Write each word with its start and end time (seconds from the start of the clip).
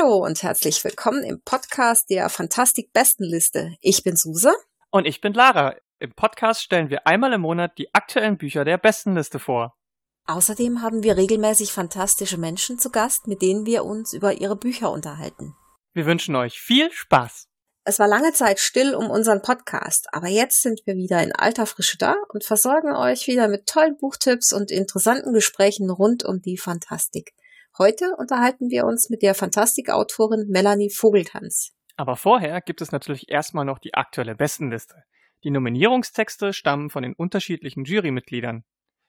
Hallo 0.00 0.24
und 0.24 0.42
herzlich 0.42 0.82
willkommen 0.84 1.24
im 1.24 1.42
Podcast 1.42 2.08
der 2.10 2.28
Fantastik 2.28 2.92
Bestenliste. 2.92 3.76
Ich 3.80 4.02
bin 4.02 4.16
Suse. 4.16 4.52
Und 4.90 5.06
ich 5.06 5.20
bin 5.20 5.34
Lara. 5.34 5.76
Im 5.98 6.12
Podcast 6.12 6.62
stellen 6.62 6.90
wir 6.90 7.06
einmal 7.06 7.32
im 7.32 7.42
Monat 7.42 7.76
die 7.76 7.92
aktuellen 7.94 8.38
Bücher 8.38 8.64
der 8.64 8.78
Bestenliste 8.78 9.38
vor. 9.38 9.76
Außerdem 10.26 10.80
haben 10.82 11.02
wir 11.02 11.16
regelmäßig 11.16 11.72
fantastische 11.72 12.38
Menschen 12.38 12.78
zu 12.78 12.90
Gast, 12.90 13.26
mit 13.26 13.42
denen 13.42 13.66
wir 13.66 13.84
uns 13.84 14.12
über 14.12 14.32
ihre 14.32 14.56
Bücher 14.56 14.90
unterhalten. 14.90 15.54
Wir 15.92 16.06
wünschen 16.06 16.36
euch 16.36 16.60
viel 16.60 16.90
Spaß. 16.92 17.48
Es 17.84 17.98
war 17.98 18.08
lange 18.08 18.32
Zeit 18.32 18.58
still 18.58 18.94
um 18.94 19.10
unseren 19.10 19.42
Podcast, 19.42 20.06
aber 20.12 20.28
jetzt 20.28 20.62
sind 20.62 20.80
wir 20.86 20.96
wieder 20.96 21.22
in 21.22 21.32
alter 21.32 21.66
Frische 21.66 21.98
da 21.98 22.16
und 22.28 22.44
versorgen 22.44 22.94
euch 22.94 23.26
wieder 23.26 23.48
mit 23.48 23.66
tollen 23.66 23.98
Buchtipps 23.98 24.52
und 24.52 24.70
interessanten 24.70 25.32
Gesprächen 25.32 25.90
rund 25.90 26.24
um 26.24 26.40
die 26.40 26.56
Fantastik. 26.56 27.34
Heute 27.78 28.16
unterhalten 28.18 28.68
wir 28.68 28.84
uns 28.84 29.10
mit 29.10 29.22
der 29.22 29.34
Fantastikautorin 29.34 30.48
Melanie 30.48 30.90
Vogeltanz. 30.90 31.72
Aber 31.96 32.16
vorher 32.16 32.60
gibt 32.60 32.80
es 32.80 32.90
natürlich 32.90 33.30
erstmal 33.30 33.64
noch 33.64 33.78
die 33.78 33.94
aktuelle 33.94 34.34
Bestenliste. 34.34 35.04
Die 35.44 35.50
Nominierungstexte 35.50 36.52
stammen 36.52 36.90
von 36.90 37.04
den 37.04 37.14
unterschiedlichen 37.14 37.84
Jurymitgliedern. 37.84 38.64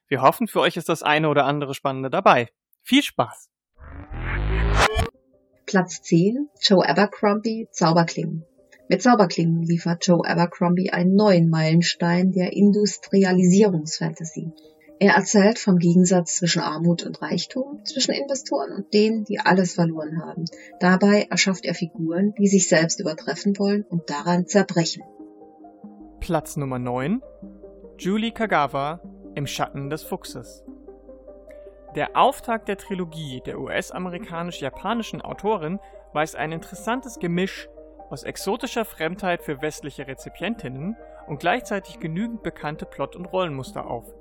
Wir 0.07 0.21
hoffen, 0.21 0.47
für 0.47 0.59
euch 0.59 0.77
ist 0.77 0.89
das 0.89 1.01
eine 1.01 1.29
oder 1.29 1.45
andere 1.45 1.73
Spannende 1.73 2.11
dabei. 2.11 2.49
Viel 2.84 3.01
Spaß! 3.01 3.49
Platz 5.65 6.01
10 6.03 6.49
Joe 6.62 6.87
Abercrombie 6.87 7.67
Zauberklingen. 7.71 8.45
Mit 8.89 9.01
Zauberklingen 9.01 9.63
liefert 9.63 10.05
Joe 10.05 10.23
Abercrombie 10.23 10.91
einen 10.91 11.15
neuen 11.15 11.49
Meilenstein 11.49 12.31
der 12.31 12.53
Industrialisierungsfantasy. 12.53 14.51
Er 15.02 15.16
erzählt 15.16 15.58
vom 15.58 15.80
Gegensatz 15.80 16.36
zwischen 16.36 16.62
Armut 16.62 17.02
und 17.02 17.23
Reichtum, 17.23 17.84
zwischen 17.86 18.12
Investoren 18.12 18.72
und 18.72 18.94
denen, 18.94 19.24
die 19.24 19.40
alles 19.40 19.74
verloren 19.74 20.21
haben. 20.24 20.46
Dabei 20.80 21.26
erschafft 21.27 21.66
er 21.66 21.74
Figuren, 21.74 22.35
die 22.38 22.48
sich 22.48 22.70
selbst 22.70 22.99
übertreffen 22.99 23.58
wollen 23.58 23.82
und 23.82 24.12
daran 24.12 24.46
zerbrechen. 24.46 25.02
Platz 26.20 26.55
Nummer 26.55 26.77
9 26.77 27.20
Julie 27.98 28.32
Kagawa 28.32 29.02
im 29.34 29.48
Schatten 29.48 29.90
des 29.90 30.04
Fuchses. 30.04 30.63
Der 31.96 32.15
Auftakt 32.15 32.68
der 32.68 32.77
Trilogie 32.77 33.41
der 33.43 33.60
US-amerikanisch-japanischen 33.60 35.24
Autorin 35.24 35.80
weist 36.13 36.36
ein 36.36 36.52
interessantes 36.52 37.18
Gemisch 37.18 37.68
aus 38.12 38.21
exotischer 38.21 38.86
Fremdheit 38.86 39.41
für 39.41 39.63
westliche 39.63 40.05
Rezipientinnen 40.05 40.96
und 41.26 41.40
gleichzeitig 41.40 41.99
genügend 41.99 42.43
bekannte 42.43 42.86
Plot- 42.86 43.15
und 43.15 43.26
Rollenmuster 43.26 43.90
auf. 43.90 44.21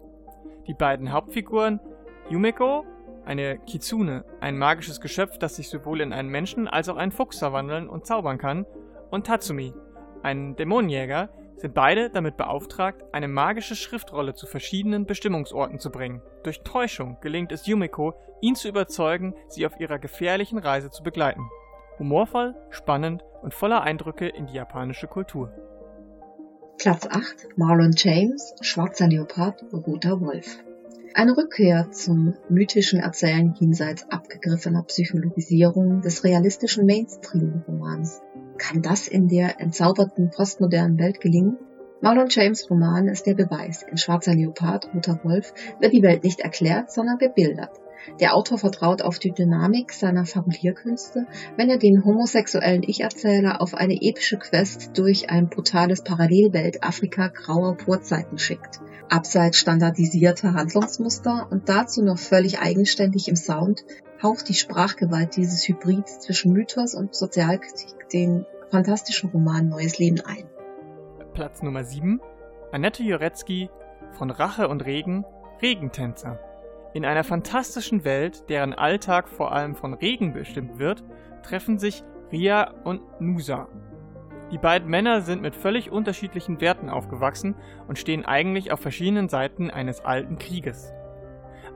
Die 0.67 0.75
beiden 0.75 1.13
Hauptfiguren 1.13 1.81
Yumeko, 2.29 2.85
eine 3.25 3.59
Kitsune, 3.59 4.25
ein 4.41 4.59
magisches 4.59 5.01
Geschöpf, 5.01 5.39
das 5.39 5.57
sich 5.57 5.69
sowohl 5.69 6.01
in 6.01 6.13
einen 6.13 6.29
Menschen 6.29 6.69
als 6.69 6.89
auch 6.89 6.97
einen 6.97 7.13
Fuchs 7.13 7.39
verwandeln 7.39 7.89
und 7.89 8.07
zaubern 8.07 8.39
kann, 8.39 8.67
und 9.11 9.27
Tatsumi, 9.27 9.75
ein 10.23 10.55
Dämonenjäger, 10.57 11.31
sind 11.57 11.75
beide 11.75 12.09
damit 12.11 12.37
beauftragt, 12.37 13.03
eine 13.13 13.29
magische 13.29 13.77
Schriftrolle 13.77 14.35
zu 14.35 14.47
verschiedenen 14.47 15.05
Bestimmungsorten 15.05 15.79
zu 15.79 15.91
bringen. 15.91 16.23
Durch 16.43 16.63
Täuschung 16.63 17.19
gelingt 17.21 17.53
es 17.53 17.67
Yumiko, 17.67 18.15
ihn 18.41 18.55
zu 18.55 18.69
überzeugen, 18.69 19.35
sie 19.49 19.67
auf 19.67 19.79
ihrer 19.79 19.99
gefährlichen 19.99 20.59
Reise 20.59 20.91
zu 20.91 21.03
begleiten. 21.03 21.51
Humorvoll, 21.99 22.55
spannend 22.71 23.25
und 23.43 23.53
voller 23.53 23.83
Eindrücke 23.83 24.27
in 24.27 24.47
die 24.47 24.55
japanische 24.55 25.07
Kultur. 25.07 25.53
Platz 26.81 27.07
8 27.07 27.59
Marlon 27.59 27.93
James 27.95 28.55
Schwarzer 28.63 29.07
Leopard, 29.07 29.63
Roter 29.71 30.19
Wolf. 30.23 30.65
Eine 31.13 31.37
Rückkehr 31.37 31.91
zum 31.91 32.33
mythischen 32.49 33.01
Erzählen 33.01 33.55
jenseits 33.61 34.09
abgegriffener 34.09 34.85
Psychologisierung 34.85 36.01
des 36.01 36.25
realistischen 36.25 36.87
Mainstream-Romans. 36.87 38.23
Kann 38.57 38.81
das 38.81 39.09
in 39.09 39.29
der 39.29 39.61
entzauberten 39.61 40.31
postmodernen 40.31 40.99
Welt 40.99 41.21
gelingen? 41.21 41.59
Marlon 42.01 42.29
James 42.31 42.71
Roman 42.71 43.09
ist 43.09 43.27
der 43.27 43.35
Beweis. 43.35 43.83
In 43.83 43.99
Schwarzer 43.99 44.35
Leopard, 44.35 44.89
Roter 44.95 45.21
Wolf 45.23 45.53
wird 45.81 45.93
die 45.93 46.03
Welt 46.03 46.25
nicht 46.25 46.41
erklärt, 46.41 46.91
sondern 46.91 47.19
bebildert. 47.19 47.79
Der 48.21 48.35
Autor 48.35 48.59
vertraut 48.59 49.03
auf 49.03 49.19
die 49.19 49.33
Dynamik 49.33 49.93
seiner 49.93 50.27
Fabulierkünste, 50.27 51.27
wenn 51.57 51.71
er 51.71 51.79
den 51.79 52.05
homosexuellen 52.05 52.83
Ich-Erzähler 52.83 53.61
auf 53.61 53.75
eine 53.75 53.99
epische 54.01 54.39
Quest 54.39 54.91
durch 54.99 55.31
ein 55.31 55.49
brutales 55.49 56.03
Parallelwelt 56.03 56.83
Afrika 56.83 57.29
grauer 57.29 57.77
Vorzeiten 57.79 58.39
schickt. 58.39 58.81
Abseits 59.09 59.59
standardisierter 59.59 60.55
Handlungsmuster 60.55 61.49
und 61.51 61.69
dazu 61.69 62.03
noch 62.03 62.19
völlig 62.19 62.61
eigenständig 62.61 63.29
im 63.29 63.37
Sound, 63.37 63.85
haucht 64.23 64.49
die 64.49 64.55
Sprachgewalt 64.55 65.37
dieses 65.37 65.67
Hybrids 65.67 66.21
zwischen 66.21 66.53
Mythos 66.53 66.95
und 66.95 67.15
Sozialkritik 67.15 68.09
den 68.13 68.45
fantastischen 68.71 69.31
Roman 69.31 69.69
Neues 69.69 69.99
Leben 69.99 70.21
ein. 70.21 70.45
Platz 71.33 71.63
Nummer 71.63 71.85
7 71.85 72.21
Annette 72.73 73.03
Jurecki 73.03 73.69
von 74.13 74.31
Rache 74.31 74.69
und 74.69 74.85
Regen 74.85 75.25
Regentänzer 75.63 76.39
in 76.93 77.05
einer 77.05 77.25
fantastischen 77.25 78.05
Welt, 78.05 78.49
deren 78.49 78.75
Alltag 78.75 79.29
vor 79.29 79.53
allem 79.53 79.75
von 79.75 79.95
Regen 79.95 80.33
bestimmt 80.33 80.79
wird, 80.79 81.05
treffen 81.43 81.79
sich 81.79 82.03
Ria 82.33 82.73
und 82.85 83.01
Nusa. 83.21 83.69
Die 84.51 84.59
beiden 84.59 84.89
Männer 84.89 85.21
sind 85.21 85.43
mit 85.43 85.55
völlig 85.55 85.93
unterschiedlichen 85.93 86.61
Werten 86.61 86.91
aufgewachsen 86.91 87.55
und 87.87 87.99
stehen 87.99 88.25
eigentlich 88.25 88.73
auf 88.73 88.81
verschiedenen 88.81 89.29
Seiten 89.29 89.71
eines 89.71 90.05
alten 90.05 90.39
Krieges. 90.39 90.93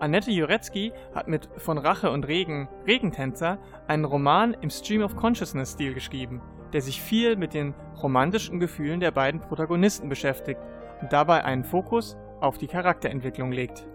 Annette 0.01 0.33
Jurecki 0.33 0.93
hat 1.15 1.29
mit 1.29 1.49
Von 1.57 1.79
Rache 1.79 2.11
und 2.11 2.27
Regen 2.27 2.69
Regentänzer 2.85 3.59
einen 3.87 4.05
Roman 4.05 4.57
im 4.61 4.71
Stream 4.71 5.03
of 5.03 5.15
Consciousness 5.15 5.73
Stil 5.73 5.95
geschrieben, 5.95 6.43
der 6.73 6.83
sich 6.83 7.01
viel 7.01 7.37
mit 7.37 7.55
den 7.55 7.75
romantischen 8.03 8.59
Gefühlen 8.59 8.99
der 8.99 9.13
beiden 9.13 9.41
Protagonisten 9.41 10.09
beschäftigt 10.09 10.61
und 11.01 11.13
dabei 11.13 11.45
einen 11.45 11.63
Fokus 11.63 12.17
auf 12.41 12.59
die 12.59 12.67
Charakterentwicklung 12.67 13.53
legt. 13.53 13.87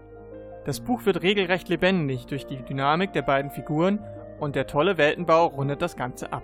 Das 0.64 0.80
Buch 0.80 1.06
wird 1.06 1.22
regelrecht 1.22 1.68
lebendig 1.68 2.26
durch 2.26 2.46
die 2.46 2.62
Dynamik 2.62 3.12
der 3.14 3.22
beiden 3.22 3.50
Figuren 3.50 3.98
und 4.38 4.56
der 4.56 4.66
tolle 4.66 4.98
Weltenbau 4.98 5.46
rundet 5.46 5.80
das 5.80 5.96
Ganze 5.96 6.32
ab. 6.32 6.42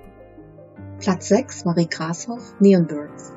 Platz 0.99 1.29
6 1.29 1.67
Marie 1.67 1.87
Grashoff 1.87 2.55
Neon 2.59 2.87
Birds. 2.87 3.33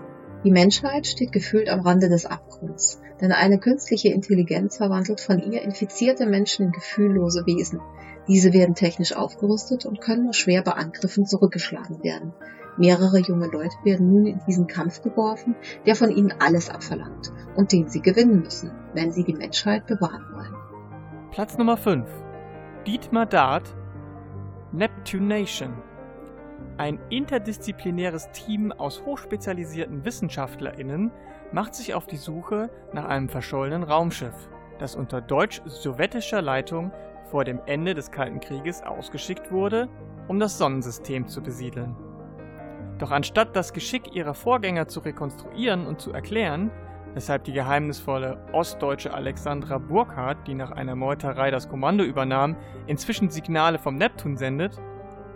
Die 0.46 0.52
Menschheit 0.52 1.06
steht 1.06 1.34
gefühlt 1.34 1.70
am 1.70 1.82
Rande 1.82 2.08
des 2.08 2.26
Abgrunds, 2.26 3.02
denn 3.20 3.34
eine 3.34 3.60
künstliche 3.60 4.08
Intelligenz 4.14 4.78
verwandelt 4.78 5.20
von 5.20 5.40
ihr 5.40 5.62
infizierte 5.62 6.26
Menschen 6.26 6.68
in 6.68 6.72
gefühllose 6.72 7.46
Wesen. 7.46 7.82
Diese 8.30 8.54
werden 8.54 8.76
technisch 8.76 9.14
aufgerüstet 9.14 9.86
und 9.86 10.00
können 10.00 10.24
nur 10.24 10.34
schwer 10.34 10.62
bei 10.64 10.72
Angriffen 10.72 11.26
zurückgeschlagen 11.26 12.02
werden. 12.04 12.34
Mehrere 12.78 13.20
junge 13.20 13.48
Leute 13.48 13.76
werden 13.84 14.10
nun 14.10 14.26
in 14.26 14.40
diesen 14.48 14.68
Kampf 14.68 15.02
geworfen, 15.02 15.58
der 15.86 15.98
von 15.98 16.10
ihnen 16.10 16.34
alles 16.40 16.70
abverlangt 16.70 17.34
und 17.58 17.74
den 17.74 17.90
sie 17.90 18.02
gewinnen 18.02 18.40
müssen, 18.40 18.72
wenn 18.94 19.12
sie 19.12 19.26
die 19.26 19.34
Menschheit 19.34 19.86
bewahren 19.86 20.24
wollen. 20.34 20.56
Platz 21.32 21.60
Nummer 21.60 21.78
5. 21.78 22.10
Dietmar 22.88 23.28
Dart 23.28 23.76
Neptunation. 24.72 25.76
Ein 26.78 27.00
interdisziplinäres 27.12 28.32
Team 28.32 28.72
aus 28.72 29.06
hochspezialisierten 29.06 30.04
WissenschaftlerInnen 30.04 31.12
macht 31.52 31.76
sich 31.76 31.94
auf 31.94 32.08
die 32.08 32.18
Suche 32.18 32.72
nach 32.94 33.06
einem 33.06 33.30
verschollenen 33.30 33.84
Raumschiff, 33.84 34.50
das 34.80 34.96
unter 34.96 35.22
deutsch-sowjetischer 35.22 36.42
Leitung 36.42 36.92
vor 37.30 37.44
dem 37.44 37.60
Ende 37.68 37.94
des 37.94 38.10
Kalten 38.10 38.40
Krieges 38.40 38.82
ausgeschickt 38.82 39.52
wurde, 39.52 39.88
um 40.28 40.40
das 40.40 40.58
Sonnensystem 40.58 41.28
zu 41.28 41.44
besiedeln. 41.44 41.96
Doch 42.98 43.12
anstatt 43.12 43.56
das 43.56 43.74
Geschick 43.74 44.16
ihrer 44.16 44.34
Vorgänger 44.34 44.88
zu 44.88 45.02
rekonstruieren 45.02 45.86
und 45.86 46.02
zu 46.02 46.12
erklären, 46.12 46.72
weshalb 47.14 47.44
die 47.44 47.54
geheimnisvolle 47.54 48.38
ostdeutsche 48.52 49.14
Alexandra 49.14 49.78
Burkhardt, 49.78 50.48
die 50.48 50.54
nach 50.54 50.72
einer 50.72 50.96
Meuterei 50.96 51.52
das 51.52 51.70
Kommando 51.70 52.04
übernahm, 52.04 52.56
inzwischen 52.88 53.30
Signale 53.30 53.80
vom 53.80 53.96
Neptun 53.96 54.38
sendet, 54.38 54.80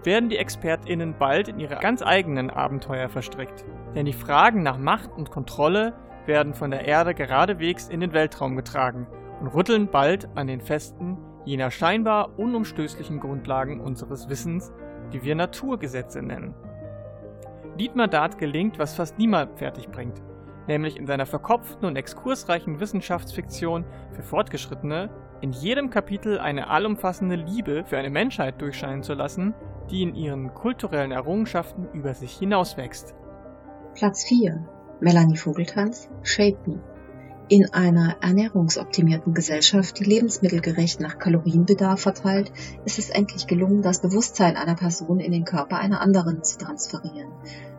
werden 0.03 0.29
die 0.29 0.37
ExpertInnen 0.37 1.15
bald 1.17 1.47
in 1.47 1.59
ihre 1.59 1.77
ganz 1.77 2.01
eigenen 2.01 2.49
Abenteuer 2.49 3.09
verstrickt. 3.09 3.65
Denn 3.95 4.05
die 4.05 4.13
Fragen 4.13 4.63
nach 4.63 4.77
Macht 4.77 5.11
und 5.13 5.31
Kontrolle 5.31 5.93
werden 6.25 6.53
von 6.53 6.71
der 6.71 6.85
Erde 6.85 7.13
geradewegs 7.13 7.87
in 7.87 7.99
den 7.99 8.13
Weltraum 8.13 8.55
getragen 8.55 9.07
und 9.39 9.47
rütteln 9.47 9.87
bald 9.87 10.29
an 10.35 10.47
den 10.47 10.61
Festen 10.61 11.17
jener 11.45 11.71
scheinbar 11.71 12.37
unumstößlichen 12.37 13.19
Grundlagen 13.19 13.81
unseres 13.81 14.29
Wissens, 14.29 14.71
die 15.11 15.23
wir 15.23 15.35
Naturgesetze 15.35 16.21
nennen. 16.21 16.53
Dietmar 17.79 18.07
Dart 18.07 18.37
gelingt, 18.37 18.79
was 18.79 18.95
fast 18.95 19.17
niemand 19.17 19.57
fertig 19.57 19.89
bringt– 19.89 20.21
nämlich 20.67 20.97
in 20.97 21.07
seiner 21.07 21.25
verkopften 21.25 21.85
und 21.85 21.95
exkursreichen 21.95 22.79
Wissenschaftsfiktion 22.79 23.85
für 24.13 24.23
Fortgeschrittene 24.23 25.09
in 25.41 25.51
jedem 25.51 25.89
Kapitel 25.89 26.39
eine 26.39 26.69
allumfassende 26.69 27.35
Liebe 27.35 27.83
für 27.85 27.97
eine 27.97 28.09
Menschheit 28.09 28.61
durchscheinen 28.61 29.03
zu 29.03 29.13
lassen, 29.13 29.53
die 29.89 30.01
in 30.01 30.15
ihren 30.15 30.53
kulturellen 30.53 31.11
Errungenschaften 31.11 31.87
über 31.93 32.13
sich 32.13 32.37
hinauswächst. 32.37 33.13
Platz 33.93 34.23
4 34.23 34.65
Melanie 35.01 35.35
Vogeltanz 35.35 36.09
Shape 36.23 36.57
Me 36.65 36.79
In 37.49 37.73
einer 37.73 38.15
ernährungsoptimierten 38.21 39.33
Gesellschaft, 39.33 39.99
die 39.99 40.05
lebensmittelgerecht 40.05 41.01
nach 41.01 41.19
Kalorienbedarf 41.19 41.99
verteilt, 41.99 42.53
ist 42.85 42.99
es 42.99 43.09
endlich 43.09 43.47
gelungen, 43.47 43.81
das 43.81 44.01
Bewusstsein 44.01 44.55
einer 44.55 44.75
Person 44.75 45.19
in 45.19 45.33
den 45.33 45.43
Körper 45.43 45.77
einer 45.77 45.99
anderen 45.99 46.41
zu 46.43 46.57
transferieren. 46.57 47.31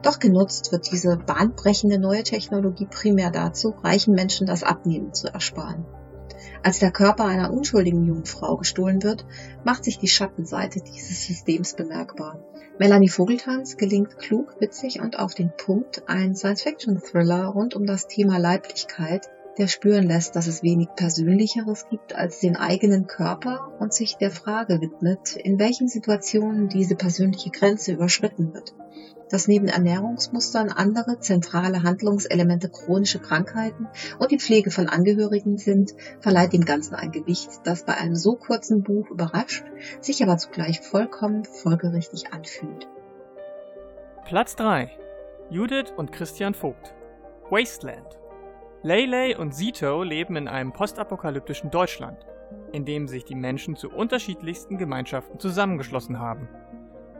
Doch 0.02 0.18
genutzt 0.18 0.70
wird 0.70 0.92
diese 0.92 1.16
bahnbrechende 1.16 1.98
neue 1.98 2.24
Technologie 2.24 2.86
primär 2.86 3.30
dazu, 3.30 3.74
reichen 3.82 4.14
Menschen 4.14 4.46
das 4.46 4.62
Abnehmen 4.62 5.14
zu 5.14 5.28
ersparen. 5.28 5.86
Als 6.62 6.78
der 6.78 6.90
Körper 6.90 7.24
einer 7.24 7.50
unschuldigen 7.50 8.04
jungen 8.04 8.26
Frau 8.26 8.58
gestohlen 8.58 9.02
wird, 9.02 9.24
macht 9.64 9.84
sich 9.84 9.98
die 9.98 10.08
Schattenseite 10.08 10.80
dieses 10.80 11.26
Systems 11.26 11.74
bemerkbar. 11.74 12.38
Melanie 12.78 13.08
Vogeltanz 13.08 13.78
gelingt 13.78 14.18
klug, 14.18 14.56
witzig 14.60 15.00
und 15.00 15.18
auf 15.18 15.34
den 15.34 15.52
Punkt 15.56 16.02
ein 16.06 16.34
Science-Fiction-Thriller 16.34 17.46
rund 17.46 17.74
um 17.74 17.86
das 17.86 18.08
Thema 18.08 18.38
Leiblichkeit, 18.38 19.30
der 19.58 19.68
spüren 19.68 20.04
lässt, 20.04 20.36
dass 20.36 20.46
es 20.46 20.62
wenig 20.62 20.88
Persönlicheres 20.96 21.88
gibt 21.88 22.14
als 22.14 22.40
den 22.40 22.56
eigenen 22.56 23.06
Körper 23.06 23.72
und 23.78 23.92
sich 23.92 24.16
der 24.16 24.30
Frage 24.30 24.80
widmet, 24.80 25.36
in 25.36 25.58
welchen 25.58 25.88
Situationen 25.88 26.68
diese 26.68 26.96
persönliche 26.96 27.50
Grenze 27.50 27.92
überschritten 27.92 28.52
wird. 28.52 28.74
Dass 29.30 29.48
neben 29.48 29.68
Ernährungsmustern 29.68 30.70
andere 30.70 31.18
zentrale 31.18 31.82
Handlungselemente 31.82 32.68
chronische 32.68 33.20
Krankheiten 33.20 33.88
und 34.18 34.30
die 34.30 34.38
Pflege 34.38 34.70
von 34.70 34.88
Angehörigen 34.88 35.56
sind, 35.56 35.94
verleiht 36.20 36.52
dem 36.52 36.64
Ganzen 36.64 36.94
ein 36.94 37.10
Gewicht, 37.10 37.48
das 37.64 37.84
bei 37.84 37.94
einem 37.94 38.16
so 38.16 38.36
kurzen 38.36 38.82
Buch 38.82 39.10
überrascht, 39.10 39.64
sich 40.00 40.22
aber 40.22 40.36
zugleich 40.36 40.80
vollkommen 40.80 41.44
folgerichtig 41.44 42.32
anfühlt. 42.32 42.88
Platz 44.24 44.56
3 44.56 44.90
Judith 45.50 45.92
und 45.96 46.12
Christian 46.12 46.54
Vogt 46.54 46.94
Wasteland 47.50 48.18
Leylay 48.84 49.34
und 49.34 49.54
Zito 49.54 50.02
leben 50.02 50.36
in 50.36 50.46
einem 50.46 50.70
postapokalyptischen 50.70 51.70
Deutschland, 51.70 52.18
in 52.70 52.84
dem 52.84 53.08
sich 53.08 53.24
die 53.24 53.34
Menschen 53.34 53.76
zu 53.76 53.88
unterschiedlichsten 53.88 54.76
Gemeinschaften 54.76 55.40
zusammengeschlossen 55.40 56.18
haben. 56.18 56.50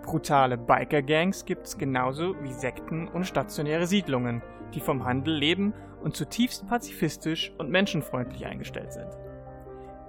Brutale 0.03 0.59
Biker-Gangs 0.59 1.47
gibt 1.47 1.67
es 1.67 1.79
genauso 1.79 2.35
wie 2.43 2.53
Sekten 2.53 3.09
und 3.09 3.25
stationäre 3.25 3.87
Siedlungen, 3.87 4.43
die 4.75 4.81
vom 4.81 5.07
Handel 5.07 5.35
leben 5.35 5.73
und 6.03 6.15
zutiefst 6.15 6.69
pazifistisch 6.69 7.51
und 7.57 7.71
menschenfreundlich 7.71 8.45
eingestellt 8.45 8.93
sind. 8.93 9.17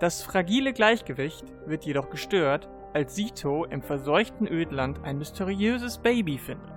Das 0.02 0.24
fragile 0.24 0.74
Gleichgewicht 0.74 1.46
wird 1.66 1.86
jedoch 1.86 2.10
gestört, 2.10 2.68
als 2.94 3.16
Sito 3.16 3.64
im 3.64 3.82
verseuchten 3.82 4.46
Ödland 4.46 5.06
ein 5.06 5.20
mysteriöses 5.20 6.00
Baby 6.00 6.38
findet. 6.38 6.74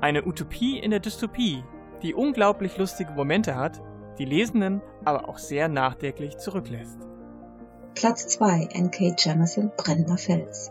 Eine 0.00 0.26
Utopie 0.26 0.80
in 0.80 0.90
der 0.90 0.98
Dystopie, 0.98 1.62
die 2.02 2.14
unglaublich 2.14 2.76
lustige 2.76 3.12
Momente 3.12 3.56
hat, 3.56 3.80
die 4.18 4.24
Lesenden 4.24 4.82
aber 5.04 5.28
auch 5.28 5.38
sehr 5.38 5.68
nachdenklich 5.68 6.38
zurücklässt. 6.38 6.98
Platz 7.94 8.26
2 8.28 8.68
N.K. 8.72 9.14
Jemisin 9.18 9.72
Brennender 9.76 10.18
Fels 10.18 10.70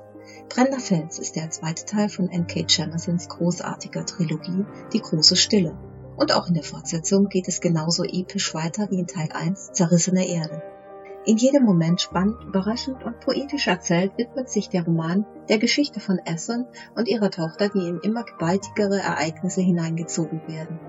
Brennender 0.49 0.79
Fels 0.79 1.19
ist 1.19 1.35
der 1.35 1.49
zweite 1.49 1.85
Teil 1.85 2.09
von 2.09 2.29
N.K. 2.29 2.65
Jemisons 2.67 3.27
großartiger 3.27 4.05
Trilogie 4.05 4.65
Die 4.93 5.01
große 5.01 5.35
Stille. 5.35 5.77
Und 6.15 6.33
auch 6.33 6.47
in 6.47 6.53
der 6.53 6.63
Fortsetzung 6.63 7.29
geht 7.29 7.47
es 7.47 7.61
genauso 7.61 8.03
episch 8.03 8.53
weiter 8.53 8.89
wie 8.89 8.99
in 8.99 9.07
Teil 9.07 9.29
1 9.33 9.73
Zerrissene 9.73 10.27
Erde. 10.27 10.63
In 11.25 11.35
jedem 11.35 11.63
Moment 11.63 11.99
spannend, 11.99 12.41
überraschend 12.45 13.03
und 13.03 13.19
poetisch 13.19 13.67
erzählt 13.67 14.17
widmet 14.17 14.49
sich 14.49 14.69
der 14.69 14.85
Roman 14.85 15.25
der 15.49 15.57
Geschichte 15.57 15.99
von 15.99 16.19
Essen 16.19 16.65
und 16.95 17.09
ihrer 17.09 17.29
Tochter, 17.29 17.67
die 17.67 17.85
in 17.85 17.99
immer 17.99 18.23
gewaltigere 18.23 18.99
Ereignisse 18.99 19.61
hineingezogen 19.61 20.41
werden. 20.47 20.79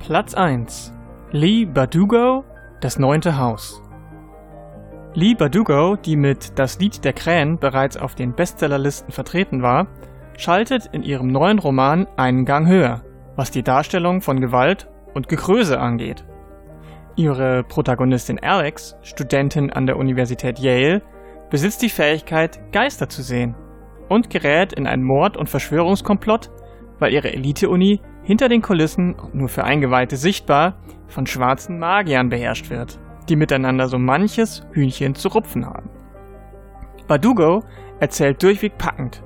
Platz 0.00 0.34
1 0.34 0.94
Lee 1.30 1.66
Badugo 1.66 2.42
Das 2.80 2.98
neunte 2.98 3.36
Haus 3.36 3.82
Lee 5.12 5.34
Badugo, 5.34 5.96
die 5.96 6.16
mit 6.16 6.58
Das 6.58 6.80
Lied 6.80 7.04
der 7.04 7.12
Krähen 7.12 7.58
bereits 7.58 7.98
auf 7.98 8.14
den 8.14 8.34
Bestsellerlisten 8.34 9.12
vertreten 9.12 9.62
war, 9.62 9.88
schaltet 10.38 10.86
in 10.92 11.02
ihrem 11.02 11.28
neuen 11.28 11.58
Roman 11.58 12.06
einen 12.16 12.46
Gang 12.46 12.66
höher, 12.66 13.02
was 13.36 13.50
die 13.50 13.62
Darstellung 13.62 14.22
von 14.22 14.40
Gewalt 14.40 14.88
und 15.14 15.28
Gekröse 15.28 15.78
angeht. 15.78 16.24
Ihre 17.14 17.62
Protagonistin 17.62 18.40
Alex, 18.42 18.96
Studentin 19.02 19.70
an 19.70 19.84
der 19.84 19.98
Universität 19.98 20.58
Yale, 20.58 21.02
besitzt 21.50 21.82
die 21.82 21.90
Fähigkeit, 21.90 22.72
Geister 22.72 23.10
zu 23.10 23.22
sehen 23.22 23.54
und 24.08 24.30
gerät 24.30 24.72
in 24.72 24.86
einen 24.86 25.04
Mord- 25.04 25.36
und 25.36 25.50
Verschwörungskomplott, 25.50 26.50
weil 26.98 27.12
ihre 27.12 27.32
Elite-Uni 27.32 28.00
hinter 28.30 28.48
den 28.48 28.62
Kulissen 28.62 29.16
nur 29.32 29.48
für 29.48 29.64
Eingeweihte 29.64 30.16
sichtbar 30.16 30.80
von 31.08 31.26
schwarzen 31.26 31.80
Magiern 31.80 32.28
beherrscht 32.28 32.70
wird, 32.70 33.00
die 33.28 33.34
miteinander 33.34 33.88
so 33.88 33.98
manches 33.98 34.64
Hühnchen 34.70 35.16
zu 35.16 35.26
rupfen 35.30 35.66
haben. 35.66 35.90
Badugo 37.08 37.64
erzählt 37.98 38.40
durchweg 38.40 38.78
packend. 38.78 39.24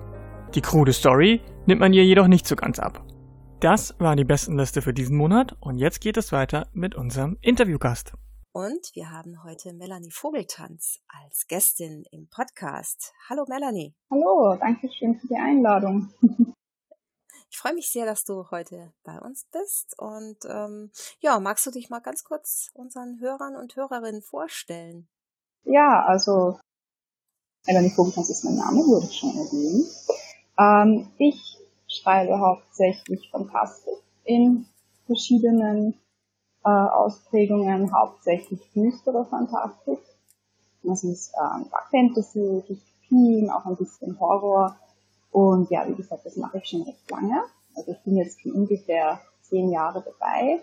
Die 0.55 0.63
krude 0.63 0.95
Story 0.95 1.43
nimmt 1.67 1.83
man 1.83 1.93
ihr 1.93 2.03
jedoch 2.03 2.29
nicht 2.29 2.47
so 2.47 2.57
ganz 2.57 2.79
ab. 2.79 3.05
Das 3.61 3.95
war 3.99 4.17
die 4.17 4.25
Bestenliste 4.25 4.81
für 4.81 4.95
diesen 4.95 5.19
Monat 5.19 5.55
und 5.61 5.77
jetzt 5.77 6.01
geht 6.01 6.17
es 6.17 6.33
weiter 6.33 6.69
mit 6.73 6.95
unserem 6.95 7.37
Interviewgast. 7.43 8.15
Und 8.53 8.89
wir 8.95 9.11
haben 9.11 9.45
heute 9.45 9.75
Melanie 9.75 10.13
Vogeltanz 10.13 11.01
als 11.09 11.45
Gästin 11.47 12.05
im 12.11 12.29
Podcast. 12.31 13.13
Hallo 13.29 13.45
Melanie. 13.51 13.95
Hallo, 14.11 14.57
danke 14.59 14.89
schön 14.99 15.21
für 15.21 15.27
die 15.27 15.37
Einladung. 15.37 16.09
Freue 17.65 17.77
mich 17.77 17.91
sehr, 17.91 18.05
dass 18.05 18.25
du 18.25 18.51
heute 18.51 18.93
bei 19.05 19.19
uns 19.19 19.47
bist. 19.51 19.99
Und 19.99 20.37
ähm, 20.47 20.91
ja, 21.21 21.41
magst 21.41 21.65
du 21.65 21.71
dich 21.71 21.89
mal 21.89 22.01
ganz 22.01 22.23
kurz 22.23 22.71
unseren 22.75 23.21
Hörern 23.21 23.57
und 23.57 23.75
Hörerinnen 23.75 24.21
vorstellen? 24.21 25.09
Ja, 25.65 26.05
also 26.05 26.59
Melanie 27.67 27.89
Vogeltanz 27.89 28.29
ist 28.29 28.45
mein 28.45 28.57
Name, 28.57 28.81
wurde 28.81 29.07
ich 29.07 29.17
schon 29.17 29.31
erwähnt. 29.31 29.87
Ähm, 30.59 31.11
ich 31.17 31.41
schreibe 31.89 32.39
hauptsächlich 32.39 33.31
Fantastik 33.31 33.97
in 34.25 34.67
verschiedenen 35.07 35.95
äh, 36.67 36.69
Ausprägungen, 36.69 37.95
hauptsächlich 37.95 38.61
düstere 38.75 39.25
Fantastik. 39.25 40.01
Das 40.83 41.03
ist 41.03 41.33
ähm, 41.41 41.71
Fantasy, 41.91 42.63
Dystopien, 42.69 43.49
auch 43.49 43.65
ein 43.65 43.77
bisschen 43.77 44.21
Horror 44.21 44.77
und 45.35 45.69
ja, 45.69 45.85
wie 45.89 45.97
gesagt, 45.97 46.25
das 46.25 46.37
mache 46.37 46.59
ich 46.59 46.69
schon 46.69 46.83
recht 46.83 47.11
lange. 47.11 47.43
Also 47.75 47.91
ich 47.91 47.99
bin 48.05 48.17
jetzt 48.17 48.41
schon 48.41 48.53
ungefähr 48.53 49.21
zehn 49.41 49.69
Jahre 49.69 50.01
dabei. 50.01 50.63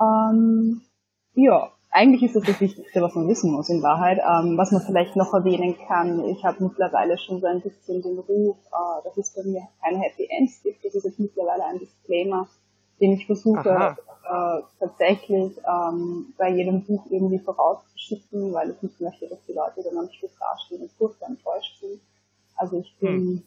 Ähm, 0.00 0.80
ja, 1.34 1.70
eigentlich 1.90 2.22
ist 2.22 2.36
das 2.36 2.44
das 2.44 2.58
Wichtigste, 2.58 3.02
was 3.02 3.14
man 3.14 3.28
wissen 3.28 3.52
muss 3.52 3.68
in 3.68 3.82
Wahrheit. 3.82 4.16
Ähm, 4.16 4.56
was 4.56 4.72
man 4.72 4.80
vielleicht 4.80 5.14
noch 5.14 5.34
erwähnen 5.34 5.76
kann, 5.86 6.24
ich 6.24 6.42
habe 6.42 6.64
mittlerweile 6.64 7.18
schon 7.18 7.42
so 7.42 7.46
ein 7.48 7.60
bisschen 7.60 8.00
den 8.00 8.18
Ruf, 8.18 8.56
äh, 8.56 9.04
dass 9.04 9.18
es 9.18 9.34
bei 9.34 9.42
mir 9.42 9.68
keine 9.82 9.98
Happy 9.98 10.26
Ends 10.30 10.62
gibt. 10.62 10.82
Das 10.82 10.94
ist 10.94 11.04
jetzt 11.04 11.20
mittlerweile 11.20 11.66
ein 11.66 11.78
Disclaimer, 11.78 12.48
den 12.98 13.12
ich 13.12 13.26
versuche 13.26 13.94
äh, 14.24 14.60
tatsächlich 14.80 15.52
ähm, 15.68 16.32
bei 16.38 16.48
jedem 16.48 16.82
Buch 16.82 17.04
irgendwie 17.10 17.40
vorauszuschicken, 17.40 18.54
weil 18.54 18.70
ich 18.70 18.80
nicht 18.80 19.02
möchte, 19.02 19.28
dass 19.28 19.44
die 19.46 19.52
Leute 19.52 19.82
dann 19.84 19.98
am 19.98 20.10
Schluss 20.10 20.32
dastehen 20.38 20.80
und 20.80 20.92
furchtbar 20.92 21.28
enttäuscht 21.28 21.78
sind. 21.78 22.00
Also 22.56 22.78
ich 22.78 22.96
bin 22.98 23.10
hm 23.10 23.42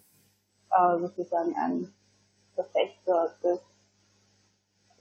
äh, 0.71 0.99
sozusagen 0.99 1.55
ein 1.55 1.93
Verfechter 2.55 3.35
des, 3.43 3.59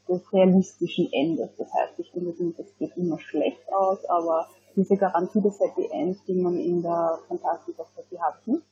des 0.08 0.32
realistischen 0.32 1.12
Endes. 1.12 1.50
Das 1.56 1.68
heißt, 1.72 1.98
ich 1.98 2.10
finde, 2.10 2.30
es 2.30 2.78
geht 2.78 2.96
immer 2.96 3.18
schlecht 3.18 3.72
aus, 3.72 4.04
aber 4.06 4.48
diese 4.76 4.96
Garantie 4.96 5.40
des 5.40 5.58
Happy 5.60 5.88
Ends, 5.90 6.24
die 6.26 6.34
man 6.34 6.56
in 6.56 6.82
der 6.82 7.18
Fantastik 7.28 7.78
of 7.78 7.88
Happy 7.96 8.16
hat, 8.16 8.46
nicht. 8.46 8.62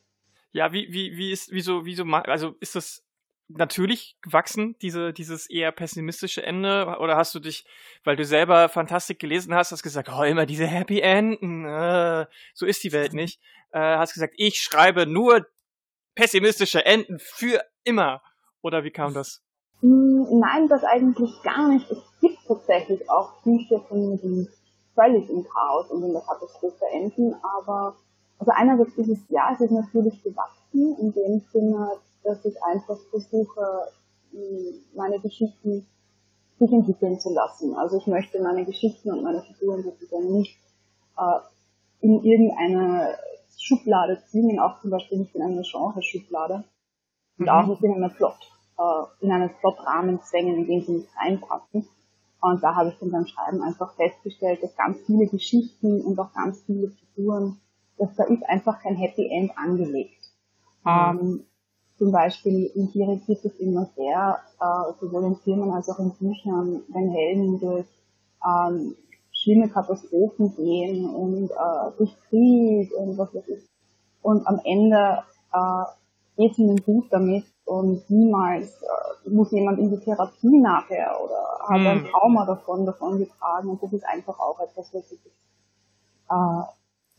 Ja, 0.53 0.71
wie, 0.71 0.91
wie, 0.91 1.17
wie 1.17 1.31
ist, 1.31 1.51
wieso, 1.51 1.85
wieso, 1.85 2.03
also 2.05 2.55
ist 2.59 2.75
das 2.75 3.03
natürlich 3.49 4.17
gewachsen, 4.21 4.75
diese, 4.81 5.13
dieses 5.13 5.49
eher 5.49 5.71
pessimistische 5.71 6.43
Ende? 6.43 6.97
Oder 6.99 7.17
hast 7.17 7.35
du 7.35 7.39
dich, 7.39 7.65
weil 8.03 8.15
du 8.15 8.25
selber 8.25 8.69
Fantastik 8.69 9.19
gelesen 9.19 9.53
hast, 9.53 9.71
hast 9.71 9.83
gesagt, 9.83 10.09
oh, 10.09 10.23
immer 10.23 10.45
diese 10.45 10.65
Happy 10.65 10.99
Enden, 10.99 11.65
äh, 11.65 12.25
so 12.53 12.65
ist 12.65 12.83
die 12.83 12.91
Welt 12.91 13.13
nicht. 13.13 13.39
Äh, 13.71 13.79
hast 13.79 14.13
gesagt, 14.13 14.33
ich 14.37 14.59
schreibe 14.59 15.05
nur 15.05 15.45
pessimistische 16.17 16.83
Enden 16.83 17.19
für 17.19 17.61
immer. 17.83 18.21
Oder 18.61 18.83
wie 18.83 18.91
kam 18.91 19.13
das? 19.13 19.41
Hm, 19.81 20.39
nein, 20.39 20.67
das 20.67 20.83
eigentlich 20.83 21.31
gar 21.43 21.69
nicht. 21.69 21.89
Es 21.89 21.99
gibt 22.19 22.39
tatsächlich 22.47 23.07
auch 23.09 23.41
Bücher 23.43 23.79
von 23.87 24.09
mir, 24.09 24.17
die 24.17 24.49
völlig 24.95 25.29
im 25.29 25.45
Chaos 25.47 25.89
und 25.91 26.03
in 26.03 26.13
der 26.13 26.23
Katastrophe 26.23 26.85
enden, 26.91 27.35
aber 27.59 27.95
also 28.39 28.51
einerseits 28.51 28.97
ist 28.97 29.09
es 29.09 29.19
ja, 29.29 29.51
es 29.53 29.61
ist 29.61 29.71
natürlich 29.71 30.21
gewachsen 30.23 30.97
in 30.99 31.13
dem 31.13 31.41
Sinne, 31.51 31.91
dass 32.23 32.43
ich 32.45 32.55
einfach 32.63 32.97
versuche, 33.11 33.91
hm, 34.31 34.73
meine 34.95 35.19
Geschichten 35.19 35.85
sich 36.59 36.71
entwickeln 36.71 37.19
zu 37.19 37.31
lassen. 37.31 37.75
Also 37.75 37.97
ich 37.97 38.07
möchte 38.07 38.41
meine 38.41 38.65
Geschichten 38.65 39.11
und 39.11 39.23
meine 39.23 39.43
Figuren 39.43 39.83
sozusagen 39.83 40.31
nicht 40.33 40.57
äh, 41.17 41.39
in 42.01 42.23
irgendeine 42.23 43.17
Schublade 43.57 44.21
zwingen, 44.29 44.59
auch 44.59 44.81
zum 44.81 44.91
Beispiel 44.91 45.19
nicht 45.19 45.35
in 45.35 45.41
eine 45.41 45.61
Genre-Schublade 45.61 46.63
und 47.37 47.45
mhm. 47.45 47.49
auch 47.49 47.67
nicht 47.67 47.83
in 47.83 47.93
einen 47.93 48.13
Plot, 48.13 48.37
äh, 48.77 49.25
in 49.25 49.31
einen 49.31 49.49
Plotrahmen 49.59 50.21
zwängen, 50.21 50.57
in 50.57 50.67
den 50.67 50.81
sie 50.81 50.91
nicht 50.93 51.09
reinpassen. 51.17 51.87
Und 52.39 52.63
da 52.63 52.75
habe 52.75 52.89
ich 52.89 52.99
dann 52.99 53.11
beim 53.11 53.25
Schreiben 53.25 53.61
einfach 53.63 53.95
festgestellt, 53.95 54.61
dass 54.61 54.75
ganz 54.75 54.99
viele 55.05 55.27
Geschichten 55.27 56.01
und 56.01 56.19
auch 56.19 56.33
ganz 56.33 56.61
viele 56.61 56.89
Figuren, 56.89 57.59
dass 57.97 58.15
da 58.15 58.25
ist 58.25 58.43
einfach 58.47 58.79
kein 58.81 58.95
Happy 58.95 59.27
End 59.27 59.57
angelegt. 59.57 60.21
Mhm. 60.85 60.91
Ähm, 60.91 61.45
zum 61.97 62.11
Beispiel 62.11 62.71
in 62.75 62.91
Tiere 62.91 63.17
gibt 63.25 63.43
es 63.43 63.55
immer 63.59 63.89
sehr, 63.95 64.39
äh, 64.59 64.93
sowohl 64.99 65.25
in 65.25 65.35
Filmen 65.37 65.71
als 65.71 65.89
auch 65.89 65.97
in 65.97 66.11
Büchern, 66.11 66.83
wenn 66.89 67.09
Helden 67.09 67.59
durch 67.59 67.87
ähm, 68.45 68.95
schlimme 69.37 69.69
Katastrophen 69.69 70.55
gehen 70.55 71.09
und 71.09 71.51
äh, 71.51 71.97
durch 71.97 72.15
Krieg 72.29 72.91
und 72.93 73.17
was 73.17 73.33
weiß 73.33 73.47
ich. 73.47 73.63
Und 74.21 74.45
am 74.47 74.59
Ende 74.63 75.23
äh, 75.53 75.83
geht 76.37 76.51
es 76.53 76.57
ihnen 76.57 76.77
gut 76.83 77.05
damit 77.11 77.45
und 77.65 78.09
niemals 78.09 78.81
äh, 78.81 79.29
muss 79.29 79.51
jemand 79.51 79.79
in 79.79 79.91
die 79.91 79.99
Therapie 79.99 80.59
nachher 80.59 81.17
oder 81.23 81.59
hat 81.67 81.79
ein 81.79 82.03
hm. 82.03 82.07
Trauma 82.07 82.45
davon, 82.45 82.85
davon 82.85 83.19
getragen 83.19 83.69
und 83.69 83.83
das 83.83 83.93
ist 83.93 84.05
einfach 84.05 84.39
auch 84.39 84.59
etwas, 84.59 84.93
was 84.93 85.11
ich, 85.11 85.19
äh, 85.19 86.63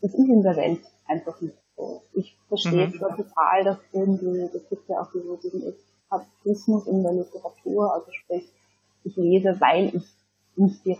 das 0.01 0.13
ist 0.13 0.29
in 0.29 0.43
der 0.43 0.55
Welt 0.55 0.81
einfach 1.07 1.39
nicht 1.41 1.55
so. 1.75 2.01
Ich 2.13 2.37
verstehe 2.47 2.87
mhm. 2.87 2.93
zwar 2.93 3.15
total, 3.15 3.63
dass 3.63 3.77
irgendwie, 3.93 4.49
das 4.51 4.67
gibt 4.69 4.89
ja 4.89 5.01
auch 5.01 5.11
so 5.11 5.35
diesen 5.37 5.63
Eskapismus 5.63 6.87
in 6.87 7.03
der 7.03 7.13
Literatur, 7.13 7.93
also 7.93 8.11
sprich, 8.11 8.51
ich 9.03 9.15
lese, 9.15 9.55
weil 9.59 9.95
ich 9.95 10.18
nicht 10.59 10.85
die, 10.85 10.95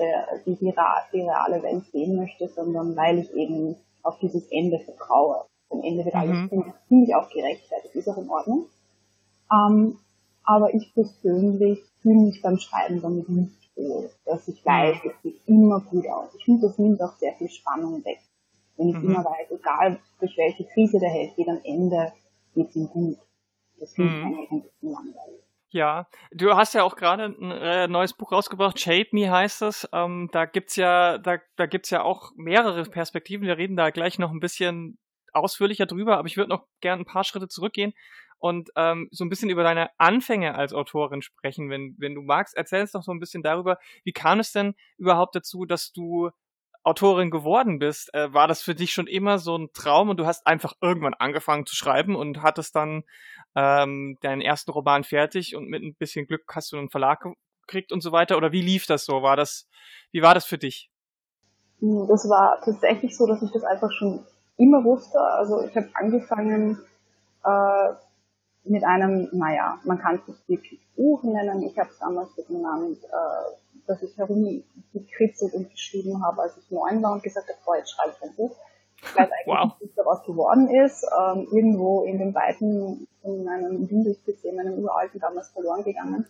die, 0.45 0.55
die, 0.55 0.73
die 1.13 1.21
reale 1.21 1.61
Welt 1.63 1.85
sehen 1.91 2.15
möchte, 2.15 2.47
sondern 2.47 2.95
weil 2.95 3.19
ich 3.19 3.33
eben 3.33 3.75
auf 4.03 4.17
dieses 4.19 4.47
Ende 4.51 4.79
vertraue. 4.79 5.45
Am 5.69 5.81
Ende 5.83 6.05
wird 6.05 6.15
alles 6.15 6.51
mhm. 6.51 6.73
ziemlich 6.87 7.13
auch 7.15 7.29
gerechtfertigt, 7.29 7.95
ist 7.95 8.07
auch 8.07 8.17
in 8.17 8.29
Ordnung. 8.29 8.65
Ähm, 9.51 9.97
aber 10.43 10.73
ich 10.73 10.93
persönlich 10.93 11.79
fühle 12.01 12.21
mich 12.21 12.41
beim 12.41 12.57
Schreiben 12.57 13.01
damit 13.01 13.29
nicht 13.29 13.69
wohl, 13.75 14.09
dass 14.25 14.47
ich 14.47 14.65
weiß, 14.65 14.97
es 15.05 15.21
sieht 15.21 15.41
immer 15.47 15.79
gut 15.81 16.07
aus. 16.07 16.29
Ich 16.37 16.45
finde, 16.45 16.67
das 16.67 16.77
nimmt 16.77 17.01
auch 17.01 17.13
sehr 17.17 17.33
viel 17.33 17.49
Spannung 17.49 18.03
weg. 18.03 18.19
Wenn 18.77 18.89
ich 18.89 18.95
mhm. 18.95 19.09
immer 19.09 19.25
weiß, 19.25 19.51
egal 19.51 19.99
durch 20.19 20.37
welche 20.37 20.65
Krise 20.65 20.99
der 20.99 21.09
Held 21.09 21.35
geht, 21.35 21.49
am 21.49 21.59
Ende 21.63 22.13
geht 22.55 22.69
es 22.69 22.75
ihm 22.75 22.89
gut. 22.89 23.17
Das 23.79 23.93
finde 23.93 24.11
ich 24.11 24.19
mhm. 24.19 24.25
eigentlich 24.25 24.51
ein 24.51 24.61
bisschen 24.61 24.91
langweilig. 24.91 25.43
Ja, 25.71 26.07
du 26.31 26.55
hast 26.55 26.73
ja 26.73 26.83
auch 26.83 26.95
gerade 26.95 27.25
ein 27.25 27.51
äh, 27.51 27.87
neues 27.87 28.13
Buch 28.13 28.31
rausgebracht, 28.31 28.79
Shape 28.79 29.09
Me 29.11 29.29
heißt 29.29 29.61
es. 29.61 29.87
Ähm, 29.93 30.29
da 30.31 30.45
gibt's 30.45 30.75
ja, 30.75 31.19
da, 31.19 31.37
da 31.57 31.67
gibt's 31.67 31.91
ja 31.91 32.01
auch 32.01 32.31
mehrere 32.35 32.83
Perspektiven. 32.85 33.45
Wir 33.45 33.57
reden 33.57 33.75
da 33.77 33.91
gleich 33.91 34.17
noch 34.17 34.31
ein 34.31 34.39
bisschen 34.39 34.97
ausführlicher 35.31 35.85
drüber, 35.85 36.17
aber 36.17 36.27
ich 36.27 36.37
würde 36.37 36.49
noch 36.49 36.65
gern 36.81 37.01
ein 37.01 37.05
paar 37.05 37.23
Schritte 37.23 37.47
zurückgehen 37.47 37.93
und 38.39 38.71
ähm, 38.75 39.09
so 39.11 39.23
ein 39.23 39.29
bisschen 39.29 39.51
über 39.51 39.63
deine 39.63 39.91
Anfänge 39.99 40.55
als 40.55 40.73
Autorin 40.73 41.21
sprechen, 41.21 41.69
wenn, 41.69 41.95
wenn 41.99 42.15
du 42.15 42.21
magst. 42.21 42.55
Erzähl 42.55 42.81
uns 42.81 42.93
doch 42.93 43.03
so 43.03 43.11
ein 43.11 43.19
bisschen 43.19 43.43
darüber, 43.43 43.77
wie 44.03 44.13
kam 44.13 44.39
es 44.39 44.51
denn 44.51 44.73
überhaupt 44.97 45.35
dazu, 45.35 45.65
dass 45.65 45.91
du 45.91 46.31
Autorin 46.83 47.29
geworden 47.29 47.79
bist? 47.79 48.13
Äh, 48.13 48.33
war 48.33 48.47
das 48.47 48.61
für 48.61 48.75
dich 48.75 48.91
schon 48.91 49.07
immer 49.07 49.39
so 49.39 49.57
ein 49.57 49.69
Traum 49.73 50.09
und 50.09 50.17
du 50.17 50.25
hast 50.25 50.45
einfach 50.47 50.73
irgendwann 50.81 51.13
angefangen 51.13 51.65
zu 51.65 51.75
schreiben 51.75 52.15
und 52.15 52.41
hattest 52.41 52.75
dann 52.75 53.03
ähm, 53.55 54.17
deinen 54.21 54.41
ersten 54.41 54.71
Roman 54.71 55.03
fertig 55.03 55.55
und 55.55 55.67
mit 55.67 55.83
ein 55.83 55.95
bisschen 55.95 56.25
Glück 56.25 56.43
hast 56.53 56.71
du 56.71 56.77
einen 56.77 56.89
Verlag 56.89 57.25
gekriegt 57.67 57.91
und 57.91 58.01
so 58.01 58.11
weiter? 58.11 58.37
Oder 58.37 58.51
wie 58.51 58.61
lief 58.61 58.85
das 58.85 59.05
so? 59.05 59.21
War 59.21 59.35
das, 59.35 59.67
wie 60.11 60.21
war 60.21 60.33
das 60.33 60.45
für 60.45 60.57
dich? 60.57 60.89
Hm, 61.79 62.07
das 62.07 62.27
war 62.29 62.59
tatsächlich 62.63 63.15
so, 63.17 63.27
dass 63.27 63.41
ich 63.41 63.51
das 63.51 63.63
einfach 63.63 63.91
schon 63.91 64.25
immer 64.57 64.83
wusste. 64.83 65.19
Also 65.19 65.63
ich 65.63 65.75
habe 65.75 65.89
angefangen 65.93 66.79
äh, 67.43 67.93
mit 68.69 68.83
einem, 68.83 69.29
naja, 69.31 69.79
man 69.83 69.99
kann 69.99 70.15
es 70.15 70.27
nicht 70.27 70.47
wirklich 70.47 70.79
Buch 70.95 71.23
nennen. 71.23 71.63
Ich 71.63 71.77
habe 71.77 71.89
es 71.89 71.99
damals 71.99 72.35
mit 72.37 72.49
dem 72.49 72.61
Namen, 72.61 72.93
äh, 72.93 73.85
dass 73.87 74.01
ich 74.03 74.15
herumgekritzelt 74.17 75.53
und 75.53 75.71
geschrieben 75.71 76.23
habe, 76.23 76.43
als 76.43 76.57
ich 76.57 76.69
neun 76.69 77.01
war 77.01 77.13
und 77.13 77.23
gesagt 77.23 77.49
habe, 77.49 77.59
boah, 77.65 77.77
jetzt 77.77 77.91
schreibe 77.91 78.13
ich 78.15 78.23
ein 78.23 78.35
Buch. 78.35 78.55
Ich 79.01 79.15
weiß 79.15 79.29
eigentlich 79.31 79.47
wow. 79.47 79.65
nicht, 79.79 79.81
was 79.81 79.95
daraus 79.95 80.23
geworden 80.25 80.69
ist. 80.69 81.03
Ähm, 81.03 81.47
irgendwo 81.51 82.03
in 82.03 82.19
den 82.19 82.35
Weiten 82.35 83.07
in 83.23 83.43
meinem 83.43 83.89
Windows-PC, 83.89 84.53
meinem 84.55 84.83
uralten, 84.83 85.19
damals 85.19 85.49
verloren 85.49 85.83
gegangen. 85.83 86.27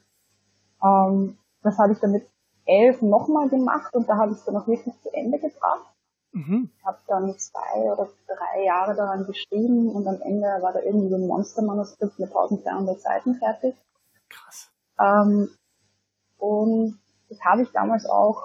Ähm, 0.84 1.38
das 1.62 1.78
habe 1.78 1.94
ich 1.94 2.00
dann 2.00 2.12
mit 2.12 2.28
elf 2.66 3.02
nochmal 3.02 3.50
gemacht 3.50 3.94
und 3.96 4.08
da 4.08 4.18
habe 4.18 4.32
ich 4.32 4.38
es 4.38 4.46
dann 4.46 4.56
auch 4.56 4.68
wirklich 4.68 4.94
zu 5.02 5.14
Ende 5.14 5.40
gebracht. 5.40 5.88
Mhm. 6.32 6.70
Ich 6.78 6.86
habe 6.86 7.00
dann 7.08 7.38
zwei 7.38 7.92
oder 7.92 8.08
drei 8.28 8.64
Jahre 8.64 8.96
daran 8.96 9.26
geschrieben 9.26 9.90
und 9.90 10.08
am 10.08 10.22
Ende 10.22 10.48
war 10.62 10.74
da 10.74 10.80
irgendwie 10.80 11.10
so 11.10 11.16
ein 11.16 11.28
Monstermanuskript 11.28 12.20
mit 12.20 12.30
1200 12.30 13.00
Seiten 13.00 13.36
fertig. 13.36 13.76
Krass. 14.30 14.70
Ähm, 15.00 15.50
und 16.38 17.00
das 17.30 17.40
habe 17.42 17.64
ich 17.64 17.72
damals 17.72 18.06
auch 18.06 18.44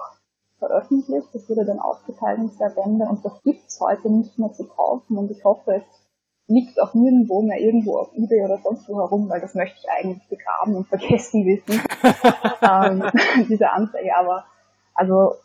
veröffentlicht. 0.59 1.27
Das 1.33 1.47
wurde 1.49 1.65
dann 1.65 1.79
aufgeteilt 1.79 2.39
in 2.39 2.51
zwei 2.51 2.69
Bände 2.69 3.05
und 3.05 3.23
das 3.23 3.41
gibt's 3.43 3.79
heute 3.79 4.09
nicht 4.09 4.37
mehr 4.39 4.53
zu 4.53 4.65
kaufen 4.65 5.17
und 5.17 5.29
ich 5.31 5.43
hoffe, 5.43 5.75
es 5.75 6.05
liegt 6.47 6.79
auch 6.79 6.93
nirgendwo 6.93 7.41
mehr 7.41 7.59
irgendwo 7.59 7.97
auf 7.97 8.13
Ebay 8.13 8.45
oder 8.45 8.59
sonst 8.59 8.87
wo 8.87 8.99
herum, 8.99 9.29
weil 9.29 9.41
das 9.41 9.55
möchte 9.55 9.79
ich 9.79 9.89
eigentlich 9.89 10.27
begraben 10.27 10.75
und 10.75 10.87
vergessen 10.87 11.45
wissen, 11.45 11.81
ähm, 12.61 13.03
diese 13.49 13.69
Anzeige. 13.69 14.15
Aber 14.15 14.45
also 14.93 15.35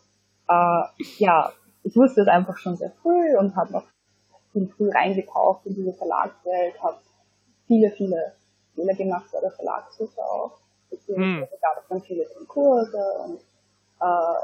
äh, 0.47 0.83
ja, 1.17 1.51
ich 1.83 1.95
wusste 1.95 2.21
es 2.21 2.27
einfach 2.27 2.57
schon 2.57 2.75
sehr 2.75 2.91
früh 3.01 3.37
und 3.37 3.55
habe 3.55 3.73
noch 3.73 3.83
viel 4.51 4.67
früh 4.67 4.89
reingekauft 4.89 5.65
in 5.65 5.75
diese 5.75 5.93
Verlagswelt, 5.93 6.81
habe 6.81 6.97
viele, 7.67 7.91
viele 7.91 8.33
Fehler 8.75 8.93
gemacht 8.93 9.25
bei 9.31 9.39
der 9.39 9.51
Verlagssuche 9.51 10.21
auch. 10.21 10.59
Beziehungsweise 10.89 11.51
hm. 11.51 11.59
gab 11.61 11.81
es 11.81 11.87
dann 11.89 12.01
viele 12.01 12.25
Konkurse 12.25 13.03
und 13.23 13.39
äh, 14.01 14.39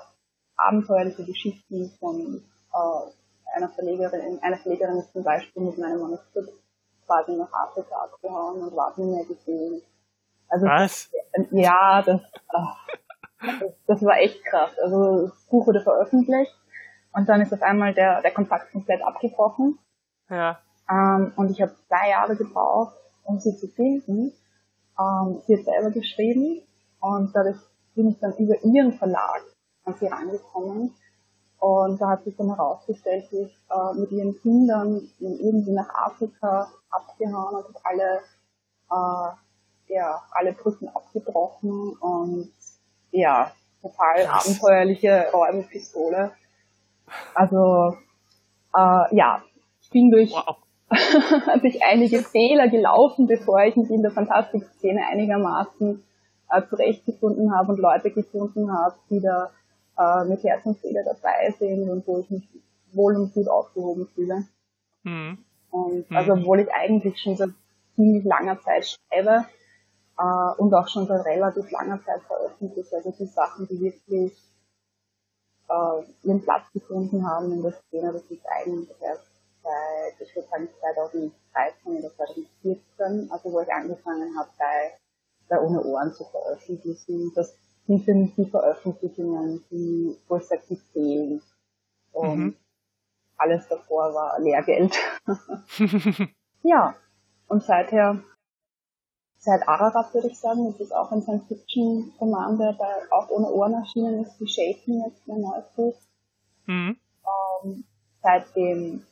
abenteuerliche 0.55 1.25
Geschichten 1.25 1.91
von 1.99 2.41
äh, 2.73 3.55
einer 3.55 3.69
Verlegerin. 3.69 4.39
Eine 4.41 4.57
Verlegerin 4.57 4.97
ist 4.97 5.11
zum 5.11 5.23
Beispiel 5.23 5.63
mit 5.63 5.77
meinem 5.77 6.01
Manuskript 6.01 6.53
quasi 7.05 7.33
nach 7.33 7.51
Afrika 7.51 7.95
abgehauen 7.95 8.61
und 8.63 8.75
war 8.75 8.93
nie 8.97 9.05
mehr 9.13 9.25
gesehen. 9.25 9.81
Also 10.49 10.65
Was? 10.65 11.09
ja, 11.51 12.01
das, 12.01 12.21
äh, 12.21 13.47
das, 13.59 13.73
das 13.85 14.03
war 14.03 14.17
echt 14.17 14.43
krass. 14.45 14.71
Also 14.81 15.27
das 15.27 15.45
Buch 15.49 15.67
wurde 15.67 15.81
veröffentlicht 15.81 16.56
und 17.17 17.27
dann 17.27 17.41
ist 17.41 17.51
auf 17.51 17.63
einmal 17.63 17.95
der, 17.95 18.21
der 18.21 18.31
Kontakt 18.31 18.71
komplett 18.71 19.01
abgebrochen. 19.01 19.79
Ja. 20.29 20.59
Ähm, 20.87 21.33
und 21.35 21.49
ich 21.49 21.59
habe 21.61 21.75
zwei 21.87 22.09
Jahre 22.11 22.35
gebraucht, 22.35 22.95
um 23.23 23.39
sie 23.39 23.57
zu 23.57 23.67
finden. 23.67 24.33
Ähm, 24.99 25.41
sie 25.47 25.57
hat 25.57 25.65
selber 25.65 25.89
geschrieben 25.89 26.61
und 26.99 27.35
dadurch 27.35 27.57
bin 27.95 28.09
ich 28.09 28.19
dann 28.19 28.35
über 28.37 28.63
ihren 28.63 28.93
Verlag 28.93 29.41
an 29.85 29.95
sie 29.99 30.05
rangekommen. 30.05 30.93
Und 31.57 31.99
da 31.99 32.09
hat 32.09 32.23
sich 32.23 32.37
dann 32.37 32.49
herausgestellt, 32.49 33.25
sie 33.31 33.37
ist 33.39 33.55
äh, 33.71 33.99
mit 33.99 34.11
ihren 34.11 34.39
Kindern 34.39 35.09
irgendwie 35.19 35.71
nach 35.71 35.89
Afrika 35.89 36.69
abgehauen 36.91 37.55
und 37.55 37.65
hat 37.67 37.81
alle, 37.83 38.19
äh, 38.91 39.93
ja, 39.95 40.21
alle 40.29 40.53
Brücken 40.53 40.87
abgebrochen 40.89 41.97
und 41.97 42.53
ja, 43.09 43.51
total 43.81 44.27
abenteuerliche 44.27 45.31
Räuberpistole. 45.33 46.31
Also 47.33 47.97
äh, 48.75 49.15
ja, 49.15 49.43
ich 49.81 49.89
bin 49.89 50.11
durch, 50.11 50.31
wow. 50.31 50.57
durch 51.61 51.79
einige 51.83 52.19
Fehler 52.19 52.67
gelaufen, 52.67 53.27
bevor 53.27 53.63
ich 53.63 53.75
mich 53.75 53.89
in 53.89 54.01
der 54.01 54.11
Fantastik-Szene 54.11 55.01
einigermaßen 55.11 56.03
äh, 56.49 56.61
zurechtgefunden 56.69 57.55
habe 57.55 57.73
und 57.73 57.79
Leute 57.79 58.11
gefunden 58.11 58.71
habe, 58.71 58.95
die 59.09 59.21
da 59.21 59.51
äh, 59.97 60.25
mit 60.25 60.43
Herz 60.43 60.65
und 60.65 60.77
Seele 60.79 61.03
dabei 61.03 61.51
sind 61.57 61.89
und 61.89 62.07
wo 62.07 62.19
ich 62.19 62.29
mich 62.29 62.47
wohl 62.93 63.15
und 63.15 63.33
gut 63.33 63.47
aufgehoben 63.47 64.07
fühle. 64.13 64.45
Mhm. 65.03 65.39
Und 65.71 66.09
mhm. 66.09 66.17
also 66.17 66.33
obwohl 66.33 66.59
ich 66.61 66.71
eigentlich 66.71 67.19
schon 67.19 67.35
seit 67.35 67.49
ziemlich 67.95 68.23
langer 68.23 68.59
Zeit 68.61 68.87
schreibe 68.87 69.45
äh, 70.17 70.61
und 70.61 70.73
auch 70.73 70.87
schon 70.87 71.07
seit 71.07 71.25
relativ 71.25 71.69
langer 71.71 72.01
Zeit 72.03 72.21
veröffentliche, 72.23 72.95
also 72.95 73.13
die 73.17 73.25
Sachen, 73.25 73.67
die 73.67 73.79
wirklich 73.79 74.33
äh, 75.69 76.27
ihren 76.27 76.41
Platz 76.41 76.71
gefunden 76.73 77.25
haben 77.27 77.51
in 77.51 77.61
der 77.61 77.73
Szene. 77.73 78.13
Das 78.13 78.23
ist 78.29 78.45
eigentlich 78.45 79.01
erst 79.01 79.27
seit, 79.63 80.27
ich 80.27 80.35
würde 80.35 80.47
sagen, 80.47 80.69
2013 80.79 81.97
oder 81.97 82.15
2014, 82.15 83.31
also 83.31 83.51
wo 83.51 83.59
ich 83.59 83.71
angefangen 83.71 84.37
habe, 84.37 84.49
bei, 84.57 84.97
bei 85.49 85.59
Ohne 85.61 85.83
Ohren 85.83 86.13
zu 86.13 86.23
veröffentlichen. 86.25 87.31
Das 87.35 87.55
sind 87.85 88.03
für 88.03 88.13
mich 88.13 88.35
die 88.35 88.49
Veröffentlichungen, 88.49 89.63
die, 89.69 90.17
wo 90.27 90.37
ich 90.37 90.43
sage, 90.43 90.63
die 90.69 90.81
zählen. 90.93 91.41
Und 92.11 92.37
mhm. 92.37 92.55
alles 93.37 93.67
davor 93.67 94.13
war 94.13 94.39
Lehrgeld. 94.39 94.95
ja, 96.63 96.95
und 97.47 97.63
seither 97.63 98.23
seit 99.37 99.67
Ararat 99.67 100.13
würde 100.13 100.27
ich 100.27 100.39
sagen, 100.39 100.65
das 100.71 100.79
ist 100.79 100.93
auch 100.93 101.11
ein 101.11 101.21
Science-Fiction-Roman, 101.21 102.57
der 102.57 102.73
bei, 102.73 102.93
auch 103.11 103.29
ohne 103.29 103.49
Ohren 103.51 103.73
erschienen 103.73 104.23
ist, 104.23 104.39
wie 104.39 104.47
Shaken 104.47 105.03
jetzt 105.05 105.27
mein 105.27 105.41
neues 105.41 105.65
Buch. 105.75 105.95
Mhm. 106.65 106.97
Ähm, 107.63 107.83
seitdem 108.21 109.05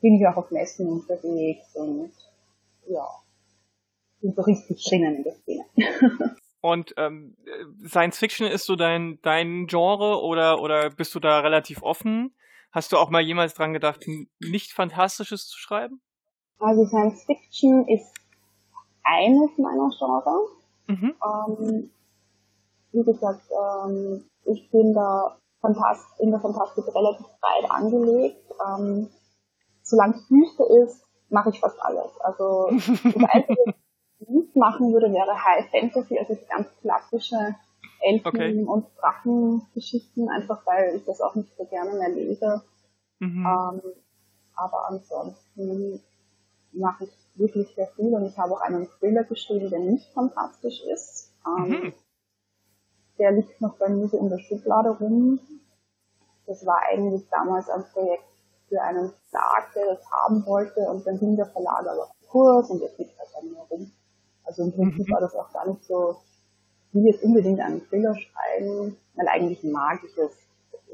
bin 0.00 0.16
ich 0.16 0.26
auch 0.26 0.36
auf 0.36 0.50
Messen 0.50 0.88
unterwegs 0.88 1.74
und 1.76 2.12
ja, 2.88 3.06
bin 4.20 4.34
so 4.34 4.42
richtig 4.42 4.84
drinnen 4.84 5.16
in 5.16 5.24
der 5.24 5.34
Szene. 5.34 5.64
Und 6.64 6.94
ähm, 6.96 7.36
Science 7.84 8.18
Fiction 8.18 8.46
ist 8.46 8.66
so 8.66 8.76
dein, 8.76 9.18
dein 9.22 9.66
Genre 9.66 10.22
oder, 10.22 10.62
oder 10.62 10.90
bist 10.90 11.12
du 11.12 11.18
da 11.18 11.40
relativ 11.40 11.82
offen? 11.82 12.36
Hast 12.70 12.92
du 12.92 12.98
auch 12.98 13.10
mal 13.10 13.20
jemals 13.20 13.54
dran 13.54 13.72
gedacht, 13.72 14.06
nicht 14.38 14.72
Fantastisches 14.72 15.48
zu 15.48 15.58
schreiben? 15.58 16.00
Also 16.60 16.86
Science 16.86 17.24
Fiction 17.24 17.88
ist 17.88 18.14
eines 19.04 19.56
meiner 19.58 19.90
Genre. 19.98 20.48
Mhm. 20.88 21.14
Ähm, 21.22 21.90
wie 22.92 23.04
gesagt, 23.04 23.42
ähm, 23.50 24.24
ich 24.44 24.70
bin 24.70 24.92
da 24.94 25.36
Fantast 25.60 26.20
in 26.20 26.30
der 26.30 26.40
Fantastik 26.40 26.84
relativ 26.94 27.26
breit 27.40 27.70
angelegt. 27.70 28.44
Ähm, 28.66 29.08
solange 29.82 30.14
es 30.14 30.28
düster 30.28 30.64
ist, 30.82 31.04
mache 31.30 31.50
ich 31.50 31.60
fast 31.60 31.80
alles. 31.80 32.10
Also 32.20 32.68
das 32.70 32.76
Einzige, 33.32 33.64
was 33.66 33.74
ich 34.20 34.28
nicht 34.28 34.56
machen 34.56 34.92
würde, 34.92 35.12
wäre 35.12 35.44
High 35.44 35.70
Fantasy, 35.70 36.18
also 36.18 36.36
ganz 36.48 36.68
klassische 36.80 37.54
Elfen- 38.00 38.26
okay. 38.26 38.64
und 38.64 38.86
Drachengeschichten, 39.00 40.28
einfach 40.28 40.66
weil 40.66 40.96
ich 40.96 41.04
das 41.04 41.20
auch 41.20 41.34
nicht 41.34 41.56
so 41.56 41.64
gerne 41.64 41.92
mehr 41.92 42.10
lese. 42.10 42.62
Mhm. 43.20 43.46
Ähm, 43.46 43.82
aber 44.54 44.88
ansonsten 44.88 46.02
mache 46.72 47.04
ich 47.04 47.10
wirklich 47.34 47.74
sehr 47.74 47.88
viel 47.88 48.14
und 48.14 48.26
ich 48.26 48.36
habe 48.38 48.52
auch 48.52 48.60
einen 48.60 48.88
Thriller 48.98 49.24
geschrieben, 49.24 49.70
der 49.70 49.80
nicht 49.80 50.12
fantastisch 50.12 50.82
ist. 50.92 51.32
Ähm, 51.46 51.68
mhm. 51.68 51.94
Der 53.18 53.32
liegt 53.32 53.60
noch 53.60 53.76
bei 53.78 53.88
mir 53.88 54.08
so 54.08 54.18
in 54.18 54.28
der 54.28 54.38
Schublade 54.38 54.90
rum. 54.90 55.40
Das 56.46 56.64
war 56.66 56.82
eigentlich 56.90 57.28
damals 57.30 57.68
ein 57.68 57.84
Projekt 57.92 58.24
für 58.68 58.80
einen 58.80 59.12
Verlag, 59.30 59.72
der 59.74 59.94
das 59.94 60.04
haben 60.10 60.44
wollte 60.46 60.80
und 60.90 61.06
dann 61.06 61.18
ging 61.18 61.36
der 61.36 61.46
Verlag 61.46 61.86
aber 61.86 62.10
Kurs 62.28 62.70
und 62.70 62.80
jetzt 62.80 62.98
liegt 62.98 63.18
halt 63.18 63.28
dann 63.34 63.50
nur 63.50 63.62
rum. 63.64 63.92
Also 64.44 64.62
im 64.64 64.72
Prinzip 64.72 65.06
mhm. 65.06 65.12
war 65.12 65.20
das 65.20 65.34
auch 65.34 65.52
gar 65.52 65.68
nicht 65.68 65.84
so, 65.84 66.16
wie 66.92 67.06
jetzt 67.06 67.22
unbedingt 67.22 67.60
einen 67.60 67.86
Thriller 67.88 68.14
schreiben, 68.14 68.96
weil 69.14 69.28
eigentlich 69.28 69.62
mag 69.64 70.00
ich 70.04 70.16
es, 70.16 70.32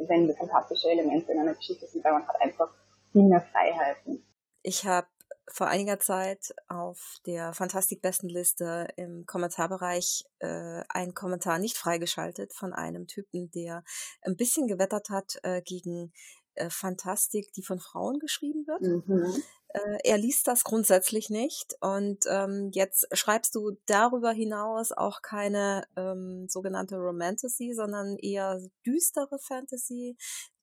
wenn 0.07 0.35
fantastische 0.35 0.91
Elemente 0.91 1.33
in 1.33 1.41
einer 1.41 1.55
Geschichte 1.55 1.87
sind, 1.87 2.05
weil 2.05 2.13
man 2.13 2.27
hat 2.27 2.41
einfach 2.41 2.69
viel 3.13 3.25
mehr 3.25 3.41
Freiheiten. 3.41 4.23
Ich 4.63 4.85
habe 4.87 5.07
vor 5.53 5.69
einiger 5.69 5.99
Zeit 5.99 6.55
auf 6.69 7.19
der 7.27 7.53
Fantastik-Bestenliste 7.53 8.89
im 8.97 9.27
Kommentarbereich 9.27 10.25
äh, 10.39 10.83
einen 10.89 11.15
Kommentar 11.15 11.59
nicht 11.59 11.77
freigeschaltet 11.77 12.53
von 12.53 12.73
einem 12.73 13.07
Typen, 13.07 13.51
der 13.51 13.85
ein 14.23 14.37
bisschen 14.37 14.67
gewettert 14.67 15.11
hat 15.11 15.39
äh, 15.43 15.63
gegen 15.63 16.13
äh, 16.55 16.71
Fantastik, 16.71 17.53
die 17.53 17.63
von 17.63 17.79
Frauen 17.79 18.19
geschrieben 18.19 18.67
wird. 18.67 18.83
Mhm. 18.83 19.43
Äh, 19.69 19.99
er 20.05 20.19
liest 20.19 20.49
das 20.49 20.65
grundsätzlich 20.65 21.29
nicht 21.29 21.75
und 21.81 22.25
ähm, 22.29 22.71
jetzt 22.73 23.07
schreibst 23.13 23.55
du 23.55 23.77
darüber 23.85 24.33
hinaus 24.33 24.93
auch 24.93 25.21
keine 25.21 25.87
ähm, 25.95 26.47
sogenannte 26.49 26.97
Romantasy, 26.97 27.75
sondern 27.75 28.17
eher 28.17 28.63
düstere 28.87 29.39
Fantasy, 29.39 30.17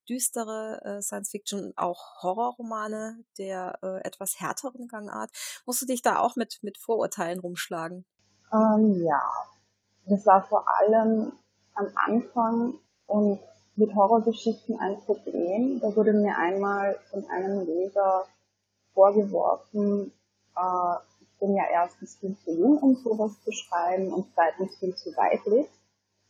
düstere 0.10 0.82
äh, 0.84 1.02
Science 1.02 1.32
Fiction, 1.32 1.74
auch 1.76 2.22
Horrorromane 2.22 3.24
der 3.38 3.78
äh, 3.82 4.02
etwas 4.04 4.40
härteren 4.40 4.88
Gangart. 4.88 5.32
Musst 5.66 5.82
du 5.82 5.86
dich 5.86 6.02
da 6.02 6.20
auch 6.20 6.36
mit, 6.36 6.60
mit 6.62 6.78
Vorurteilen 6.78 7.40
rumschlagen? 7.40 8.06
Ähm, 8.54 9.04
ja, 9.04 9.22
das 10.06 10.26
war 10.26 10.44
vor 10.44 10.66
allem 10.80 11.34
am 11.74 11.88
Anfang 11.96 12.76
und 13.08 13.40
mit 13.76 13.94
Horrorgeschichten 13.94 14.80
ein 14.80 14.98
Problem. 15.02 15.80
Da 15.82 15.96
wurde 15.96 16.14
mir 16.14 16.38
einmal 16.38 16.98
von 17.12 17.26
einem 17.30 17.66
Leser 17.66 18.26
vorgeworfen, 18.94 20.14
äh, 20.56 20.96
ich 21.20 21.40
bin 21.40 21.56
ja 21.56 21.66
erstens 21.70 22.16
viel 22.16 22.36
zu 22.44 22.52
jung, 22.52 22.78
um 22.78 22.96
sowas 22.96 23.32
zu 23.44 23.52
schreiben 23.52 24.14
und 24.14 24.28
zweitens 24.34 24.78
viel 24.78 24.96
zu 24.96 25.10
weiblich. 25.18 25.68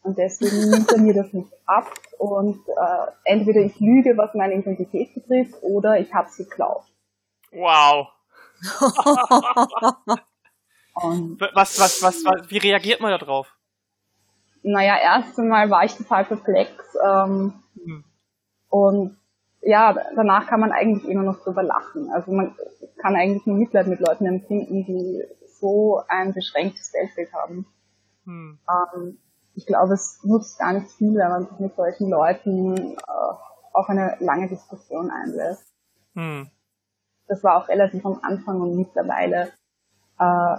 Und 0.06 0.20
deswegen 0.20 0.70
nimmt 0.70 0.92
er 0.92 1.00
mir 1.00 1.16
das 1.16 1.34
nicht 1.34 1.52
ab 1.66 1.92
und 2.20 2.60
äh, 2.68 3.08
entweder 3.24 3.62
ich 3.62 3.80
lüge, 3.80 4.16
was 4.18 4.36
meine 4.36 4.54
Identität 4.54 5.16
betrifft, 5.16 5.56
oder 5.64 6.00
ich 6.00 6.14
habe 6.14 6.30
sie 6.30 6.44
geklaut. 6.44 6.84
Wow. 7.52 8.10
was, 11.56 11.80
was, 11.80 12.04
was, 12.04 12.24
was, 12.24 12.52
wie 12.52 12.60
reagiert 12.60 13.02
man 13.02 13.10
da 13.10 13.18
drauf? 13.18 13.52
Naja, 14.62 14.96
erst 15.02 15.40
einmal 15.40 15.72
war 15.72 15.86
ich 15.86 15.96
total 15.96 16.24
perplex. 16.26 16.72
Ähm, 17.04 17.64
hm. 17.84 18.04
Und 18.70 19.18
ja, 19.62 19.96
danach 20.16 20.46
kann 20.46 20.60
man 20.60 20.72
eigentlich 20.72 21.10
immer 21.10 21.24
noch 21.24 21.44
drüber 21.44 21.64
lachen. 21.64 22.12
Also 22.14 22.32
man 22.32 22.56
kann 23.02 23.16
eigentlich 23.16 23.48
nur 23.48 23.58
Mitleid 23.58 23.88
mit 23.88 24.02
Leuten 24.02 24.28
empfinden, 24.28 24.86
die 24.86 25.24
so 25.60 26.04
ein 26.08 26.36
beschränktes 26.36 26.94
Weltbild 26.94 27.34
haben. 27.34 27.66
Hm. 28.26 28.60
Ähm, 28.70 29.18
ich 29.56 29.66
glaube, 29.66 29.94
es 29.94 30.20
nutzt 30.24 30.60
gar 30.60 30.74
nicht 30.74 30.92
viel, 30.92 31.16
wenn 31.16 31.30
man 31.30 31.48
sich 31.48 31.60
mit 31.60 31.76
solchen 31.76 32.10
Leuten 32.10 32.94
äh, 32.94 33.34
auf 33.74 33.90
eine 33.90 34.18
lange 34.20 34.50
Diskussion 34.50 35.10
einlässt. 35.10 35.66
Hm. 36.14 36.50
Das 37.28 37.44
war 37.44 37.58
auch 37.58 37.68
relativ 37.68 38.06
am 38.06 38.20
Anfang 38.22 38.62
und 38.62 38.76
mittlerweile 38.76 39.52
äh, 40.20 40.58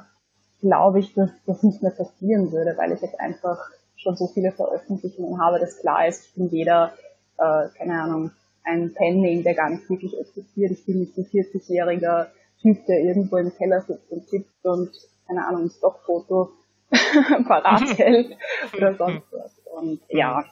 glaube 0.60 1.00
ich, 1.00 1.14
dass 1.14 1.30
das 1.46 1.62
nicht 1.62 1.82
mehr 1.82 1.92
passieren 1.92 2.50
würde, 2.52 2.76
weil 2.76 2.92
ich 2.92 3.00
jetzt 3.00 3.20
einfach 3.20 3.70
schon 3.96 4.16
so 4.16 4.26
viele 4.28 4.52
Veröffentlichungen 4.52 5.40
habe, 5.40 5.58
dass 5.58 5.78
klar 5.78 6.06
ist, 6.06 6.26
ich 6.26 6.34
bin 6.34 6.50
weder, 6.50 6.92
äh, 7.38 7.68
keine 7.76 8.02
Ahnung, 8.02 8.30
ein 8.64 8.92
Pending, 8.94 9.42
der 9.44 9.54
gar 9.54 9.70
nicht 9.70 9.88
wirklich 9.88 10.18
existiert. 10.18 10.72
Ich 10.72 10.84
bin 10.84 11.00
nicht 11.00 11.16
ein 11.16 11.24
40-jähriger 11.24 12.26
Typ, 12.60 12.84
der 12.86 13.00
irgendwo 13.00 13.36
im 13.36 13.54
Keller 13.54 13.80
sitzt 13.82 14.10
und 14.10 14.26
tippt 14.28 14.64
und, 14.64 14.90
keine 15.26 15.46
Ahnung, 15.46 15.64
ein 15.64 15.70
Stockfoto 15.70 16.50
parat 17.46 17.98
hält 17.98 18.36
oder 18.76 18.94
sonst 18.94 19.32
was. 19.32 19.58
Und 19.76 20.00
ja, 20.08 20.44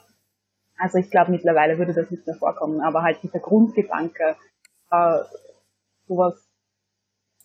also 0.77 0.99
ich 0.99 1.11
glaube 1.11 1.31
mittlerweile 1.31 1.79
würde 1.79 1.95
das 1.95 2.11
nicht 2.11 2.27
mehr 2.27 2.37
vorkommen, 2.37 2.81
aber 2.81 3.03
halt 3.03 3.23
dieser 3.23 3.39
Grundgedanke, 3.39 4.37
äh, 4.91 5.19
sowas 6.07 6.47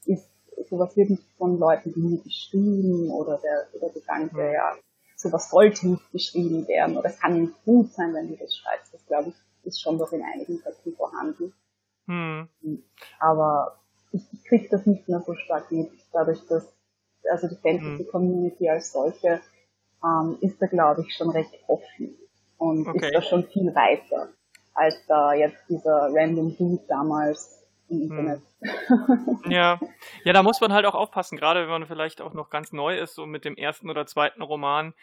ist, 0.05 0.29
sowas 0.69 0.95
wird 0.97 1.11
nicht 1.11 1.23
von 1.37 1.59
Leuten 1.59 1.95
wie 1.95 2.01
mir 2.01 2.23
geschrieben 2.23 3.11
oder 3.11 3.37
der, 3.37 3.67
der 3.79 3.89
Gedanke, 3.89 4.53
ja, 4.53 4.75
sowas 5.15 5.49
sollte 5.49 5.87
nicht 5.87 6.11
geschrieben 6.11 6.67
werden 6.67 6.97
oder 6.97 7.09
es 7.09 7.19
kann 7.19 7.39
nicht 7.39 7.63
gut 7.65 7.91
sein, 7.91 8.13
wenn 8.13 8.29
du 8.29 8.37
das 8.37 8.55
schreibst. 8.55 8.93
Das 8.93 9.05
glaube 9.05 9.29
ich 9.29 9.35
ist 9.63 9.81
schon 9.81 9.97
noch 9.97 10.11
in 10.11 10.23
einigen 10.23 10.61
Köpfen 10.61 10.95
vorhanden. 10.95 11.53
Hm. 12.07 12.47
Aber 13.19 13.79
ich, 14.11 14.23
ich 14.31 14.43
kriege 14.45 14.69
das 14.69 14.85
nicht 14.85 15.07
mehr 15.07 15.21
so 15.21 15.35
stark 15.35 15.71
mit, 15.71 15.91
dadurch, 16.11 16.39
dass 16.47 16.65
also 17.29 17.47
die 17.47 17.55
Fantasy-Community 17.55 18.65
hm. 18.65 18.71
als 18.71 18.91
solche 18.91 19.41
ähm, 20.03 20.37
ist 20.41 20.61
da, 20.61 20.67
glaube 20.67 21.03
ich, 21.05 21.15
schon 21.15 21.29
recht 21.29 21.53
offen 21.67 22.17
und 22.57 22.87
okay. 22.87 23.07
ist 23.07 23.15
da 23.15 23.21
schon 23.21 23.45
viel 23.45 23.73
weiter 23.75 24.29
als 24.73 25.05
da 25.07 25.33
jetzt 25.33 25.61
dieser 25.67 26.09
Random 26.13 26.55
Dude 26.55 26.83
damals 26.87 27.67
im 27.89 27.97
hm. 27.97 28.03
Internet. 28.03 28.41
Ja. 29.49 29.79
ja, 30.25 30.33
da 30.33 30.43
muss 30.43 30.59
man 30.59 30.73
halt 30.73 30.85
auch 30.85 30.95
aufpassen, 30.95 31.37
gerade 31.37 31.61
wenn 31.61 31.69
man 31.69 31.87
vielleicht 31.87 32.21
auch 32.21 32.33
noch 32.33 32.49
ganz 32.49 32.73
neu 32.73 32.97
ist, 32.97 33.15
so 33.15 33.25
mit 33.25 33.45
dem 33.45 33.55
ersten 33.55 33.89
oder 33.89 34.05
zweiten 34.05 34.41
Roman, 34.41 34.93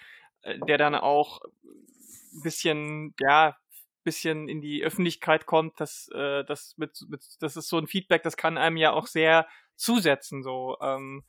äh, 0.42 0.58
der 0.68 0.78
dann 0.78 0.94
auch 0.94 1.40
ein 1.42 2.42
bisschen, 2.42 3.14
ja, 3.18 3.56
bisschen 4.04 4.48
in 4.48 4.60
die 4.60 4.84
Öffentlichkeit 4.84 5.46
kommt, 5.46 5.80
dass 5.80 6.08
äh, 6.14 6.44
das 6.44 6.74
mit, 6.76 6.98
mit 7.08 7.22
das 7.40 7.56
ist 7.56 7.68
so 7.68 7.78
ein 7.78 7.86
Feedback, 7.86 8.22
das 8.22 8.36
kann 8.36 8.56
einem 8.56 8.76
ja 8.76 8.92
auch 8.92 9.06
sehr 9.06 9.46
zusetzen. 9.74 10.42
So 10.42 10.76
ähm, 10.80 11.24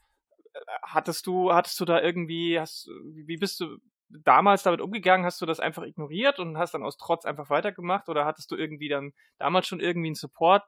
hattest 0.83 1.27
du 1.27 1.53
hattest 1.53 1.79
du 1.79 1.85
da 1.85 2.01
irgendwie 2.01 2.59
hast 2.59 2.89
wie 3.03 3.37
bist 3.37 3.59
du 3.59 3.77
damals 4.09 4.63
damit 4.63 4.81
umgegangen? 4.81 5.25
Hast 5.25 5.41
du 5.41 5.45
das 5.45 5.59
einfach 5.59 5.83
ignoriert 5.83 6.39
und 6.39 6.57
hast 6.57 6.73
dann 6.73 6.83
aus 6.83 6.97
Trotz 6.97 7.25
einfach 7.25 7.49
weitergemacht 7.49 8.09
oder 8.09 8.25
hattest 8.25 8.51
du 8.51 8.55
irgendwie 8.55 8.89
dann 8.89 9.13
damals 9.37 9.67
schon 9.67 9.79
irgendwie 9.79 10.11
ein 10.11 10.15
Support 10.15 10.63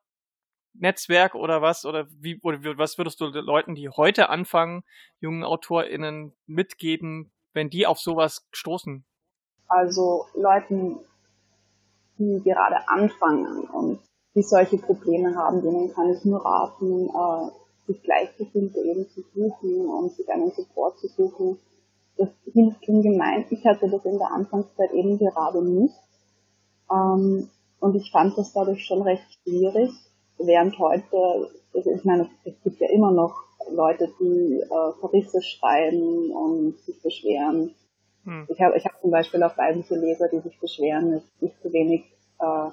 Netzwerk 0.73 1.36
oder 1.36 1.62
was 1.62 1.86
oder 1.86 2.08
wie 2.10 2.39
oder 2.41 2.60
was 2.78 2.97
würdest 2.97 3.19
du 3.21 3.25
Leuten, 3.28 3.75
die 3.75 3.89
heute 3.89 4.30
anfangen, 4.30 4.84
jungen 5.19 5.43
AutorInnen 5.43 6.36
mitgeben, 6.45 7.32
wenn 7.54 7.69
die 7.69 7.88
auf 7.88 7.99
sowas 7.99 8.47
stoßen? 8.52 9.06
Also 9.67 10.25
Leuten, 10.36 10.99
die 12.17 12.41
gerade 12.43 12.88
anfangen 12.88 13.67
und 13.69 13.99
die 14.36 14.43
solche 14.43 14.78
Probleme 14.78 15.36
haben, 15.36 15.62
denen 15.62 15.93
kann 15.93 16.10
ich 16.10 16.23
nur 16.23 16.43
raten, 16.45 17.10
äh, 17.10 17.52
sich 17.89 18.04
Gleichgesinnte 18.04 18.80
eben 18.80 19.08
zu 19.10 19.21
suchen 19.34 19.88
und 19.88 20.13
sich 20.13 20.30
einen 20.30 20.52
Support 20.52 20.99
zu 20.99 21.08
suchen. 21.08 21.58
Das 22.17 22.30
hilft 22.54 22.88
ungemein. 22.88 23.45
Ich 23.49 23.65
hatte 23.65 23.89
das 23.89 24.06
in 24.06 24.17
der 24.17 24.32
Anfangszeit 24.32 24.91
eben 24.93 25.17
gerade 25.17 25.63
nicht. 25.63 25.95
Ähm, 26.91 27.49
und 27.80 27.95
ich 27.95 28.12
fand 28.12 28.38
das 28.38 28.54
dadurch 28.54 28.86
schon 28.86 29.02
recht 29.02 29.25
schwierig, 29.43 29.89
während 30.38 30.78
heute, 30.78 31.49
also 31.73 31.91
ich 31.91 32.04
meine, 32.04 32.30
es 32.43 32.54
gibt 32.63 32.80
ja 32.80 32.89
immer 32.89 33.12
noch 33.12 33.36
Leute, 33.71 34.10
die 34.19 34.60
äh, 34.60 34.99
Verrisse 34.99 35.41
schreiben 35.41 36.32
und 36.32 36.78
sich 36.80 37.02
beschweren. 37.02 37.73
Hm. 38.25 38.47
Ich 38.49 38.62
habe 38.62 38.78
ich 38.78 38.86
hab 38.86 38.99
zum 39.02 39.12
Beispiel 39.12 39.41
auch 39.43 39.58
weibliche 39.58 39.95
Leser, 39.95 40.28
die 40.28 40.39
sich 40.39 40.60
beschweren, 40.60 41.12
dass 41.13 41.23
ich 41.41 41.58
zu 41.62 41.71
wenig 41.71 42.04
äh, 42.39 42.69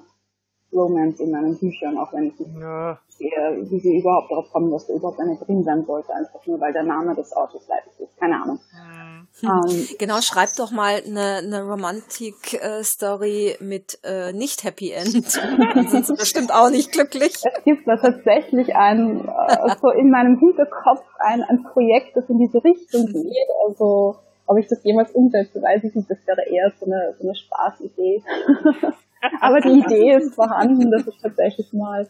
Romance 0.77 1.19
in 1.19 1.31
meinen 1.31 1.57
Büchern, 1.57 1.97
auch 1.97 2.13
wenn 2.13 2.27
ich 2.27 2.39
nicht 2.39 2.57
ja. 2.59 2.99
sehe, 3.09 3.65
wie 3.69 3.79
sie 3.79 3.97
überhaupt 3.99 4.31
darauf 4.31 4.51
kommen, 4.51 4.71
dass 4.71 4.87
da 4.87 4.93
überhaupt 4.93 5.19
eine 5.19 5.35
drin 5.37 5.63
sein 5.63 5.83
sollte, 5.85 6.13
einfach 6.13 6.45
nur 6.45 6.59
weil 6.59 6.73
der 6.73 6.83
Name 6.83 7.15
des 7.15 7.33
Autors 7.33 7.67
leiblich 7.67 7.99
ist. 7.99 8.17
Keine 8.17 8.41
Ahnung. 8.41 8.59
Mhm. 8.73 9.07
Ähm, 9.43 9.87
genau, 9.99 10.21
schreib 10.21 10.49
doch 10.57 10.71
mal 10.71 11.01
eine, 11.05 11.41
eine 11.43 11.63
Romantik-Story 11.63 13.57
mit 13.59 13.99
äh, 14.03 14.33
nicht 14.33 14.63
Happy 14.63 14.91
End. 14.91 15.39
Dann 15.75 15.87
sind 15.87 16.07
sie 16.07 16.15
bestimmt 16.15 16.51
auch 16.53 16.69
nicht 16.69 16.91
glücklich. 16.91 17.33
Es 17.43 17.63
gibt 17.63 17.87
da 17.87 17.97
tatsächlich 17.97 18.75
ein, 18.75 19.27
äh, 19.27 19.75
so 19.81 19.89
in 19.89 20.09
meinem 20.09 20.39
Hinterkopf 20.39 21.03
ein, 21.19 21.43
ein 21.43 21.63
Projekt, 21.63 22.15
das 22.15 22.29
in 22.29 22.39
diese 22.39 22.63
Richtung 22.63 23.05
geht. 23.13 23.47
Also 23.67 24.15
ob 24.47 24.57
ich 24.57 24.67
das 24.67 24.83
jemals 24.83 25.11
umsetze, 25.11 25.61
weiß 25.61 25.83
ich 25.83 25.93
nicht. 25.93 26.09
Das 26.09 26.25
wäre 26.25 26.47
eher 26.49 26.71
so 26.79 26.85
eine, 26.85 27.13
so 27.19 27.23
eine 27.23 27.35
Spaßidee. 27.35 28.23
Aber 29.41 29.59
die 29.59 29.79
Idee 29.79 30.15
ist 30.15 30.35
vorhanden, 30.35 30.89
dass 30.91 31.07
ich 31.07 31.17
tatsächlich 31.21 31.73
mal 31.73 32.07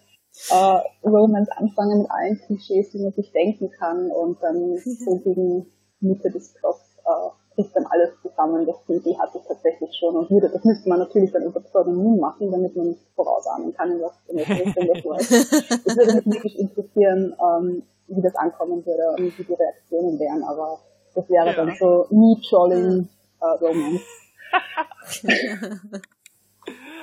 äh, 0.49 1.07
Romance 1.07 1.51
anfange 1.51 1.95
mit 1.95 2.11
allen 2.11 2.39
Klischees, 2.39 2.91
die 2.91 2.99
man 2.99 3.11
sich 3.11 3.31
denken 3.31 3.71
kann 3.71 4.11
und 4.11 4.41
dann 4.41 4.77
so 4.77 5.17
gegen 5.19 5.65
Mitte 5.99 6.29
des 6.29 6.53
Plots 6.53 6.97
äh, 7.05 7.55
bricht 7.55 7.75
dann 7.75 7.87
alles 7.87 8.11
zusammen. 8.21 8.65
Das 8.65 8.75
die 8.87 8.93
Idee 8.93 9.17
hatte 9.17 9.39
ich 9.39 9.47
tatsächlich 9.47 9.89
schon 9.97 10.15
und 10.15 10.29
würde, 10.29 10.49
das 10.49 10.63
müsste 10.63 10.89
man 10.89 10.99
natürlich 10.99 11.31
dann 11.31 11.43
über 11.43 11.59
Pseudonym 11.61 12.19
machen, 12.19 12.51
damit 12.51 12.75
man 12.75 12.95
vorausahnen 13.15 13.73
kann, 13.73 13.91
in 13.93 14.01
was 14.01 14.13
in 14.27 14.37
welche 14.37 14.65
Richtung 14.65 14.87
das 14.93 15.03
läuft. 15.03 15.31
Das 15.85 15.97
würde 15.97 16.15
mich 16.15 16.25
wirklich 16.25 16.59
interessieren, 16.59 17.35
ähm, 17.41 17.83
wie 18.07 18.21
das 18.21 18.35
ankommen 18.35 18.85
würde 18.85 19.09
und 19.17 19.37
wie 19.37 19.43
die 19.43 19.53
Reaktionen 19.53 20.19
wären, 20.19 20.43
aber 20.43 20.79
das 21.17 21.29
wäre 21.29 21.47
ja. 21.47 21.53
dann 21.53 21.75
so 21.79 22.05
Me-Trolling 22.11 23.09
äh, 23.41 23.45
Romance. 23.45 24.05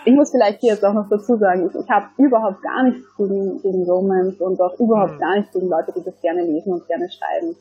ich 0.04 0.14
muss 0.14 0.30
vielleicht 0.30 0.60
hier 0.60 0.74
jetzt 0.74 0.84
auch 0.84 0.92
noch 0.92 1.08
dazu 1.08 1.36
sagen, 1.36 1.68
ich, 1.68 1.74
ich 1.74 1.90
habe 1.90 2.06
überhaupt 2.18 2.62
gar 2.62 2.84
nichts 2.84 3.04
gegen, 3.16 3.60
gegen 3.60 3.82
Romance 3.90 4.40
und 4.40 4.60
auch 4.60 4.78
überhaupt 4.78 5.14
mhm. 5.14 5.18
gar 5.18 5.36
nichts 5.36 5.52
gegen 5.52 5.68
Leute, 5.68 5.92
die 5.96 6.04
das 6.04 6.20
gerne 6.20 6.42
lesen 6.42 6.74
und 6.74 6.86
gerne 6.86 7.10
schreiben. 7.10 7.56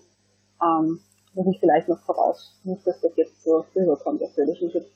Ähm, 0.61 0.99
muss 1.33 1.47
ich 1.47 1.59
vielleicht 1.59 1.89
noch 1.89 1.99
voraus, 2.05 2.55
nicht, 2.63 2.85
dass 2.85 3.01
das 3.01 3.15
jetzt 3.15 3.43
so 3.43 3.65
rüberkommt, 3.75 4.21
als 4.21 4.37
würde 4.37 4.51
ich 4.51 4.61
mich 4.61 4.75
jetzt 4.75 4.93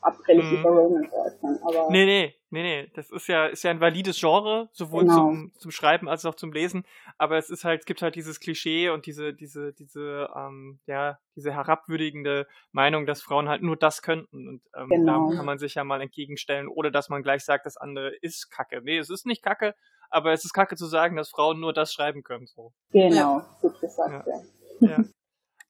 abfällig 0.00 0.50
mhm. 0.50 0.60
über 0.60 0.70
Romance 0.70 1.12
äußern. 1.12 1.58
Aber 1.62 1.90
nee, 1.90 2.06
nee, 2.06 2.34
nee, 2.50 2.62
nee. 2.62 2.90
Das 2.94 3.10
ist 3.10 3.26
ja, 3.28 3.46
ist 3.46 3.62
ja 3.62 3.70
ein 3.70 3.80
valides 3.80 4.18
Genre, 4.18 4.68
sowohl 4.72 5.02
genau. 5.02 5.16
zum, 5.16 5.52
zum 5.58 5.70
Schreiben 5.70 6.08
als 6.08 6.24
auch 6.24 6.34
zum 6.34 6.52
Lesen. 6.52 6.84
Aber 7.18 7.38
es 7.38 7.50
ist 7.50 7.64
halt, 7.64 7.80
es 7.80 7.86
gibt 7.86 8.02
halt 8.02 8.14
dieses 8.14 8.40
Klischee 8.40 8.90
und 8.90 9.06
diese, 9.06 9.34
diese, 9.34 9.72
diese, 9.72 10.28
ähm, 10.34 10.80
ja, 10.86 11.18
diese 11.34 11.52
herabwürdigende 11.52 12.46
Meinung, 12.72 13.06
dass 13.06 13.22
Frauen 13.22 13.48
halt 13.48 13.62
nur 13.62 13.76
das 13.76 14.02
könnten. 14.02 14.48
Und 14.48 14.62
ähm, 14.74 14.88
genau. 14.88 15.30
da 15.30 15.36
kann 15.36 15.46
man 15.46 15.58
sich 15.58 15.74
ja 15.74 15.84
mal 15.84 16.00
entgegenstellen, 16.00 16.68
ohne 16.68 16.90
dass 16.90 17.08
man 17.08 17.22
gleich 17.22 17.44
sagt, 17.44 17.66
das 17.66 17.76
andere 17.76 18.14
ist 18.20 18.50
Kacke. 18.50 18.80
Nee, 18.82 18.98
es 18.98 19.10
ist 19.10 19.26
nicht 19.26 19.42
Kacke, 19.42 19.74
aber 20.10 20.32
es 20.32 20.44
ist 20.44 20.52
Kacke 20.52 20.76
zu 20.76 20.86
sagen, 20.86 21.16
dass 21.16 21.30
Frauen 21.30 21.60
nur 21.60 21.72
das 21.72 21.92
schreiben 21.92 22.22
können. 22.22 22.46
So. 22.46 22.72
Genau, 22.90 23.42
gut 23.60 23.80
gesagt, 23.80 24.26
ja. 24.26 24.34
ja. 24.80 24.88
ja. 24.98 25.04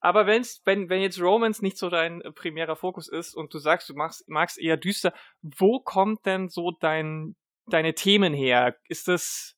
Aber 0.01 0.27
wenn's, 0.27 0.61
wenn, 0.65 0.89
wenn 0.89 1.01
jetzt 1.01 1.21
Romance 1.21 1.63
nicht 1.63 1.79
so 1.79 1.89
dein 1.89 2.21
äh, 2.21 2.33
primärer 2.33 2.77
Fokus 2.77 3.09
ist 3.09 3.35
und 3.35 3.53
du 3.53 3.59
sagst, 3.59 3.89
du 3.89 3.95
magst, 3.95 4.29
magst 4.29 4.59
eher 4.59 4.77
düster, 4.77 5.13
wo 5.43 5.81
kommt 5.81 6.27
denn 6.27 6.49
so 6.49 6.71
dein, 6.71 7.35
deine 7.67 7.95
Themen 7.95 8.35
her? 8.35 8.77
Ist 8.89 9.09
das, 9.09 9.55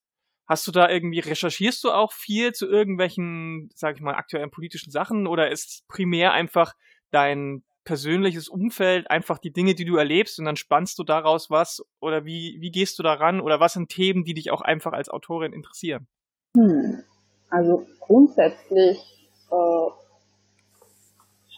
hast 0.47 0.67
du 0.67 0.73
da 0.73 0.89
irgendwie, 0.89 1.21
recherchierst 1.21 1.83
du 1.85 1.91
auch 1.91 2.13
viel 2.13 2.53
zu 2.53 2.69
irgendwelchen, 2.69 3.71
sag 3.75 3.97
ich 3.97 4.03
mal, 4.03 4.15
aktuellen 4.15 4.51
politischen 4.51 4.91
Sachen 4.91 5.27
oder 5.27 5.51
ist 5.51 5.85
primär 5.89 6.33
einfach 6.33 6.75
dein 7.11 7.65
persönliches 7.85 8.49
Umfeld, 8.49 9.11
einfach 9.11 9.39
die 9.39 9.53
Dinge, 9.53 9.75
die 9.75 9.87
du 9.87 9.97
erlebst 9.97 10.39
und 10.39 10.45
dann 10.45 10.57
spannst 10.57 10.99
du 10.99 11.05
daraus 11.05 11.49
was 11.49 11.83
oder 12.01 12.27
wie, 12.27 12.59
wie 12.61 12.71
gehst 12.71 12.99
du 12.99 13.03
daran 13.03 13.41
oder 13.41 13.61
was 13.61 13.73
sind 13.73 13.89
Themen, 13.89 14.25
die 14.25 14.35
dich 14.35 14.51
auch 14.51 14.61
einfach 14.61 14.93
als 14.93 15.09
Autorin 15.09 15.55
interessieren? 15.55 16.07
Hm. 16.55 17.03
Also 17.49 17.87
grundsätzlich 18.01 19.18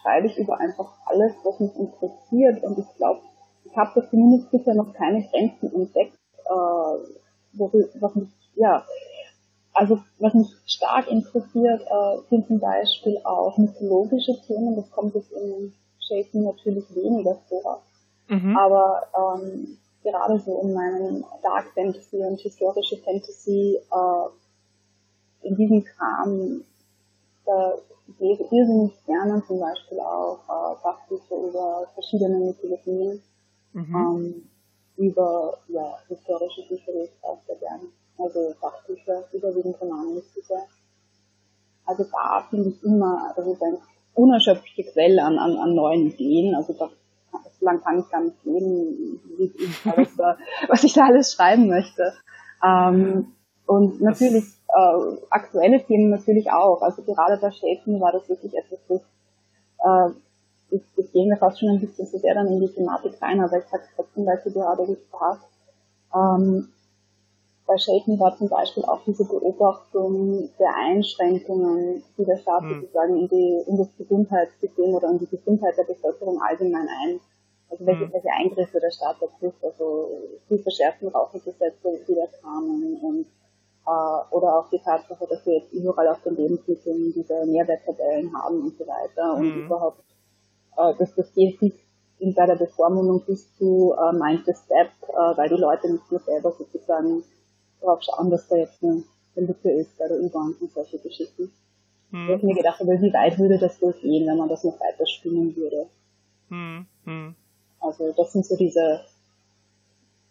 schreibe 0.00 0.26
ich 0.26 0.38
über 0.38 0.58
einfach 0.58 0.92
alles, 1.06 1.32
was 1.44 1.60
mich 1.60 1.74
interessiert. 1.76 2.62
Und 2.62 2.78
ich 2.78 2.96
glaube, 2.96 3.20
ich 3.64 3.76
habe 3.76 3.90
da 3.94 4.08
zumindest 4.08 4.50
bisher 4.50 4.74
noch 4.74 4.92
keine 4.94 5.22
Grenzen 5.28 5.72
entdeckt, 5.74 6.18
äh, 6.44 8.00
was 8.00 8.14
mich, 8.14 8.28
ja, 8.54 8.84
also 9.72 9.98
was 10.18 10.34
mich 10.34 10.48
stark 10.66 11.10
interessiert, 11.10 11.82
äh, 11.82 12.18
sind 12.28 12.46
zum 12.46 12.60
Beispiel 12.60 13.18
auch 13.24 13.56
mythologische 13.58 14.40
Themen. 14.46 14.76
Das 14.76 14.90
kommt 14.90 15.14
jetzt 15.14 15.32
in 15.32 15.72
Shaken 16.00 16.44
natürlich 16.44 16.84
weniger 16.94 17.36
vor. 17.48 17.82
Mhm. 18.28 18.56
Aber 18.56 19.02
ähm, 19.16 19.78
gerade 20.02 20.38
so 20.38 20.60
in 20.62 20.72
meinem 20.72 21.24
Dark 21.42 21.72
Fantasy 21.74 22.16
und 22.18 22.40
historische 22.40 22.96
Fantasy, 22.98 23.78
äh, 23.90 25.46
in 25.46 25.56
diesem 25.56 25.84
Kram, 25.84 26.62
da 27.50 27.74
ich 28.08 28.18
lese 28.18 28.42
irrsinnig 28.50 28.92
gerne 29.06 29.42
zum 29.46 29.60
Beispiel 29.60 30.00
auch 30.00 30.38
äh, 30.48 30.76
Fachbücher 30.82 31.36
über 31.48 31.86
verschiedene 31.94 32.38
Mythologien, 32.38 33.22
mhm. 33.72 33.94
ähm, 33.94 34.48
über 34.96 35.58
ja, 35.68 35.98
historische 36.08 36.62
Bücher 36.68 36.92
lese 36.92 37.10
ich 37.16 37.24
auch 37.24 37.38
sehr 37.46 37.56
gerne. 37.56 37.84
Also 38.18 38.54
Fachbücher, 38.60 39.24
überwiegend 39.32 39.80
Romanbücher. 39.80 40.66
Also 41.86 42.04
da 42.04 42.46
finde 42.50 42.70
ich 42.70 42.82
immer, 42.84 43.32
das 43.34 43.46
ist 43.46 43.62
eine 43.62 43.78
unerschöpfliche 44.14 44.92
Quelle 44.92 45.24
an, 45.24 45.38
an, 45.38 45.56
an 45.56 45.74
neuen 45.74 46.06
Ideen. 46.06 46.54
Also 46.54 46.74
da, 46.74 46.90
so 47.58 47.64
lange 47.64 47.80
kann 47.80 48.00
ich 48.00 48.08
gar 48.10 48.22
nicht 48.22 48.44
leben, 48.44 49.20
was 50.68 50.84
ich 50.84 50.92
da 50.92 51.06
alles 51.06 51.32
schreiben 51.32 51.68
möchte. 51.68 52.12
Ähm, 52.62 53.32
und 53.66 54.00
natürlich 54.00 54.44
äh, 54.72 55.16
aktuelle 55.30 55.84
Themen 55.84 56.10
natürlich 56.10 56.50
auch. 56.50 56.82
Also 56.82 57.02
gerade 57.02 57.36
bei 57.38 57.50
Schäfen 57.50 58.00
war 58.00 58.12
das 58.12 58.28
wirklich 58.28 58.54
etwas, 58.54 58.78
das, 58.88 59.00
äh, 59.00 60.14
das, 60.70 60.80
das 60.96 61.12
ging 61.12 61.28
mir 61.28 61.36
fast 61.36 61.58
schon 61.58 61.70
ein 61.70 61.80
bisschen 61.80 62.06
zu 62.06 62.18
sehr 62.18 62.34
dann 62.34 62.48
in 62.48 62.60
die 62.60 62.72
Thematik 62.72 63.20
rein, 63.20 63.40
aber 63.40 63.58
ich 63.58 63.64
sage 63.64 63.84
trotzdem, 63.96 64.26
weil 64.26 64.40
sie 64.42 64.52
gerade 64.52 64.96
passt. 65.10 65.48
Ähm, 66.14 66.68
bei 67.66 67.78
Shaken 67.78 68.18
war 68.18 68.36
zum 68.36 68.48
Beispiel 68.48 68.84
auch 68.84 69.00
diese 69.06 69.24
Beobachtung 69.24 70.50
der 70.58 70.74
Einschränkungen, 70.74 72.02
die 72.18 72.24
der 72.24 72.38
Staat 72.38 72.62
mhm. 72.62 72.80
sozusagen 72.80 73.16
in, 73.16 73.28
die, 73.28 73.62
in 73.68 73.78
das 73.78 73.88
Gesundheitssystem 73.96 74.92
oder 74.92 75.10
in 75.10 75.20
die 75.20 75.28
Gesundheit 75.28 75.76
der 75.78 75.84
Bevölkerung 75.84 76.40
allgemein 76.42 76.88
ein, 76.88 77.20
also 77.70 77.86
welche, 77.86 78.06
mhm. 78.06 78.12
welche 78.12 78.30
Eingriffe 78.30 78.80
der 78.80 78.90
Staat 78.90 79.18
da 79.20 79.26
trifft, 79.38 79.64
also 79.64 80.10
die 80.50 80.58
verschärften 80.58 81.08
Rauchergesetze, 81.08 82.00
die 82.08 82.14
da 82.16 82.26
kamen 82.42 82.98
und 83.02 83.26
äh, 83.90 84.34
oder 84.34 84.58
auch 84.58 84.70
die 84.70 84.78
Tatsache, 84.78 85.26
dass 85.28 85.44
wir 85.46 85.58
jetzt 85.58 85.72
überall 85.72 86.08
auf 86.08 86.22
den 86.22 86.36
Lebensmitteln 86.36 87.12
diese 87.12 87.44
Nährwerttabellen 87.46 88.32
haben 88.34 88.62
und 88.62 88.78
so 88.78 88.86
weiter 88.86 89.34
und 89.34 89.54
mhm. 89.54 89.66
überhaupt, 89.66 90.04
äh, 90.76 90.94
dass 90.98 91.14
das 91.14 91.32
geht 91.34 91.60
in 92.18 92.34
bei 92.34 92.46
der 92.46 92.56
Bevormundung 92.56 93.24
bis 93.24 93.56
zu 93.56 93.94
äh, 93.94 94.12
Mind 94.12 94.44
the 94.46 94.52
Step, 94.52 94.90
äh, 95.08 95.36
weil 95.36 95.48
die 95.48 95.60
Leute 95.60 95.90
nicht 95.90 96.10
mehr 96.10 96.20
selber 96.20 96.52
sozusagen 96.52 97.24
darauf 97.80 98.02
schauen, 98.02 98.30
dass 98.30 98.46
da 98.48 98.56
jetzt 98.56 98.82
eine, 98.82 99.02
eine 99.36 99.46
Lücke 99.46 99.70
ist 99.70 99.98
bei 99.98 100.06
der 100.06 100.20
U-Bahn 100.20 100.54
und 100.60 100.70
solche 100.72 100.98
Geschichten. 100.98 101.50
Mhm. 102.10 102.28
Ich 102.28 102.34
habe 102.34 102.46
mir 102.46 102.54
gedacht, 102.54 102.80
aber 102.80 102.92
wie 103.00 103.12
weit 103.12 103.38
würde 103.38 103.58
das 103.58 103.80
wohl 103.80 103.94
gehen, 103.94 104.26
wenn 104.26 104.36
man 104.36 104.48
das 104.48 104.64
noch 104.64 104.78
weiter 104.78 105.06
spinnen 105.06 105.56
würde? 105.56 105.86
Mhm. 106.50 106.86
mhm. 107.04 107.34
Also 107.80 108.12
das 108.12 108.32
sind 108.32 108.44
so 108.44 108.56
diese 108.56 109.00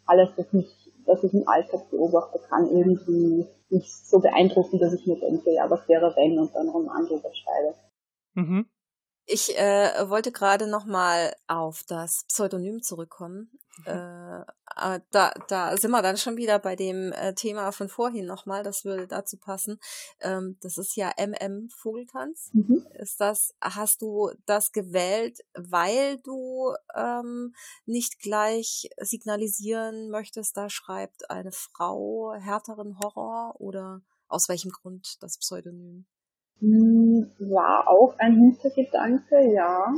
alles, 0.06 0.30
was 0.38 0.54
mich 0.54 0.79
was 1.06 1.24
ich 1.24 1.34
im 1.34 1.48
Alltag 1.48 1.90
beobachte, 1.90 2.40
kann 2.50 2.70
irgendwie 2.70 3.48
nicht 3.70 4.08
so 4.08 4.20
beeindrucken, 4.20 4.80
dass 4.80 4.94
ich 4.94 5.06
mir 5.06 5.20
denke, 5.20 5.54
ja, 5.54 5.70
was 5.70 5.88
wäre 5.88 6.14
wenn 6.16 6.40
und 6.40 6.54
dann 6.56 6.70
Roman 6.70 7.06
drüber 7.06 7.32
schreibe. 7.34 7.76
Mhm. 8.34 8.70
Ich 9.26 9.58
äh, 9.60 10.10
wollte 10.10 10.32
gerade 10.32 10.68
noch 10.68 10.86
mal 10.86 11.34
auf 11.48 11.84
das 11.88 12.26
Pseudonym 12.28 12.82
zurückkommen. 12.82 13.52
Mhm. 13.78 13.86
Äh, 13.86 14.46
da, 15.12 15.32
da 15.48 15.78
sind 15.78 15.92
wir 15.92 16.02
dann 16.02 16.18
schon 16.18 16.38
wieder 16.38 16.60
bei 16.60 16.76
dem 16.76 17.12
äh, 17.12 17.34
Thema 17.34 17.72
von 17.72 17.90
vorhin 17.90 18.26
nochmal, 18.26 18.64
das 18.64 18.86
würde 18.86 19.08
dazu 19.08 19.38
passen. 19.38 19.80
Ähm, 20.22 20.58
das 20.62 20.78
ist 20.78 20.96
ja 20.96 21.12
MM 21.18 21.70
Vogeltanz. 21.70 22.50
Mhm. 22.54 22.86
Ist 22.94 23.20
das, 23.20 23.54
hast 23.62 24.02
du 24.02 24.32
das 24.46 24.72
gewählt, 24.72 25.40
weil 25.54 26.18
du 26.20 26.74
ähm, 26.96 27.54
nicht 27.86 28.20
gleich 28.20 28.90
signalisieren 28.98 30.10
möchtest, 30.10 30.58
da 30.58 30.70
schreibt 30.70 31.30
eine 31.30 31.52
Frau 31.52 32.34
härteren 32.34 33.00
Horror 33.00 33.56
oder 33.60 34.02
aus 34.28 34.50
welchem 34.50 34.72
Grund 34.72 35.22
das 35.22 35.38
Pseudonym? 35.38 36.06
Hm, 36.60 37.32
war 37.40 37.88
auch 37.88 38.16
ein 38.18 38.36
Hintergedanke, 38.36 39.54
ja. 39.54 39.94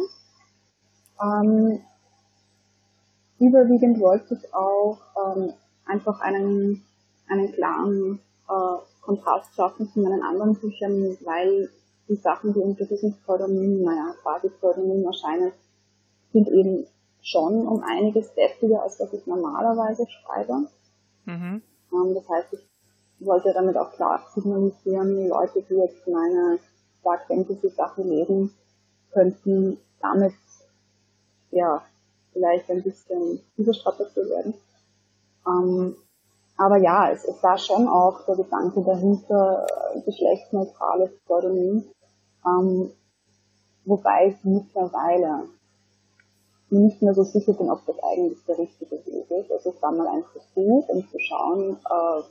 Ähm, 1.21 1.81
überwiegend 3.41 3.99
wollte 3.99 4.36
ich 4.36 4.54
auch 4.54 4.99
ähm, 5.17 5.54
einfach 5.86 6.21
einen, 6.21 6.84
einen 7.27 7.51
klaren 7.51 8.19
äh, 8.47 8.77
Kontrast 9.01 9.56
schaffen 9.56 9.89
zu 9.91 9.99
meinen 9.99 10.21
anderen 10.21 10.56
Büchern, 10.56 11.17
weil 11.25 11.69
die 12.08 12.15
Sachen, 12.15 12.54
die 12.54 12.60
unter 12.60 12.86
diesem 12.86 13.13
Pseudonym, 13.13 13.82
naja, 13.84 14.13
quasi 14.21 14.49
Pseudonym 14.49 15.06
erscheinen, 15.06 15.51
sind 16.32 16.47
eben 16.49 16.86
schon 17.21 17.67
um 17.67 17.84
einiges 17.84 18.34
deftiger, 18.36 18.84
als 18.84 18.99
was 18.99 19.12
ich 19.13 19.25
normalerweise 19.25 20.06
schreibe. 20.08 20.67
Mhm. 21.25 21.62
Ähm, 21.91 22.13
das 22.13 22.30
heißt, 22.30 22.54
ich 22.54 23.25
wollte 23.25 23.54
damit 23.54 23.75
auch 23.75 23.91
klar 23.91 24.21
signalisieren, 24.34 25.27
Leute, 25.27 25.63
die 25.67 25.75
jetzt 25.75 26.08
meine 26.08 26.60
Dark 27.04 27.25
Fantasy 27.27 27.69
Sachen 27.69 28.08
lesen, 28.08 28.54
könnten 29.12 29.77
damit 29.99 30.34
ja 31.51 31.84
vielleicht 32.33 32.69
ein 32.69 32.83
bisschen 32.83 33.41
überstrapaziert 33.57 34.29
werden. 34.29 34.53
Ähm, 35.47 35.95
aber 36.57 36.77
ja, 36.77 37.11
es, 37.11 37.25
es 37.25 37.41
war 37.41 37.57
schon 37.57 37.87
auch 37.87 38.25
der 38.25 38.35
Gedanke 38.35 38.81
dahinter, 38.83 39.65
äh, 39.95 40.01
geschlechtsneutrales 40.01 41.11
Pseudonym, 41.25 41.85
ähm, 42.45 42.91
wobei 43.85 44.27
ich 44.27 44.43
mittlerweile 44.43 45.47
nicht 46.69 47.01
mehr 47.01 47.13
so 47.13 47.23
sicher 47.23 47.53
bin, 47.53 47.69
ob 47.69 47.85
das 47.85 47.97
eigentlich 48.03 48.45
der 48.45 48.57
richtige 48.57 48.91
Weg 48.91 49.31
ist. 49.31 49.51
Also 49.51 49.71
es 49.71 49.81
war 49.81 49.91
mal 49.91 50.07
ein 50.07 50.23
Versuch, 50.23 50.87
um 50.87 51.07
zu 51.09 51.19
schauen, 51.19 51.77
äh, 51.77 52.21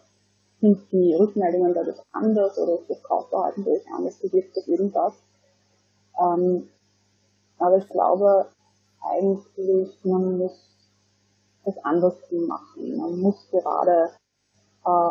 sind 0.61 0.81
die 0.93 1.15
Rückmeldungen 1.15 1.75
dadurch 1.75 1.99
anders 2.13 2.59
oder 2.59 2.75
ist 2.81 2.89
das 2.89 3.03
Kaufverhalten 3.03 3.65
dadurch 3.65 3.87
anders 3.93 4.19
gewirkt 4.21 4.57
auf 4.57 4.69
irgendwas. 4.69 5.15
Ähm, 6.21 6.69
aber 7.59 7.79
ich 7.79 7.89
glaube 7.89 8.47
eigentlich, 9.03 9.99
man 10.05 10.39
muss 10.39 10.71
es 11.65 11.79
andersrum 11.85 12.47
machen. 12.47 12.97
Man 12.97 13.21
muss 13.21 13.49
gerade 13.51 14.11
äh, 14.85 15.11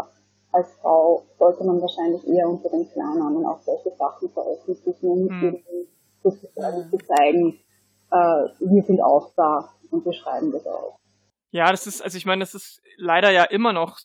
als 0.51 0.73
Frau 0.81 1.25
sollte 1.37 1.63
man 1.63 1.81
wahrscheinlich 1.81 2.27
eher 2.27 2.47
unter 2.49 2.69
den 2.69 2.89
Klarnamen 2.91 3.45
auch 3.45 3.61
solche 3.61 3.91
Sachen 3.97 4.29
veröffentlichen 4.29 5.25
mhm. 5.25 5.63
sozusagen 6.23 6.85
mhm. 6.85 6.89
zu 6.89 6.97
zeigen, 6.97 7.59
äh, 8.11 8.49
wir 8.59 8.83
sind 8.83 9.01
auch 9.01 9.31
da 9.35 9.69
und 9.91 10.05
wir 10.05 10.13
schreiben 10.13 10.51
das 10.51 10.65
auch. 10.65 10.97
Ja, 11.51 11.71
das 11.71 11.87
ist, 11.87 12.01
also 12.01 12.17
ich 12.17 12.25
meine, 12.25 12.41
das 12.41 12.55
ist 12.55 12.81
leider 12.97 13.31
ja 13.31 13.43
immer 13.43 13.73
noch 13.73 13.99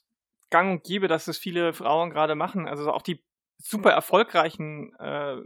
gang 0.50 0.72
und 0.72 0.84
gäbe, 0.84 1.08
dass 1.08 1.24
das 1.24 1.38
viele 1.38 1.72
Frauen 1.72 2.10
gerade 2.10 2.34
machen. 2.34 2.68
Also 2.68 2.90
auch 2.90 3.02
die 3.02 3.22
super 3.58 3.90
erfolgreichen, 3.90 4.94
äh, 4.98 5.36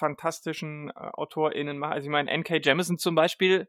fantastischen 0.00 0.90
äh, 0.90 0.92
AutorInnen 0.94 1.78
machen. 1.78 1.92
Also 1.92 2.06
ich 2.06 2.10
meine, 2.10 2.30
N.K. 2.30 2.56
Jemisin 2.56 2.98
zum 2.98 3.14
Beispiel, 3.14 3.68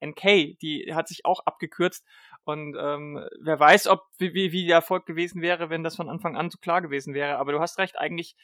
NK, 0.00 0.58
die 0.60 0.92
hat 0.94 1.08
sich 1.08 1.24
auch 1.24 1.40
abgekürzt. 1.44 2.04
Und 2.44 2.76
ähm, 2.78 3.24
wer 3.40 3.58
weiß, 3.58 3.88
ob 3.88 4.02
wie, 4.18 4.34
wie, 4.34 4.52
wie 4.52 4.66
der 4.66 4.76
Erfolg 4.76 5.06
gewesen 5.06 5.42
wäre, 5.42 5.70
wenn 5.70 5.84
das 5.84 5.96
von 5.96 6.08
Anfang 6.08 6.36
an 6.36 6.50
so 6.50 6.58
klar 6.58 6.82
gewesen 6.82 7.14
wäre. 7.14 7.38
Aber 7.38 7.52
du 7.52 7.60
hast 7.60 7.78
recht, 7.78 7.98
eigentlich 7.98 8.36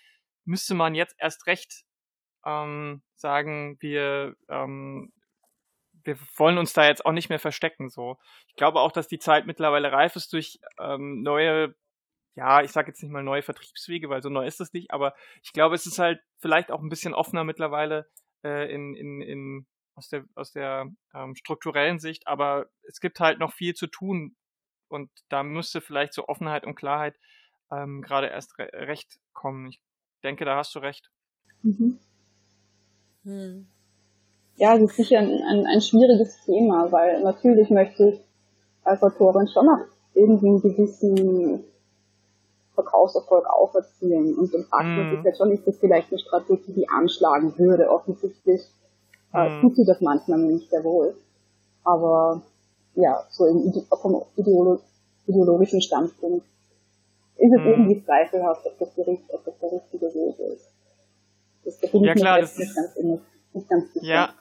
müsste 0.45 0.75
man 0.75 0.95
jetzt 0.95 1.15
erst 1.19 1.47
recht 1.47 1.85
ähm, 2.45 3.03
sagen, 3.15 3.77
wir 3.81 4.37
ähm, 4.49 5.13
wir 6.05 6.19
wollen 6.37 6.59
uns 6.59 6.73
da 6.73 6.87
jetzt 6.87 7.07
auch 7.07 7.13
nicht 7.13 7.31
mehr 7.31 7.39
verstecken. 7.39 7.89
So, 7.89 8.19
ich 8.49 8.57
glaube 8.57 8.81
auch, 8.81 8.93
dass 8.93 9.09
die 9.09 9.19
Zeit 9.19 9.47
mittlerweile 9.47 9.91
reif 9.91 10.17
ist 10.17 10.33
durch 10.33 10.59
ähm, 10.79 11.23
neue, 11.23 11.75
ja, 12.35 12.63
ich 12.63 12.73
sage 12.73 12.89
jetzt 12.89 13.03
nicht 13.03 13.13
mal 13.13 13.23
neue 13.23 13.43
Vertriebswege, 13.43 14.09
weil 14.09 14.23
so 14.23 14.29
neu 14.29 14.47
ist 14.47 14.61
das 14.61 14.73
nicht. 14.73 14.91
Aber 14.91 15.15
ich 15.43 15.53
glaube, 15.53 15.75
es 15.75 15.87
ist 15.87 15.99
halt 15.99 16.21
vielleicht 16.39 16.71
auch 16.71 16.81
ein 16.81 16.89
bisschen 16.89 17.15
offener 17.15 17.45
mittlerweile 17.45 18.09
äh, 18.43 18.73
in, 18.73 18.95
in, 18.95 19.21
in 19.21 19.67
aus 19.95 20.09
der 20.09 20.25
aus 20.35 20.53
der 20.53 20.91
ähm, 21.15 21.35
strukturellen 21.37 21.99
Sicht. 21.99 22.27
Aber 22.27 22.67
es 22.83 23.01
gibt 23.01 23.21
halt 23.21 23.39
noch 23.39 23.53
viel 23.53 23.75
zu 23.75 23.87
tun 23.87 24.37
und 24.89 25.11
da 25.29 25.43
müsste 25.43 25.81
vielleicht 25.81 26.13
so 26.13 26.27
Offenheit 26.27 26.67
und 26.67 26.75
Klarheit 26.75 27.17
ähm, 27.71 28.03
gerade 28.03 28.29
erst 28.29 28.59
re 28.59 28.69
recht 28.73 29.19
kommen. 29.33 29.69
Ich 29.69 29.81
denke, 30.23 30.45
da 30.45 30.57
hast 30.57 30.75
du 30.75 30.81
recht. 30.81 31.11
Mhm. 31.63 31.99
Hm 33.25 33.69
ja, 34.57 34.77
es 34.77 34.83
ist 34.83 34.97
sicher 34.97 35.19
ein, 35.19 35.43
ein, 35.43 35.67
ein 35.67 35.81
schwieriges 35.81 36.45
Thema, 36.45 36.91
weil 36.93 37.23
natürlich 37.23 37.71
möchte 37.71 38.11
ich 38.11 38.21
als 38.85 39.03
Autorin 39.03 39.49
schon 39.49 39.67
noch 39.67 39.81
irgendwie 40.15 40.49
einen 40.49 40.61
gewissen 40.61 41.65
Verkaufserfolg 42.75 43.47
auch 43.47 43.75
erzielen. 43.75 44.35
Und 44.35 44.53
dann 44.53 44.65
fragt 44.65 44.87
man 44.87 45.11
sich 45.11 45.21
mm. 45.21 45.25
halt 45.25 45.37
schon, 45.37 45.53
ist 45.53 45.67
das 45.67 45.79
vielleicht 45.79 46.11
eine 46.11 46.19
Strategie, 46.19 46.73
die 46.73 46.89
anschlagen 46.89 47.57
würde. 47.59 47.91
Offensichtlich 47.91 48.63
äh, 49.33 49.49
mm. 49.49 49.61
tut 49.61 49.77
sie 49.77 49.85
das 49.85 50.01
manchmal 50.01 50.39
nicht 50.41 50.71
sehr 50.71 50.85
wohl. 50.85 51.17
Aber 51.85 52.43
ja, 52.95 53.25
so 53.31 53.47
im, 53.47 53.73
vom 54.01 54.23
Ideolo 54.37 54.81
ideologischen 55.27 55.81
Standpunkt 55.81 56.45
ist 57.37 57.53
es 57.53 57.61
mm. 57.61 57.67
irgendwie 57.67 58.05
zweifelhaft, 58.05 58.67
ob 58.67 58.79
das, 58.79 58.95
der, 58.95 59.09
ob 59.09 59.45
das 59.45 59.59
der 59.59 59.73
richtige 59.73 60.07
Weg 60.07 60.39
ist. 60.39 60.71
Das, 61.65 61.81
da 61.81 61.89
bin 61.89 62.05
ja, 62.05 62.13
ich 62.13 62.21
klar, 62.21 62.41
das 62.41 62.59
nicht 62.59 62.75
ganz, 62.75 62.97
nicht 63.53 63.69
ganz 63.69 63.93
sicher. 63.95 64.07
Ja, 64.07 64.35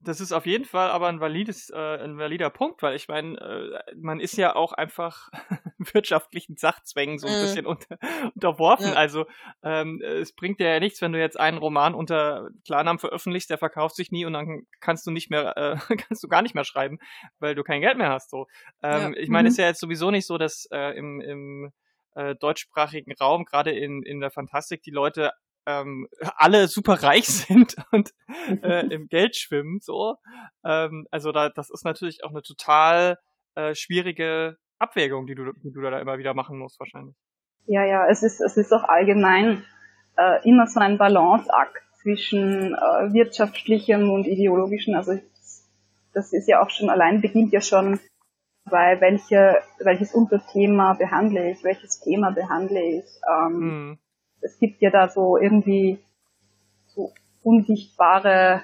das 0.00 0.20
ist 0.20 0.32
auf 0.32 0.46
jeden 0.46 0.64
Fall 0.64 0.90
aber 0.90 1.08
ein 1.08 1.20
valides, 1.20 1.70
äh, 1.70 1.76
ein 1.76 2.18
valider 2.18 2.50
Punkt, 2.50 2.82
weil 2.82 2.94
ich 2.94 3.08
meine, 3.08 3.36
äh, 3.36 3.94
man 3.96 4.20
ist 4.20 4.36
ja 4.36 4.54
auch 4.54 4.72
einfach 4.72 5.28
wirtschaftlichen 5.94 6.56
Sachzwängen 6.56 7.18
so 7.18 7.26
ein 7.26 7.38
mm. 7.38 7.42
bisschen 7.42 7.66
unter, 7.66 7.98
unterworfen. 8.34 8.88
Ja. 8.88 8.94
Also 8.94 9.26
ähm, 9.62 10.00
es 10.02 10.32
bringt 10.34 10.60
dir 10.60 10.68
ja 10.68 10.80
nichts, 10.80 11.00
wenn 11.00 11.12
du 11.12 11.20
jetzt 11.20 11.38
einen 11.38 11.58
Roman 11.58 11.94
unter 11.94 12.48
Klarnamen 12.64 12.98
veröffentlichst, 12.98 13.50
der 13.50 13.58
verkauft 13.58 13.96
sich 13.96 14.10
nie 14.10 14.24
und 14.24 14.32
dann 14.32 14.66
kannst 14.80 15.06
du 15.06 15.10
nicht 15.10 15.30
mehr, 15.30 15.56
äh, 15.56 15.76
kannst 15.96 16.22
du 16.22 16.28
gar 16.28 16.42
nicht 16.42 16.54
mehr 16.54 16.64
schreiben, 16.64 16.98
weil 17.38 17.54
du 17.54 17.62
kein 17.62 17.80
Geld 17.80 17.98
mehr 17.98 18.10
hast. 18.10 18.30
So, 18.30 18.46
ähm, 18.82 19.14
ja. 19.14 19.20
ich 19.20 19.28
meine, 19.28 19.48
mhm. 19.48 19.52
ist 19.52 19.58
ja 19.58 19.66
jetzt 19.66 19.80
sowieso 19.80 20.10
nicht 20.10 20.26
so, 20.26 20.38
dass 20.38 20.66
äh, 20.72 20.96
im, 20.96 21.20
im 21.20 21.72
äh, 22.14 22.34
deutschsprachigen 22.34 23.12
Raum, 23.20 23.44
gerade 23.44 23.70
in, 23.70 24.02
in 24.02 24.20
der 24.20 24.30
Fantastik, 24.30 24.82
die 24.82 24.90
Leute 24.90 25.32
ähm, 25.68 26.08
alle 26.36 26.66
super 26.66 27.02
reich 27.02 27.26
sind 27.28 27.76
und 27.92 28.12
äh, 28.62 28.86
im 28.86 29.06
Geld 29.08 29.36
schwimmen. 29.36 29.80
So, 29.80 30.16
ähm, 30.64 31.06
also 31.10 31.30
da, 31.30 31.50
das 31.50 31.70
ist 31.70 31.84
natürlich 31.84 32.24
auch 32.24 32.30
eine 32.30 32.42
total 32.42 33.18
äh, 33.54 33.74
schwierige 33.74 34.56
Abwägung, 34.78 35.26
die 35.26 35.34
du, 35.34 35.52
die 35.52 35.72
du 35.72 35.80
da 35.80 35.98
immer 35.98 36.18
wieder 36.18 36.34
machen 36.34 36.58
musst, 36.58 36.78
wahrscheinlich. 36.78 37.14
Ja, 37.66 37.84
ja, 37.84 38.06
es 38.08 38.22
ist, 38.22 38.40
es 38.40 38.56
ist 38.56 38.72
auch 38.72 38.84
allgemein 38.84 39.64
äh, 40.16 40.48
immer 40.48 40.66
so 40.66 40.80
ein 40.80 40.98
Balanceakt 40.98 41.82
zwischen 42.00 42.74
äh, 42.74 43.12
wirtschaftlichem 43.12 44.10
und 44.10 44.26
ideologischem. 44.26 44.94
Also 44.94 45.18
das 46.14 46.32
ist 46.32 46.48
ja 46.48 46.62
auch 46.62 46.70
schon 46.70 46.88
allein 46.88 47.20
beginnt 47.20 47.52
ja 47.52 47.60
schon 47.60 48.00
bei 48.64 49.00
welche, 49.00 49.62
welches 49.80 50.14
Unterthema 50.14 50.94
behandle 50.94 51.50
ich, 51.50 51.64
welches 51.64 52.00
Thema 52.00 52.30
behandle 52.30 52.98
ich. 52.98 53.04
Ähm, 53.28 53.58
mhm 53.58 53.98
es 54.40 54.58
gibt 54.58 54.80
ja 54.80 54.90
da 54.90 55.08
so 55.08 55.36
irgendwie 55.36 55.98
so 56.86 57.12
unsichtbare 57.42 58.62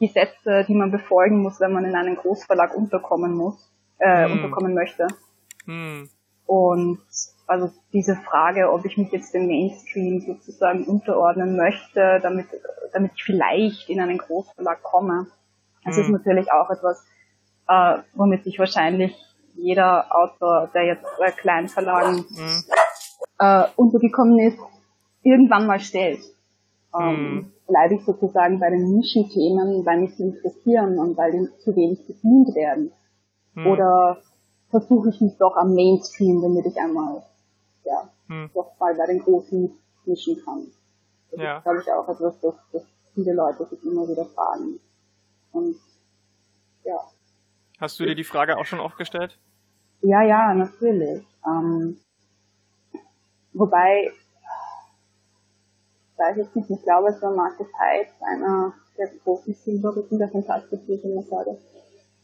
Gesetze, 0.00 0.64
die 0.68 0.74
man 0.74 0.90
befolgen 0.90 1.42
muss, 1.42 1.60
wenn 1.60 1.72
man 1.72 1.84
in 1.84 1.94
einen 1.94 2.16
Großverlag 2.16 2.74
unterkommen 2.74 3.34
muss, 3.34 3.70
äh, 3.98 4.24
hm. 4.24 4.32
unterkommen 4.32 4.74
möchte. 4.74 5.06
Hm. 5.66 6.08
Und 6.46 7.00
also 7.46 7.70
diese 7.92 8.16
Frage, 8.16 8.72
ob 8.72 8.84
ich 8.84 8.96
mich 8.96 9.10
jetzt 9.12 9.34
dem 9.34 9.46
Mainstream 9.46 10.20
sozusagen 10.20 10.84
unterordnen 10.84 11.56
möchte, 11.56 12.20
damit, 12.22 12.46
damit 12.92 13.12
ich 13.14 13.24
vielleicht 13.24 13.88
in 13.88 14.00
einen 14.00 14.18
Großverlag 14.18 14.82
komme, 14.82 15.26
das 15.84 15.96
hm. 15.96 16.04
ist 16.04 16.10
natürlich 16.10 16.52
auch 16.52 16.70
etwas, 16.70 17.04
äh, 17.68 17.98
womit 18.14 18.44
sich 18.44 18.58
wahrscheinlich 18.58 19.14
jeder 19.54 20.06
Autor, 20.14 20.70
der 20.74 20.84
jetzt 20.84 21.06
bei 21.18 21.30
Kleinverlagen 21.30 22.24
hm. 22.28 22.64
äh, 23.38 23.64
untergekommen 23.76 24.38
ist, 24.40 24.58
irgendwann 25.22 25.66
mal 25.66 25.80
stellt. 25.80 26.20
Ähm. 26.98 27.50
Bleibe 27.66 27.94
ich 27.94 28.04
sozusagen 28.04 28.60
bei 28.60 28.68
den 28.68 28.94
Nischenthemen, 28.94 29.86
weil 29.86 30.00
mich 30.00 30.14
die 30.16 30.24
interessieren 30.24 30.98
und 30.98 31.16
weil 31.16 31.32
die 31.32 31.48
zu 31.60 31.74
wenig 31.74 32.06
bedient 32.06 32.54
werden. 32.54 32.92
Mhm. 33.54 33.66
Oder 33.66 34.18
versuche 34.74 35.10
ich 35.10 35.20
mich 35.20 35.36
doch 35.38 35.54
am 35.56 35.72
Mainstream, 35.72 36.42
damit 36.42 36.66
ich 36.66 36.76
einmal, 36.76 37.22
ja, 37.84 38.10
mhm. 38.26 38.50
doch 38.52 38.72
mal 38.80 38.92
bei 38.96 39.06
den 39.06 39.20
großen 39.20 39.70
Nischen 40.04 40.44
kann. 40.44 40.66
Das 41.30 41.40
ja. 41.40 41.58
ist, 41.58 41.62
glaube 41.62 41.80
ich, 41.80 41.92
auch 41.92 42.08
etwas, 42.08 42.40
das, 42.40 42.54
das 42.72 42.82
viele 43.14 43.34
Leute 43.34 43.64
sich 43.66 43.80
immer 43.84 44.08
wieder 44.08 44.24
fragen. 44.24 44.80
Und, 45.52 45.76
ja. 46.82 46.98
Hast 47.78 48.00
du 48.00 48.04
dir 48.04 48.16
die 48.16 48.24
Frage 48.24 48.58
auch 48.58 48.64
schon 48.64 48.80
oft 48.80 48.98
gestellt? 48.98 49.38
Ja, 50.00 50.22
ja, 50.22 50.52
natürlich. 50.52 51.24
Ähm, 51.46 52.00
wobei 53.52 54.10
weiß 56.16 56.36
ich 56.38 56.54
nicht, 56.56 56.70
ich 56.70 56.82
glaube, 56.82 57.10
es 57.10 57.22
war 57.22 57.30
Markus 57.30 57.68
Heid, 57.78 58.08
einer 58.20 58.74
der 58.98 59.08
großen 59.22 59.54
Silberrücken 59.54 60.18
der 60.18 60.30
Fantastik, 60.30 60.80
wie 60.88 60.94
ich 60.94 61.04
immer 61.04 61.22
sage, 61.22 61.58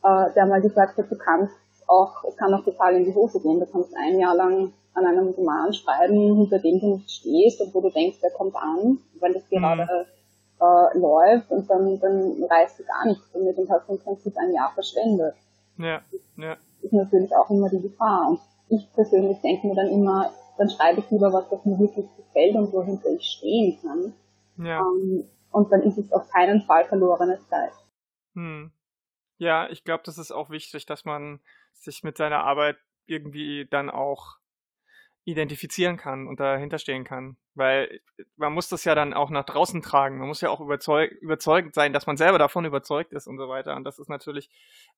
äh, 0.03 0.35
der 0.35 0.47
mal 0.47 0.61
gesagt 0.61 0.99
hat, 0.99 1.11
du 1.11 1.17
kannst 1.17 1.55
auch, 1.91 2.25
es 2.25 2.37
kann 2.37 2.55
auch 2.55 2.65
total 2.65 2.95
in 2.95 3.05
die 3.05 3.15
Hose 3.15 3.41
gehen, 3.41 3.61
du 3.61 3.67
kannst 3.67 3.95
ein 3.97 4.19
Jahr 4.19 4.35
lang 4.35 4.73
an 4.95 5.07
einem 5.07 5.29
Roman 5.29 5.73
schreiben, 5.73 6.37
hinter 6.37 6.59
dem 6.59 6.81
du 6.81 6.95
nicht 6.95 7.11
stehst 7.11 7.61
und 7.61 7.75
wo 7.75 7.81
du 7.81 7.91
denkst, 7.91 8.21
der 8.21 8.31
kommt 8.31 8.55
an, 8.57 8.99
weil 9.21 9.35
das 9.35 9.49
gerade 9.49 9.83
mhm. 9.83 10.67
äh, 10.67 10.99
läuft 10.99 11.51
und 11.51 11.69
dann, 11.69 11.99
dann 12.01 12.45
reißt 12.45 12.79
du 12.79 12.85
gar 12.85 13.07
nichts 13.07 13.31
damit 13.33 13.57
und 13.59 13.71
hast 13.71 13.89
im 13.89 13.99
Prinzip 13.99 14.37
ein 14.37 14.53
Jahr 14.53 14.73
verschwendet. 14.73 15.35
Ja, 15.79 16.01
ja. 16.37 16.57
Das 16.83 16.85
ist 16.85 16.93
natürlich 16.93 17.35
auch 17.37 17.51
immer 17.51 17.69
die 17.69 17.83
Gefahr. 17.83 18.31
Und 18.31 18.41
ich 18.69 18.93
persönlich 18.93 19.41
denke 19.41 19.67
mir 19.67 19.75
dann 19.75 19.89
immer, 19.89 20.31
dann 20.59 20.71
schreibe 20.71 21.01
ich 21.01 21.11
lieber 21.11 21.33
was, 21.33 21.49
das 21.49 21.65
mir 21.65 21.79
wirklich 21.79 22.07
gefällt 22.17 22.55
und 22.57 22.73
wohinter 22.73 23.11
ich 23.11 23.25
stehen 23.25 23.79
kann. 23.83 24.13
Ja. 24.59 24.81
Ähm, 24.81 25.25
und 25.53 25.73
dann 25.73 25.83
ist 25.83 25.99
es 25.99 26.13
auf 26.13 26.29
keinen 26.29 26.63
Fall 26.63 26.85
verlorene 26.85 27.39
Zeit. 27.49 27.73
Hm. 28.35 28.71
Ja, 29.41 29.71
ich 29.71 29.85
glaube, 29.85 30.03
das 30.05 30.19
ist 30.19 30.33
auch 30.33 30.51
wichtig, 30.51 30.85
dass 30.85 31.07
man 31.07 31.41
sich 31.73 32.03
mit 32.03 32.19
seiner 32.19 32.45
Arbeit 32.45 32.77
irgendwie 33.07 33.67
dann 33.71 33.89
auch 33.89 34.37
identifizieren 35.25 35.97
kann 35.97 36.27
und 36.27 36.41
dahinter 36.41 36.79
stehen 36.79 37.05
kann. 37.05 37.39
Weil 37.55 38.01
man 38.37 38.53
muss 38.53 38.69
das 38.69 38.85
ja 38.85 38.95
dann 38.95 39.15
auch 39.15 39.31
nach 39.31 39.47
draußen 39.47 39.81
tragen. 39.81 40.19
Man 40.19 40.29
muss 40.29 40.43
ja 40.43 40.51
auch 40.51 40.61
überzeug 40.61 41.13
überzeugend 41.23 41.75
sein, 41.75 41.95
dass 41.95 42.07
man 42.07 42.19
selber 42.19 42.39
davon 42.39 42.67
überzeugt 42.67 43.15
ist 43.15 43.27
und 43.27 43.39
so 43.39 43.49
weiter. 43.49 43.77
Und 43.77 43.85
das 43.85 43.99
ist 43.99 44.11
natürlich 44.11 44.51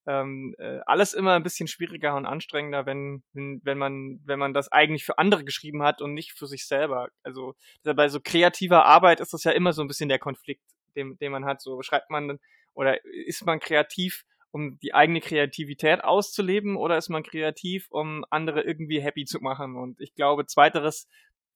ähm, 0.07 0.57
äh, 0.59 0.81
alles 0.87 1.15
immer 1.15 1.35
ein 1.35 1.45
bisschen 1.45 1.69
schwieriger 1.69 2.17
und 2.17 2.27
anstrengender, 2.27 2.85
wenn, 2.85 3.23
wenn, 3.33 3.79
man, 3.79 4.19
wenn 4.25 4.41
man 4.41 4.55
das 4.55 4.73
eigentlich 4.73 5.05
für 5.05 5.19
andere 5.19 5.45
geschrieben 5.45 5.85
hat 5.85 6.03
und 6.03 6.15
nicht 6.15 6.37
für 6.37 6.49
sich 6.49 6.67
selber. 6.67 7.11
Also 7.23 7.55
bei 7.85 8.09
so 8.09 8.19
kreativer 8.21 8.87
Arbeit 8.87 9.21
ist 9.21 9.35
das 9.35 9.45
ja 9.45 9.53
immer 9.53 9.73
so 9.73 9.83
ein 9.83 9.89
bisschen 9.89 10.09
der 10.09 10.19
Konflikt, 10.19 10.65
den, 10.97 11.17
den 11.19 11.31
man 11.31 11.45
hat. 11.45 11.61
So 11.61 11.81
schreibt 11.83 12.11
man 12.11 12.41
oder 12.75 13.05
ist 13.05 13.45
man 13.45 13.61
kreativ 13.61 14.25
um 14.53 14.79
die 14.81 14.93
eigene 14.93 15.21
Kreativität 15.21 16.05
auszuleben 16.05 16.77
oder 16.77 16.99
ist 16.99 17.09
man 17.09 17.23
kreativ, 17.23 17.89
um 17.91 18.25
andere 18.31 18.63
irgendwie 18.63 19.01
happy 19.01 19.25
zu 19.25 19.41
machen? 19.41 19.77
Und 19.77 20.01
ich 20.01 20.15
glaube, 20.15 20.47
zweiteres 20.47 21.09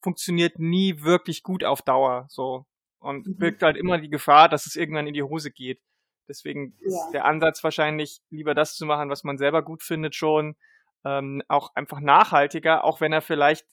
funktioniert 0.03 0.59
nie 0.59 1.03
wirklich 1.03 1.43
gut 1.43 1.63
auf 1.63 1.83
Dauer, 1.83 2.27
so. 2.29 2.65
Und 2.99 3.27
mhm. 3.27 3.37
birgt 3.37 3.63
halt 3.63 3.77
immer 3.77 3.99
die 3.99 4.09
Gefahr, 4.09 4.49
dass 4.49 4.67
es 4.67 4.77
irgendwann 4.77 5.07
in 5.07 5.15
die 5.15 5.23
Hose 5.23 5.51
geht. 5.51 5.81
Deswegen 6.29 6.77
ja. 6.81 6.89
ist 6.89 7.11
der 7.13 7.25
Ansatz 7.25 7.63
wahrscheinlich, 7.63 8.21
lieber 8.31 8.55
das 8.55 8.75
zu 8.75 8.87
machen, 8.87 9.11
was 9.11 9.25
man 9.25 9.39
selber 9.39 9.63
gut 9.63 9.83
findet 9.83 10.15
schon, 10.15 10.57
ähm, 11.05 11.43
auch 11.49 11.75
einfach 11.75 12.01
nachhaltiger, 12.01 12.83
auch 12.83 13.01
wenn 13.01 13.13
er 13.13 13.21
vielleicht 13.21 13.67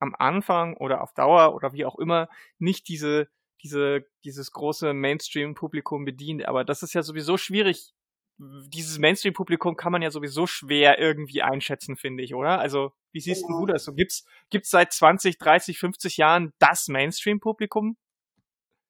am 0.00 0.14
Anfang 0.18 0.76
oder 0.76 1.02
auf 1.02 1.12
Dauer 1.12 1.54
oder 1.54 1.72
wie 1.72 1.84
auch 1.84 1.98
immer 1.98 2.28
nicht 2.58 2.88
diese 2.88 3.28
diese, 3.62 4.04
dieses 4.24 4.52
große 4.52 4.92
Mainstream-Publikum 4.94 6.04
bedient. 6.04 6.46
Aber 6.46 6.64
das 6.64 6.82
ist 6.82 6.94
ja 6.94 7.02
sowieso 7.02 7.36
schwierig, 7.36 7.94
dieses 8.40 8.98
Mainstream-Publikum 8.98 9.76
kann 9.76 9.92
man 9.92 10.02
ja 10.02 10.10
sowieso 10.10 10.46
schwer 10.46 10.98
irgendwie 10.98 11.42
einschätzen, 11.42 11.96
finde 11.96 12.22
ich, 12.22 12.34
oder? 12.34 12.58
Also, 12.58 12.92
wie 13.12 13.20
siehst 13.20 13.46
genau. 13.46 13.60
du 13.60 13.66
das? 13.66 13.84
So, 13.84 13.92
gibt's, 13.92 14.24
gibt's 14.48 14.70
seit 14.70 14.92
20, 14.92 15.38
30, 15.38 15.78
50 15.78 16.16
Jahren 16.16 16.52
das 16.58 16.88
Mainstream-Publikum? 16.88 17.96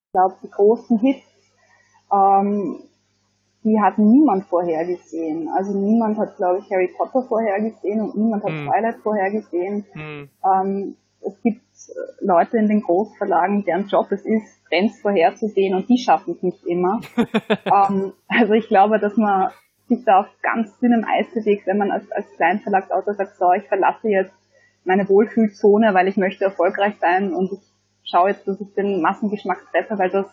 Ich 0.07 0.13
glaube, 0.13 0.37
die 0.43 0.51
großen 0.51 0.99
Hits, 1.01 1.25
ähm, 2.13 2.83
die 3.65 3.81
hat 3.81 3.99
niemand 3.99 4.47
vorhergesehen. 4.47 5.49
Also 5.49 5.77
niemand 5.77 6.19
hat, 6.19 6.37
glaube 6.37 6.61
ich, 6.61 6.71
Harry 6.71 6.89
Potter 6.97 7.23
vorhergesehen 7.27 8.01
und 8.01 8.17
niemand 8.17 8.45
hat 8.45 8.51
hm. 8.51 8.67
Twilight 8.67 8.97
vorhergesehen. 9.03 9.87
Hm. 9.93 10.31
Ähm, 10.45 10.97
es 11.21 11.41
gibt 11.43 11.61
äh, 11.61 12.25
Leute 12.25 12.57
in 12.57 12.69
den 12.69 12.83
Großverlagen, 12.83 13.65
deren 13.65 13.89
Job 13.89 14.11
es 14.11 14.25
ist, 14.25 14.60
Trends 14.71 15.01
vorherzusehen 15.01 15.75
und 15.75 15.89
die 15.89 15.99
schaffen 15.99 16.35
es 16.35 16.43
nicht 16.43 16.65
immer. 16.65 17.01
ähm, 17.17 18.13
also 18.29 18.55
ich 18.55 18.69
glaube, 18.69 18.99
dass 18.99 19.17
man 19.17 19.51
sich 19.89 20.05
da 20.05 20.21
auf 20.21 20.27
ganz 20.41 20.79
dünnem 20.79 21.05
Eis 21.05 21.27
bewegt, 21.35 21.67
wenn 21.67 21.79
man 21.79 21.91
als, 21.91 22.11
als 22.13 22.31
Kleinverlagsautor 22.37 23.15
sagt, 23.15 23.37
so, 23.37 23.53
ich 23.53 23.67
verlasse 23.67 24.09
jetzt 24.09 24.35
meine 24.85 25.09
Wohlfühlzone, 25.09 25.93
weil 25.93 26.09
ich 26.09 26.17
möchte 26.17 26.45
erfolgreich 26.45 26.95
sein 27.01 27.35
und 27.35 27.53
ich 27.53 27.61
schaue 28.05 28.31
jetzt, 28.31 28.47
dass 28.47 28.61
ich 28.61 28.73
den 28.75 29.03
Massengeschmack 29.03 29.67
treffe, 29.71 29.99
weil 29.99 30.11
das, 30.11 30.27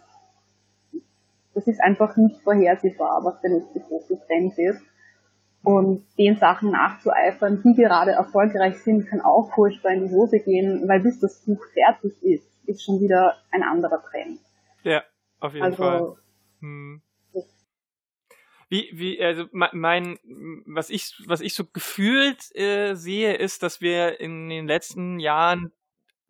das 1.54 1.68
ist 1.68 1.82
einfach 1.82 2.16
nicht 2.16 2.42
vorhersehbar, 2.42 3.22
was 3.24 3.42
der 3.42 3.52
nächste 3.52 3.80
große 3.80 4.20
Trend 4.28 4.58
ist. 4.58 4.82
Und 5.64 6.06
den 6.18 6.38
Sachen 6.38 6.72
nachzueifern, 6.72 7.62
die 7.64 7.74
gerade 7.74 8.12
erfolgreich 8.12 8.78
sind, 8.84 9.08
kann 9.08 9.20
auch 9.22 9.52
furchtbar 9.54 9.92
in 9.92 10.08
die 10.08 10.14
Hose 10.14 10.40
gehen, 10.40 10.88
weil 10.88 11.02
bis 11.02 11.20
das 11.20 11.44
Buch 11.46 11.62
fertig 11.74 12.24
ist, 12.24 12.48
ist 12.68 12.84
schon 12.84 13.00
wieder 13.02 13.38
ein 13.52 13.64
anderer 13.64 14.04
Trend. 14.04 14.40
Ja, 14.84 15.04
auf 15.40 15.54
jeden 15.54 15.66
also, 15.66 15.78
Fall. 15.78 16.16
Hm. 16.60 17.02
Wie, 18.70 18.90
wie, 18.94 19.24
also 19.24 19.46
mein, 19.52 20.20
was 20.66 20.90
ich, 20.90 21.16
was 21.26 21.40
ich 21.40 21.54
so 21.54 21.66
gefühlt 21.66 22.54
äh, 22.54 22.96
sehe, 22.96 23.36
ist, 23.36 23.64
dass 23.64 23.80
wir 23.80 24.20
in 24.20 24.50
den 24.50 24.68
letzten 24.68 25.20
Jahren 25.20 25.72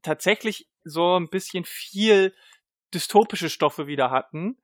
tatsächlich 0.03 0.69
so 0.83 1.19
ein 1.19 1.29
bisschen 1.29 1.65
viel 1.65 2.35
dystopische 2.93 3.49
Stoffe 3.49 3.87
wieder 3.87 4.11
hatten, 4.11 4.57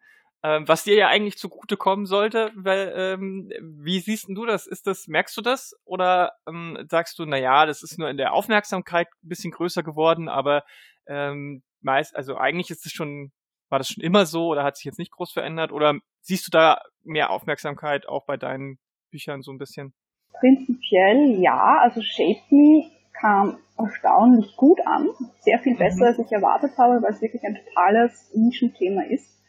ähm, 0.44 0.68
was 0.68 0.84
dir 0.84 0.96
ja 0.96 1.08
eigentlich 1.08 1.38
zugute 1.38 1.78
kommen 1.78 2.06
sollte, 2.06 2.52
weil 2.56 2.94
ähm, 2.96 3.52
wie 3.62 4.00
siehst 4.00 4.26
du 4.28 4.46
das? 4.46 4.68
Ist 4.68 4.86
das, 4.88 5.08
merkst 5.08 5.36
du 5.38 5.42
das? 5.42 5.74
Oder 5.86 6.34
ähm, 6.48 6.86
sagst 6.90 7.18
du, 7.18 7.26
na 7.26 7.38
ja, 7.38 7.66
das 7.66 7.82
ist 7.82 7.98
nur 7.98 8.10
in 8.10 8.18
der 8.18 8.34
Aufmerksamkeit 8.34 9.08
ein 9.24 9.30
bisschen 9.30 9.52
größer 9.52 9.84
geworden, 9.84 10.30
aber 10.30 10.64
ähm, 11.08 11.64
meist, 11.82 12.16
also 12.16 12.38
eigentlich 12.38 12.70
ist 12.70 12.86
es 12.86 12.92
schon, 12.92 13.32
war 13.70 13.80
das 13.80 13.90
schon 13.90 14.04
immer 14.04 14.26
so 14.26 14.48
oder 14.48 14.64
hat 14.64 14.78
sich 14.78 14.86
jetzt 14.86 15.00
nicht 15.00 15.12
groß 15.12 15.32
verändert? 15.32 15.72
Oder 15.72 15.96
siehst 16.22 16.48
du 16.48 16.52
da 16.52 16.82
mehr 17.04 17.30
Aufmerksamkeit 17.30 18.08
auch 18.08 18.26
bei 18.26 18.38
deinen 18.38 18.78
Büchern 19.12 19.42
so 19.42 19.52
ein 19.52 19.58
bisschen? 19.58 19.94
Prinzipiell 20.40 21.40
ja, 21.40 21.80
also 21.82 22.02
Shape 22.02 22.42
Me 22.50 22.90
kam 23.14 23.58
erstaunlich 23.78 24.56
gut 24.58 24.80
an, 24.86 25.10
sehr 25.40 25.60
viel 25.60 25.76
besser, 25.78 25.98
mhm. 25.98 26.04
als 26.04 26.20
ich 26.20 26.32
erwartet 26.32 26.78
habe, 26.78 27.02
weil 27.02 27.12
es 27.12 27.22
wirklich 27.22 27.44
ein 27.44 27.56
totales 27.56 28.32
Nischenthema 28.36 29.04
ist. 29.04 29.42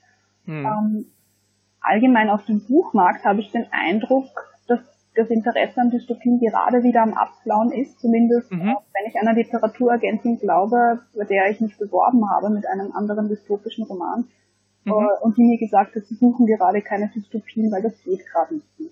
Mhm. 0.44 0.66
Ähm, 0.66 1.12
allgemein 1.80 2.30
auf 2.30 2.44
dem 2.44 2.66
Buchmarkt 2.66 3.24
habe 3.24 3.40
ich 3.40 3.50
den 3.50 3.66
Eindruck, 3.70 4.53
das 5.14 5.28
Interesse 5.28 5.80
an 5.80 5.90
Dystopien 5.90 6.40
gerade 6.40 6.82
wieder 6.82 7.02
am 7.02 7.14
Abflauen 7.14 7.72
ist, 7.72 8.00
zumindest 8.00 8.50
mhm. 8.50 8.76
wenn 8.92 9.08
ich 9.08 9.16
einer 9.16 9.32
Literaturagentin 9.32 10.38
glaube, 10.38 11.00
bei 11.16 11.24
der 11.24 11.50
ich 11.50 11.60
mich 11.60 11.76
beworben 11.78 12.28
habe 12.30 12.50
mit 12.50 12.66
einem 12.66 12.92
anderen 12.92 13.28
dystopischen 13.28 13.84
Roman 13.84 14.26
mhm. 14.84 14.92
äh, 14.92 15.22
und 15.24 15.36
die 15.36 15.44
mir 15.44 15.58
gesagt 15.58 15.94
hat, 15.94 16.04
sie 16.04 16.16
suchen 16.16 16.46
gerade 16.46 16.82
keine 16.82 17.08
Dystopien, 17.08 17.70
weil 17.70 17.82
das 17.82 18.02
geht 18.02 18.26
gerade 18.26 18.54
nicht 18.54 18.80
mehr. 18.80 18.90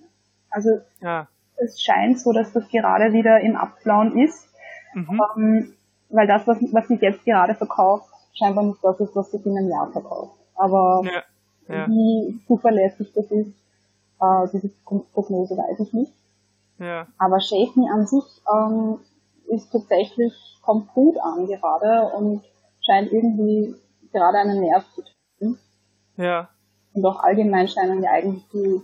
Also 0.51 0.71
ja. 1.01 1.27
es 1.57 1.81
scheint 1.81 2.21
so, 2.21 2.33
dass 2.33 2.53
das 2.53 2.69
gerade 2.69 3.13
wieder 3.13 3.41
im 3.41 3.57
Abflauen 3.57 4.17
ist, 4.19 4.49
mhm. 4.95 5.21
ähm, 5.37 5.73
weil 6.11 6.27
das, 6.27 6.47
was, 6.47 6.59
was 6.73 6.87
sich 6.87 7.01
jetzt 7.01 7.25
gerade 7.25 7.55
verkauft, 7.55 8.09
scheinbar 8.35 8.65
nicht 8.65 8.83
das 8.83 9.01
ist, 9.01 9.17
was 9.17 9.31
sich 9.31 9.45
in 9.45 9.57
einem 9.57 9.71
Jahr 9.71 9.91
verkauft. 9.91 10.37
Aber 10.55 11.03
ja. 11.05 11.23
Ja. 11.69 11.87
wie 11.89 12.41
zuverlässig 12.47 13.13
das 13.15 13.31
ist, 13.31 13.53
äh, 14.23 14.49
diese 14.53 14.71
Prognose 14.85 15.57
weiß 15.57 15.81
ich 15.81 15.93
nicht. 15.93 16.13
Ja. 16.79 17.07
Aber 17.19 17.41
Shape 17.41 17.73
Me 17.79 17.91
an 17.93 18.07
sich 18.07 18.25
ähm, 18.53 18.99
ist 19.49 19.71
tatsächlich, 19.71 20.33
kommt 20.63 20.93
gut 20.95 21.17
an 21.21 21.47
gerade 21.47 22.15
und 22.17 22.43
scheint 22.81 23.13
irgendwie 23.13 23.75
gerade 24.13 24.39
einen 24.39 24.61
Nerv 24.61 24.85
zu 24.95 25.03
treffen. 25.03 25.59
Ja. 26.17 26.49
Und 26.95 27.05
auch 27.05 27.21
allgemein 27.21 27.69
scheinen 27.69 28.03
ja 28.03 28.11
eigentlich 28.11 28.45
die 28.53 28.81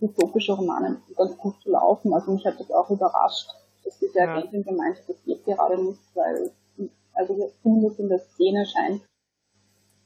dystopische 0.00 0.52
Romane 0.52 1.00
ganz 1.16 1.36
gut 1.36 1.60
zu 1.62 1.70
laufen. 1.70 2.12
Also 2.12 2.32
mich 2.32 2.44
hat 2.46 2.58
das 2.58 2.70
auch 2.70 2.90
überrascht, 2.90 3.48
dass 3.84 3.98
diese 3.98 4.20
Agentin 4.20 4.62
ja. 4.64 4.70
gemeint 4.70 4.96
hat, 4.96 5.08
das 5.08 5.22
geht 5.24 5.44
gerade 5.44 5.82
nicht, 5.82 6.00
weil 6.14 6.50
also 7.14 7.50
zumindest 7.62 7.98
in 7.98 8.08
der 8.08 8.20
Szene 8.20 8.64
scheint 8.64 9.02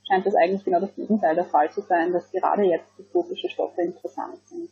scheint 0.07 0.27
das 0.27 0.35
eigentlich 0.35 0.65
genau 0.65 0.81
das 0.81 0.95
Gegenteil 0.95 1.35
der 1.35 1.45
Fall 1.45 1.71
zu 1.71 1.81
sein, 1.81 2.13
dass 2.13 2.31
gerade 2.31 2.65
jetzt 2.65 2.99
dystopische 2.99 3.49
Stoffe 3.49 3.83
interessant 3.83 4.39
sind. 4.47 4.71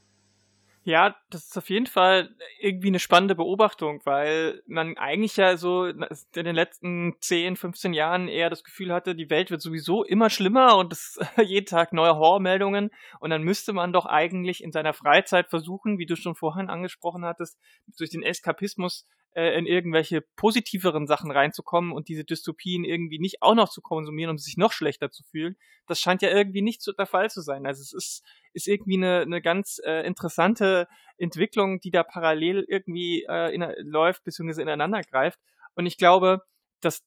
Ja, 0.82 1.14
das 1.28 1.44
ist 1.44 1.58
auf 1.58 1.68
jeden 1.68 1.86
Fall 1.86 2.30
irgendwie 2.58 2.88
eine 2.88 3.00
spannende 3.00 3.34
Beobachtung, 3.34 4.00
weil 4.04 4.62
man 4.66 4.96
eigentlich 4.96 5.36
ja 5.36 5.58
so 5.58 5.84
in 5.84 6.06
den 6.34 6.54
letzten 6.54 7.16
10, 7.20 7.56
15 7.56 7.92
Jahren 7.92 8.28
eher 8.28 8.48
das 8.48 8.64
Gefühl 8.64 8.90
hatte, 8.90 9.14
die 9.14 9.28
Welt 9.28 9.50
wird 9.50 9.60
sowieso 9.60 10.04
immer 10.04 10.30
schlimmer 10.30 10.78
und 10.78 10.94
es 10.94 11.18
jeden 11.44 11.66
Tag 11.66 11.92
neue 11.92 12.16
Horrormeldungen 12.16 12.90
und 13.20 13.28
dann 13.28 13.42
müsste 13.42 13.74
man 13.74 13.92
doch 13.92 14.06
eigentlich 14.06 14.64
in 14.64 14.72
seiner 14.72 14.94
Freizeit 14.94 15.50
versuchen, 15.50 15.98
wie 15.98 16.06
du 16.06 16.16
schon 16.16 16.34
vorhin 16.34 16.70
angesprochen 16.70 17.26
hattest, 17.26 17.58
durch 17.98 18.08
den 18.08 18.22
Eskapismus 18.22 19.06
äh, 19.34 19.56
in 19.56 19.66
irgendwelche 19.66 20.22
positiveren 20.36 21.06
Sachen 21.06 21.30
reinzukommen 21.30 21.92
und 21.92 22.08
diese 22.08 22.24
Dystopien 22.24 22.84
irgendwie 22.84 23.18
nicht 23.18 23.42
auch 23.42 23.54
noch 23.54 23.68
zu 23.68 23.80
konsumieren, 23.80 24.30
um 24.30 24.38
sich 24.38 24.56
noch 24.56 24.72
schlechter 24.72 25.10
zu 25.10 25.22
fühlen. 25.22 25.56
Das 25.86 26.00
scheint 26.00 26.22
ja 26.22 26.30
irgendwie 26.30 26.62
nicht 26.62 26.82
so 26.82 26.92
der 26.92 27.06
Fall 27.06 27.30
zu 27.30 27.40
sein. 27.40 27.66
Also 27.66 27.80
es 27.80 27.92
ist, 27.92 28.24
ist 28.52 28.68
irgendwie 28.68 28.96
eine, 28.96 29.20
eine 29.20 29.40
ganz 29.40 29.80
äh, 29.84 30.06
interessante 30.06 30.88
Entwicklung, 31.16 31.80
die 31.80 31.90
da 31.90 32.02
parallel 32.02 32.64
irgendwie 32.68 33.24
äh, 33.28 33.54
in, 33.54 33.64
läuft 33.78 34.24
bzw. 34.24 34.62
ineinander 34.62 35.02
greift. 35.02 35.38
Und 35.74 35.86
ich 35.86 35.96
glaube, 35.96 36.42
das 36.80 37.04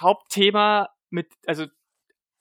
Hauptthema 0.00 0.88
mit, 1.10 1.32
also 1.46 1.66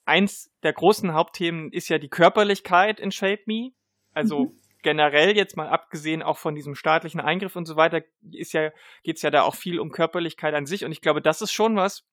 eins 0.05 0.51
der 0.63 0.73
großen 0.73 1.13
Hauptthemen 1.13 1.71
ist 1.71 1.89
ja 1.89 1.97
die 1.97 2.09
Körperlichkeit 2.09 2.99
in 2.99 3.11
Shape 3.11 3.43
Me. 3.47 3.71
Also 4.13 4.45
mhm 4.45 4.59
generell 4.85 5.35
jetzt 5.35 5.57
mal 5.57 5.67
abgesehen 5.67 6.21
auch 6.21 6.37
von 6.37 6.53
diesem 6.53 6.75
staatlichen 6.75 7.19
Eingriff 7.19 7.55
und 7.55 7.65
so 7.65 7.75
weiter, 7.75 8.03
ist 8.31 8.53
ja, 8.53 8.69
geht's 9.03 9.23
ja 9.23 9.31
da 9.31 9.41
auch 9.41 9.55
viel 9.55 9.79
um 9.79 9.89
Körperlichkeit 9.89 10.53
an 10.53 10.67
sich. 10.67 10.85
Und 10.85 10.91
ich 10.91 11.01
glaube, 11.01 11.23
das 11.23 11.41
ist 11.41 11.51
schon 11.51 11.75
was, 11.75 12.03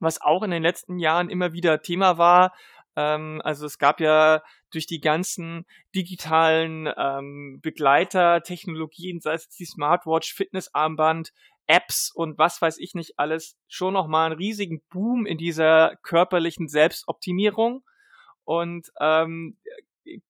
was 0.00 0.20
auch 0.20 0.42
in 0.42 0.50
den 0.50 0.64
letzten 0.64 0.98
Jahren 0.98 1.30
immer 1.30 1.52
wieder 1.52 1.82
Thema 1.82 2.18
war. 2.18 2.52
Ähm, 2.96 3.40
also 3.44 3.64
es 3.64 3.78
gab 3.78 4.00
ja 4.00 4.42
durch 4.72 4.86
die 4.86 5.00
ganzen 5.00 5.66
digitalen 5.94 6.92
ähm, 6.98 7.60
Begleiter, 7.62 8.42
sei 8.44 9.34
es 9.34 9.48
die 9.48 9.64
Smartwatch, 9.64 10.34
Fitnessarmband, 10.34 11.32
Apps 11.68 12.10
und 12.12 12.38
was 12.38 12.60
weiß 12.60 12.78
ich 12.78 12.94
nicht 12.94 13.20
alles, 13.20 13.56
schon 13.68 13.94
nochmal 13.94 14.26
einen 14.26 14.38
riesigen 14.38 14.82
Boom 14.90 15.26
in 15.26 15.38
dieser 15.38 15.94
körperlichen 16.02 16.66
Selbstoptimierung. 16.66 17.84
Und 18.42 18.90
ähm, 19.00 19.56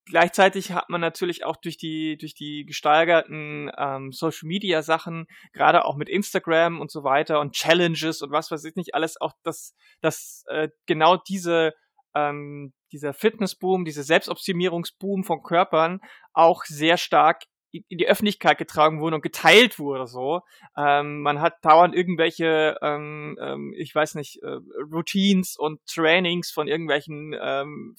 gleichzeitig 0.07 0.73
hat 0.73 0.89
man 0.89 1.01
natürlich 1.01 1.45
auch 1.45 1.57
durch 1.57 1.77
die 1.77 2.17
durch 2.17 2.35
die 2.35 2.65
gesteigerten 2.67 3.71
ähm, 3.77 4.13
Social 4.13 4.47
Media 4.47 4.83
Sachen, 4.83 5.27
gerade 5.53 5.85
auch 5.85 5.97
mit 5.97 6.09
Instagram 6.09 6.81
und 6.81 6.91
so 6.91 7.05
weiter 7.05 7.41
und 7.41 7.53
Challenges 7.55 8.23
und 8.23 8.31
was 8.31 8.51
weiß 8.51 8.65
ich 8.65 8.77
nicht 8.77 8.95
alles, 8.95 9.21
auch 9.21 9.33
das 9.43 9.75
das 10.01 10.45
äh, 10.49 10.69
genau 10.87 11.17
diese 11.17 11.75
ähm, 12.15 12.73
dieser 12.93 13.13
Fitnessboom, 13.13 13.85
diese 13.85 14.05
Selbstoptimierungsboom 14.05 15.25
von 15.25 15.43
Körpern 15.43 16.01
auch 16.33 16.65
sehr 16.65 16.97
stark 16.97 17.43
in 17.89 17.99
die 17.99 18.07
Öffentlichkeit 18.07 18.59
getragen 18.59 19.01
wurde 19.01 19.17
und 19.17 19.23
geteilt 19.23 19.79
wurde 19.79 20.07
so. 20.07 20.43
Ähm, 20.77 21.23
man 21.23 21.41
hat 21.41 21.55
dauernd 21.63 21.95
irgendwelche, 21.95 22.77
ähm, 22.83 23.37
ähm, 23.41 23.75
ich 23.77 23.95
weiß 23.95 24.15
nicht, 24.15 24.41
äh, 24.43 24.59
Routines 24.93 25.57
und 25.57 25.81
Trainings 25.87 26.51
von 26.53 26.69
irgendwelchen 26.69 27.35
ähm, 27.41 27.97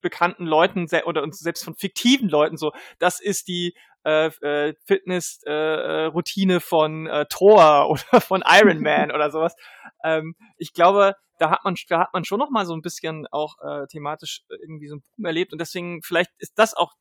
bekannten 0.00 0.44
Leuten 0.44 0.86
oder 1.04 1.22
uns 1.22 1.38
selbst 1.38 1.64
von 1.64 1.76
fiktiven 1.76 2.28
Leuten 2.28 2.56
so, 2.56 2.72
das 2.98 3.20
ist 3.20 3.48
die 3.48 3.74
äh, 4.04 4.26
äh, 4.26 4.74
Fitness-Routine 4.86 6.54
äh, 6.54 6.60
von 6.60 7.06
äh, 7.06 7.26
Thor 7.28 7.90
oder 7.90 8.20
von 8.20 8.42
Iron 8.46 8.80
Man 8.82 9.10
oder 9.10 9.30
sowas. 9.30 9.54
Ähm, 10.02 10.34
ich 10.56 10.72
glaube, 10.72 11.14
da 11.38 11.50
hat 11.50 11.64
man, 11.64 11.74
da 11.88 12.00
hat 12.00 12.12
man 12.12 12.24
schon 12.24 12.38
noch 12.38 12.50
mal 12.50 12.66
so 12.66 12.74
ein 12.74 12.82
bisschen 12.82 13.26
auch 13.30 13.56
äh, 13.62 13.86
thematisch 13.88 14.42
irgendwie 14.48 14.88
so 14.88 14.96
ein 14.96 15.02
Boom 15.16 15.26
erlebt 15.26 15.52
und 15.52 15.58
deswegen 15.58 16.02
vielleicht 16.02 16.30
ist 16.38 16.58
das 16.58 16.74
auch 16.74 16.92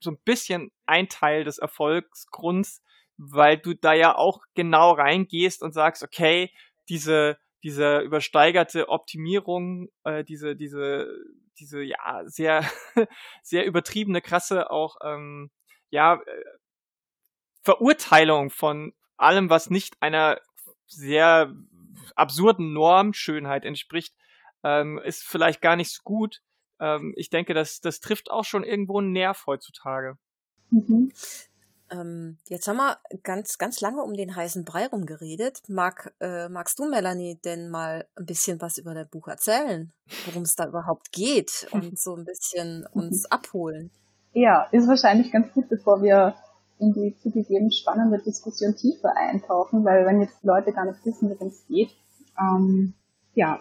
so 0.00 0.10
ein 0.12 0.18
bisschen 0.24 0.70
ein 0.86 1.08
Teil 1.08 1.44
des 1.44 1.58
Erfolgsgrunds, 1.58 2.82
weil 3.16 3.58
du 3.58 3.74
da 3.74 3.94
ja 3.94 4.16
auch 4.16 4.40
genau 4.54 4.92
reingehst 4.92 5.62
und 5.62 5.72
sagst, 5.72 6.02
okay, 6.02 6.50
diese 6.88 7.38
diese 7.64 7.98
übersteigerte 7.98 8.88
Optimierung, 8.88 9.88
äh, 10.04 10.22
diese 10.22 10.54
diese 10.54 11.08
diese 11.58 11.82
ja 11.82 12.22
sehr 12.26 12.64
sehr 13.42 13.66
übertriebene 13.66 14.20
krasse 14.20 14.70
auch 14.70 14.96
ähm, 15.02 15.50
ja 15.90 16.14
äh, 16.14 16.44
Verurteilung 17.62 18.50
von 18.50 18.94
allem, 19.16 19.50
was 19.50 19.68
nicht 19.68 20.00
einer 20.00 20.40
sehr 20.86 21.52
absurden 22.14 22.72
Normschönheit 22.72 23.64
entspricht, 23.64 24.14
ähm, 24.62 24.98
ist 24.98 25.22
vielleicht 25.24 25.60
gar 25.60 25.76
nicht 25.76 25.92
so 25.92 26.02
gut. 26.02 26.40
Ähm, 26.80 27.12
ich 27.16 27.30
denke, 27.30 27.54
das, 27.54 27.80
das 27.80 28.00
trifft 28.00 28.30
auch 28.30 28.44
schon 28.44 28.64
irgendwo 28.64 29.00
einen 29.00 29.12
Nerv 29.12 29.46
heutzutage. 29.46 30.16
Mhm. 30.70 31.12
Ähm, 31.90 32.38
jetzt 32.48 32.68
haben 32.68 32.76
wir 32.76 32.98
ganz, 33.22 33.58
ganz 33.58 33.80
lange 33.80 34.02
um 34.02 34.14
den 34.14 34.34
heißen 34.34 34.64
Brei 34.64 34.86
rumgeredet. 34.86 35.62
Mag, 35.68 36.14
äh, 36.20 36.48
magst 36.48 36.78
du, 36.78 36.88
Melanie, 36.88 37.38
denn 37.44 37.70
mal 37.70 38.06
ein 38.16 38.26
bisschen 38.26 38.60
was 38.60 38.78
über 38.78 38.94
dein 38.94 39.08
Buch 39.08 39.28
erzählen? 39.28 39.92
Worum 40.26 40.42
es 40.42 40.54
da 40.54 40.66
überhaupt 40.66 41.12
geht 41.12 41.66
und 41.72 41.98
so 41.98 42.14
ein 42.14 42.24
bisschen 42.24 42.86
uns 42.92 43.26
abholen? 43.30 43.90
Ja, 44.32 44.68
ist 44.72 44.88
wahrscheinlich 44.88 45.32
ganz 45.32 45.52
gut, 45.52 45.68
bevor 45.68 46.02
wir 46.02 46.34
in 46.78 46.92
die 46.92 47.16
zugegeben 47.22 47.72
spannende 47.72 48.18
Diskussion 48.18 48.76
tiefer 48.76 49.16
eintauchen, 49.16 49.84
weil 49.84 50.06
wenn 50.06 50.20
jetzt 50.20 50.44
Leute 50.44 50.72
gar 50.72 50.84
nicht 50.84 51.04
wissen, 51.04 51.30
worum 51.30 51.48
es 51.48 51.66
geht, 51.66 51.90
ähm, 52.38 52.94
ja, 53.34 53.60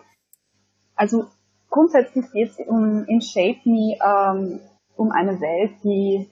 also 0.95 1.25
grundsätzlich 1.69 2.31
geht 2.31 2.51
es 2.51 2.67
um, 2.67 3.05
in 3.05 3.21
Shape 3.21 3.59
Me 3.65 3.97
ähm, 4.03 4.59
um 4.95 5.11
eine 5.11 5.39
Welt, 5.39 5.71
die 5.83 6.29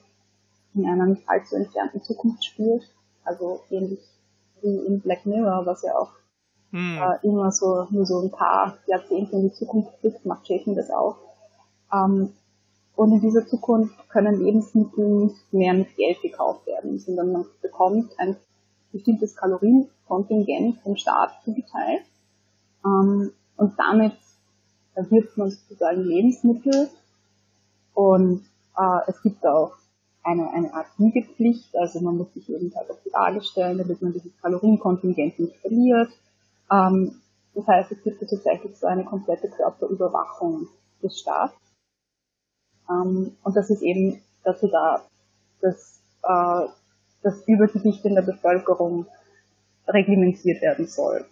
in 0.76 0.88
einer 0.88 1.06
nicht 1.06 1.28
allzu 1.28 1.56
entfernten 1.56 2.04
Zukunft 2.04 2.44
spielt. 2.46 2.84
Also 3.24 3.62
ähnlich 3.70 4.00
wie 4.62 4.86
in 4.86 5.02
Black 5.02 5.26
Mirror, 5.26 5.66
was 5.66 5.82
ja 5.82 5.96
auch 5.98 6.12
hm. 6.72 6.98
äh, 6.98 7.28
immer 7.28 7.52
so 7.52 7.88
nur 7.90 8.06
so 8.06 8.22
ein 8.22 8.32
paar 8.32 8.78
Jahrzehnte 8.88 9.36
in 9.36 9.50
die 9.50 9.54
Zukunft 9.54 10.00
blickt, 10.02 10.26
macht 10.26 10.50
Me 10.50 10.76
das 10.76 10.90
auch. 10.92 11.18
Ähm, 11.94 12.34
und 12.96 13.12
in 13.12 13.22
dieser 13.22 13.46
Zukunft 13.46 14.10
können 14.10 14.42
Lebensmittel 14.42 15.26
nicht 15.26 15.54
mehr 15.54 15.74
mit 15.74 15.96
Geld 15.96 16.22
gekauft 16.22 16.66
werden, 16.66 16.98
sondern 17.00 17.32
man 17.32 17.46
bekommt 17.62 18.18
ein 18.20 18.38
bestimmtes 18.92 19.36
Kalorienkontingent 19.36 20.80
vom 20.82 20.96
Staat 20.96 21.32
zugeteilt. 21.44 22.04
Ähm, 22.86 23.32
und 23.58 23.74
damit 23.78 24.14
erwirbt 24.94 25.38
man 25.38 25.50
sozusagen 25.52 26.04
Lebensmittel. 26.04 26.90
Und 27.94 28.44
äh, 28.78 29.00
es 29.08 29.22
gibt 29.22 29.46
auch 29.46 29.74
eine, 30.26 30.52
eine 30.52 30.74
Art 30.74 30.88
Wiegepflicht, 30.98 31.76
also 31.78 32.02
man 32.02 32.18
muss 32.18 32.34
sich 32.34 32.48
jeden 32.48 32.72
Tag 32.72 32.90
auf 32.90 32.98
die 33.06 33.14
Waage 33.14 33.42
stellen, 33.42 33.78
damit 33.78 34.02
man 34.02 34.12
dieses 34.12 34.36
Kalorienkontingent 34.42 35.40
nicht 35.40 35.56
verliert. 35.58 36.10
Ähm, 36.72 37.22
das 37.54 37.68
heißt, 37.68 37.92
es 37.92 38.04
gibt 38.04 38.20
tatsächlich 38.20 38.76
so 38.76 38.88
eine 38.88 39.06
komplette 39.06 39.50
Körperüberwachung 39.50 40.68
des 41.02 41.20
Staats. 41.20 41.56
Ähm, 42.90 43.38
und 43.44 43.56
das 43.56 43.70
ist 43.70 43.84
eben 43.84 44.22
dazu 44.44 44.68
da, 44.68 45.06
dass 45.62 46.02
äh, 46.24 46.68
das 47.22 47.48
Übergewicht 47.48 48.04
in 48.06 48.16
der 48.16 48.24
Bevölkerung 48.24 49.06
reglementiert 49.88 50.62
werden 50.62 50.88
soll. 50.88 51.26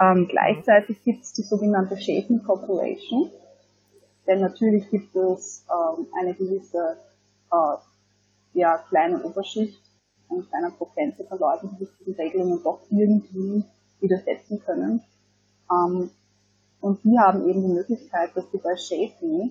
Ähm, 0.00 0.26
gleichzeitig 0.26 1.02
gibt 1.04 1.22
es 1.22 1.32
die 1.32 1.42
sogenannte 1.42 1.96
Shaken 1.96 2.42
Corporation, 2.42 3.30
denn 4.26 4.40
natürlich 4.40 4.90
gibt 4.90 5.14
es 5.14 5.64
ähm, 5.70 6.06
eine 6.18 6.34
gewisse 6.34 6.96
äh, 7.52 8.58
ja, 8.58 8.78
kleine 8.88 9.22
Oberschicht, 9.22 9.80
ein 10.30 10.48
kleiner 10.48 10.70
Prozentsatz 10.70 11.28
von 11.28 11.38
Leuten, 11.38 11.70
die 11.70 11.84
sich 11.84 11.94
diesen 11.98 12.14
Regelungen 12.14 12.62
doch 12.62 12.80
irgendwie 12.90 13.64
widersetzen 14.00 14.62
können. 14.64 15.02
Ähm, 15.70 16.10
und 16.80 17.04
die 17.04 17.18
haben 17.18 17.48
eben 17.48 17.62
die 17.62 17.74
Möglichkeit, 17.74 18.30
dass 18.34 18.50
sie 18.50 18.58
bei 18.58 18.76
Shape 18.76 19.50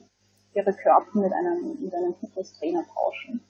ihre 0.54 0.74
Körper 0.74 1.20
mit 1.20 1.32
einem, 1.32 1.82
mit 1.82 1.94
einem 1.94 2.14
Fitness-Trainer 2.16 2.84
tauschen. 2.94 3.42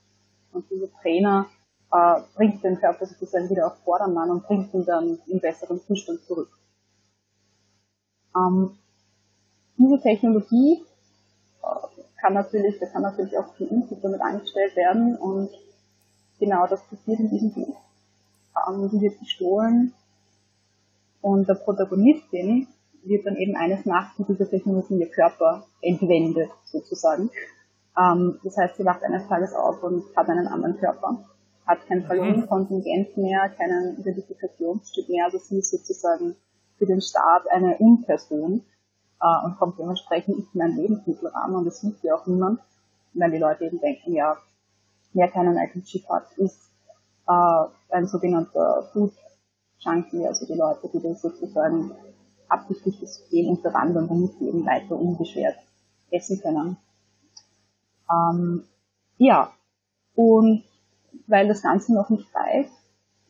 Und 0.51 0.69
dieser 0.69 0.91
Trainer 1.01 1.47
äh, 1.91 2.21
bringt 2.35 2.63
den 2.63 2.79
Körper 2.79 3.05
sozusagen 3.05 3.49
wieder 3.49 3.67
auf 3.67 3.77
Vordermann 3.83 4.29
und 4.29 4.43
bringt 4.43 4.73
ihn 4.73 4.85
dann 4.85 5.19
in 5.27 5.39
besseren 5.39 5.81
Zustand 5.81 6.21
zurück. 6.25 6.49
Ähm, 8.35 8.77
diese 9.77 9.99
Technologie 9.99 10.83
kann 12.22 12.34
natürlich, 12.34 12.80
da 12.80 12.86
kann 12.86 13.01
natürlich 13.01 13.38
auch 13.38 13.53
viel 13.55 13.67
Input 13.67 14.03
damit 14.03 14.22
angestellt 14.22 14.76
werden 14.76 15.17
und 15.17 15.49
genau 16.39 16.67
das 16.67 16.82
passiert 16.84 17.19
in 17.19 17.30
diesem 17.30 17.51
Buch. 17.51 17.76
Ähm, 18.67 18.89
die 18.91 19.01
wird 19.01 19.19
gestohlen 19.19 19.93
und 21.22 21.49
der 21.49 21.55
Protagonistin 21.55 22.67
wird 23.03 23.26
dann 23.26 23.36
eben 23.36 23.55
eines 23.55 23.86
Nachts 23.86 24.19
mit 24.19 24.30
dieser 24.30 24.49
Technologie 24.49 24.99
ihr 24.99 25.09
Körper 25.09 25.65
entwendet, 25.82 26.51
sozusagen. 26.65 27.32
Ähm, 27.97 28.39
das 28.43 28.55
heißt, 28.57 28.78
sie 28.78 28.86
wacht 28.86 29.03
eines 29.03 29.28
Tages 29.28 29.53
auf 29.53 29.82
und 29.84 30.03
hat 30.15 30.30
einen 30.30 30.47
anderen 30.47 30.78
Körper, 30.78 31.26
hat 31.65 31.86
kein 31.88 32.07
Kalorienkontingent 32.07 33.17
mehr, 33.17 33.49
keinen 33.49 33.97
Identifikationsstück 33.97 35.09
mehr, 35.09 35.26
also 35.26 35.39
sie 35.39 35.57
ist 35.57 35.72
sozusagen 35.72 36.36
für 36.78 36.86
den 36.86 37.01
Staat 37.01 37.49
eine 37.49 37.78
Unperson 37.78 38.63
äh, 39.22 39.45
und 39.45 39.57
kommt 39.57 39.80
dementsprechend 39.80 40.38
nicht 40.38 40.55
mehr 40.55 40.65
an 40.65 40.76
Lebensmittel 40.76 41.28
ran 41.30 41.55
und 41.55 41.65
das 41.65 41.82
sieht 41.82 42.01
ja 42.03 42.15
auch 42.15 42.26
niemand, 42.26 42.59
weil 43.13 43.32
die 43.32 43.38
Leute 43.38 43.65
eben 43.65 43.80
denken, 43.80 44.13
ja, 44.13 44.38
wer 45.13 45.28
keinen 45.30 45.57
Item-Chip 45.57 46.07
hat, 46.09 46.32
ist 46.38 46.72
äh, 47.28 47.65
ein 47.89 48.07
sogenannter 48.07 48.89
Food 48.93 49.13
Junkie, 49.80 50.26
also 50.26 50.45
die 50.45 50.53
Leute, 50.53 50.89
die 50.93 51.01
das 51.01 51.22
sozusagen 51.22 51.91
absichtlich 52.47 52.99
das 52.99 53.15
System 53.15 53.49
unterwandern, 53.49 54.07
damit 54.07 54.38
sie 54.38 54.47
eben 54.47 54.65
weiter 54.65 54.95
unbeschwert 54.95 55.55
essen 56.11 56.41
können. 56.41 56.78
Ähm, 58.11 58.63
ja, 59.17 59.51
und 60.15 60.63
weil 61.28 61.47
das 61.47 61.61
Ganze 61.61 61.93
noch 61.93 62.09
nicht 62.09 62.28
reicht, 62.36 62.72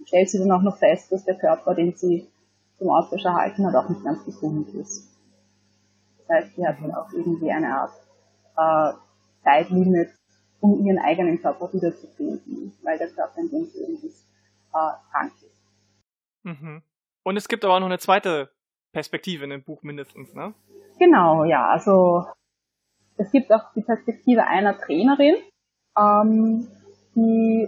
stellt 0.05 0.29
sie 0.29 0.39
dann 0.39 0.51
auch 0.51 0.61
noch 0.61 0.77
fest, 0.77 1.11
dass 1.11 1.23
der 1.23 1.37
Körper, 1.37 1.75
den 1.75 1.95
sie 1.95 2.27
zum 2.77 2.89
Austausch 2.89 3.23
erhalten 3.25 3.65
hat, 3.65 3.75
auch 3.75 3.89
nicht 3.89 4.03
ganz 4.03 4.25
gesund 4.25 4.69
ist. 4.73 5.10
Das 6.27 6.43
heißt, 6.43 6.55
sie 6.55 6.65
hat 6.65 6.77
dann 6.81 6.93
auch 6.93 7.11
irgendwie 7.11 7.51
eine 7.51 7.75
Art 7.75 7.91
äh, 8.57 8.97
Zeitlimit, 9.43 10.09
um 10.59 10.85
ihren 10.85 10.99
eigenen 10.99 11.41
Körper 11.41 11.71
wiederzufinden, 11.73 12.73
weil 12.83 12.97
der 12.97 13.09
Körper, 13.09 13.39
in 13.39 13.49
dem 13.49 13.63
ist, 13.63 14.27
äh, 14.73 14.91
krank 15.11 15.33
ist. 15.41 15.51
Mhm. 16.43 16.81
Und 17.23 17.37
es 17.37 17.47
gibt 17.47 17.65
aber 17.65 17.75
auch 17.75 17.79
noch 17.79 17.87
eine 17.87 17.99
zweite 17.99 18.51
Perspektive 18.93 19.43
in 19.43 19.49
dem 19.51 19.63
Buch 19.63 19.83
mindestens, 19.83 20.33
ne? 20.33 20.53
Genau, 20.99 21.43
ja. 21.45 21.69
Also 21.69 22.25
es 23.17 23.31
gibt 23.31 23.51
auch 23.51 23.73
die 23.73 23.81
Perspektive 23.81 24.45
einer 24.45 24.77
Trainerin, 24.77 25.35
ähm, 25.97 26.67
die 27.15 27.67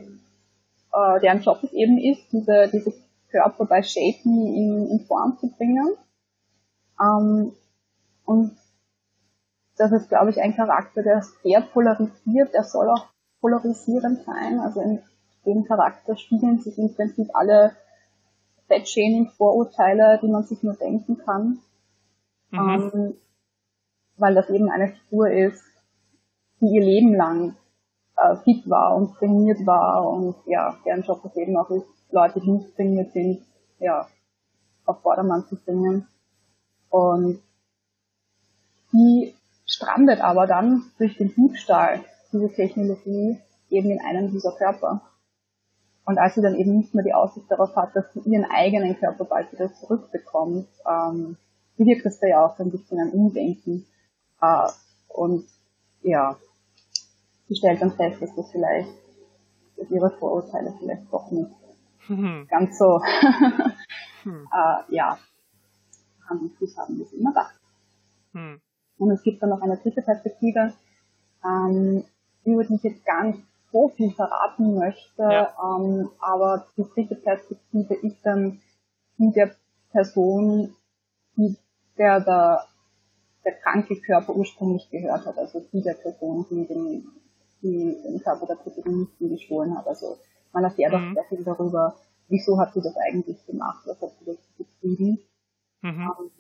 äh, 0.94 1.20
deren 1.22 1.42
Job 1.42 1.60
es 1.64 1.74
eben 1.74 1.98
ist, 1.98 2.32
diese, 2.32 2.70
diese 2.72 2.94
Körper 3.30 3.66
bei 3.66 3.82
Shapen 3.82 4.46
in, 4.48 4.88
in 4.92 5.06
Form 5.08 5.38
zu 5.40 5.52
bringen. 5.56 5.98
Ähm, 7.02 7.54
und 8.26 8.58
das 9.78 9.92
ist, 9.92 10.10
glaube 10.10 10.30
ich, 10.30 10.42
ein 10.42 10.56
Charakter, 10.56 11.02
der 11.02 11.22
sehr 11.44 11.62
polarisiert, 11.62 12.54
der 12.54 12.64
soll 12.64 12.90
auch 12.90 13.08
polarisierend 13.42 14.24
sein. 14.24 14.60
Also 14.60 14.82
in 14.82 15.02
dem 15.46 15.66
Charakter 15.66 16.16
spiegeln 16.16 16.60
sich 16.60 16.78
im 16.78 16.94
Prinzip 16.94 17.30
alle 17.34 17.76
Fettshaming-Vorurteile, 18.68 20.20
die 20.22 20.28
man 20.28 20.44
sich 20.44 20.62
nur 20.64 20.76
denken 20.76 21.18
kann. 21.18 21.60
Mhm. 22.52 22.92
Ähm, 22.94 23.14
weil 24.18 24.36
das 24.36 24.50
eben 24.50 24.70
eine 24.70 24.90
Figur 24.90 25.30
ist, 25.32 25.64
die 26.62 26.68
ihr 26.68 26.84
Leben 26.84 27.16
lang 27.16 27.56
äh, 28.16 28.36
fit 28.38 28.70
war 28.70 28.96
und 28.96 29.16
trainiert 29.16 29.66
war 29.66 30.08
und 30.08 30.36
ja, 30.46 30.78
deren 30.86 31.02
Job 31.02 31.26
es 31.26 31.36
eben 31.36 31.58
auch 31.58 31.70
ist, 31.72 31.88
Leute, 32.12 32.40
die 32.40 32.52
nicht 32.52 32.76
trainiert 32.76 33.12
sind, 33.12 33.42
ja, 33.80 34.08
auf 34.86 35.02
Vordermann 35.02 35.46
zu 35.48 35.56
bringen. 35.56 36.08
Und 36.90 37.42
die 38.94 39.36
strandet 39.66 40.22
aber 40.22 40.48
dann 40.48 40.84
durch 40.98 41.18
den 41.18 41.34
Diebstahl 41.34 42.04
diese 42.32 42.52
Technologie 42.54 43.40
eben 43.70 43.90
in 43.92 44.00
einem 44.00 44.32
dieser 44.32 44.52
Körper. 44.54 45.02
Und 46.06 46.18
als 46.18 46.36
sie 46.36 46.42
dann 46.42 46.56
eben 46.56 46.78
nicht 46.78 46.94
mehr 46.94 47.04
die 47.04 47.14
Aussicht 47.14 47.50
darauf 47.50 47.76
hat, 47.76 47.96
dass 47.96 48.06
sie 48.14 48.20
ihren 48.22 48.46
eigenen 48.46 48.98
Körper 49.00 49.26
bald 49.26 49.52
wieder 49.52 49.74
zurückbekommt, 49.74 50.68
ähm, 50.86 51.38
bewirkt 51.78 52.06
das 52.06 52.20
da 52.20 52.28
ja 52.28 52.46
auch 52.46 52.58
so 52.58 52.64
ein 52.64 52.72
bisschen 52.72 53.00
ein 53.00 53.12
Umdenken. 53.12 53.86
Äh, 54.42 54.68
und 55.08 55.48
ja, 56.02 56.38
sie 57.48 57.56
stellt 57.56 57.82
dann 57.82 57.96
fest, 57.96 58.22
dass 58.22 58.36
das 58.36 58.52
vielleicht, 58.52 58.90
dass 59.78 59.90
ihre 59.90 60.12
Vorurteile 60.12 60.74
vielleicht 60.80 61.12
doch 61.12 61.32
nicht 61.32 61.52
hm. 62.08 62.48
ganz 62.50 62.78
so, 62.78 63.02
hm. 64.24 64.48
äh, 64.52 64.96
ja, 64.96 65.18
Hand 66.30 66.42
und 66.42 66.54
Fuß 66.58 66.78
haben, 66.78 67.00
wie 67.00 67.06
sie 67.06 67.18
immer 67.18 67.34
dachte. 67.34 67.60
Hm. 68.34 68.62
Und 68.98 69.12
es 69.12 69.24
gibt 69.24 69.42
dann 69.42 69.50
noch 69.50 69.62
eine 69.62 69.78
dritte 69.78 70.02
Perspektive, 70.02 70.74
ähm, 71.44 72.04
über 72.46 72.64
die 72.64 72.76
ich 72.76 72.84
jetzt 72.84 73.06
gar 73.06 73.24
nicht 73.24 73.40
so 73.72 73.90
viel 73.90 74.12
verraten 74.12 74.76
möchte, 74.76 75.24
ja. 75.24 75.54
ähm, 75.62 76.10
aber 76.20 76.68
die 76.78 76.84
dritte 76.84 77.16
Perspektive 77.16 77.96
ist 77.96 78.18
dann 78.24 78.62
die 79.18 79.32
der 79.32 79.52
Person, 79.92 80.76
die 81.36 81.58
der, 81.98 82.22
der, 82.22 82.66
der 83.44 83.54
kranke 83.54 83.96
Körper 84.02 84.36
ursprünglich 84.36 84.90
gehört 84.90 85.26
hat, 85.26 85.38
also 85.38 85.64
die 85.72 85.82
der 85.82 85.96
Person, 85.96 86.46
die 86.50 86.68
den, 86.68 87.08
die 87.62 87.98
den 88.04 88.22
Körper 88.22 88.46
der 88.46 88.56
Protagonistin 88.56 89.30
gestohlen 89.30 89.76
hat. 89.78 89.88
Also 89.88 90.18
man 90.52 90.64
erfährt 90.64 90.94
mhm. 90.94 91.10
auch 91.10 91.14
sehr 91.14 91.24
viel 91.26 91.44
darüber, 91.44 91.96
wieso 92.28 92.60
hat 92.60 92.74
sie 92.74 92.82
das 92.82 92.96
eigentlich 92.98 93.44
gemacht, 93.46 93.84
was 93.86 94.02
hat 94.02 94.12
sie 94.20 94.26
das 94.26 94.38
betrieben. 94.58 95.20
Mhm. 95.82 96.12
Ähm, 96.20 96.32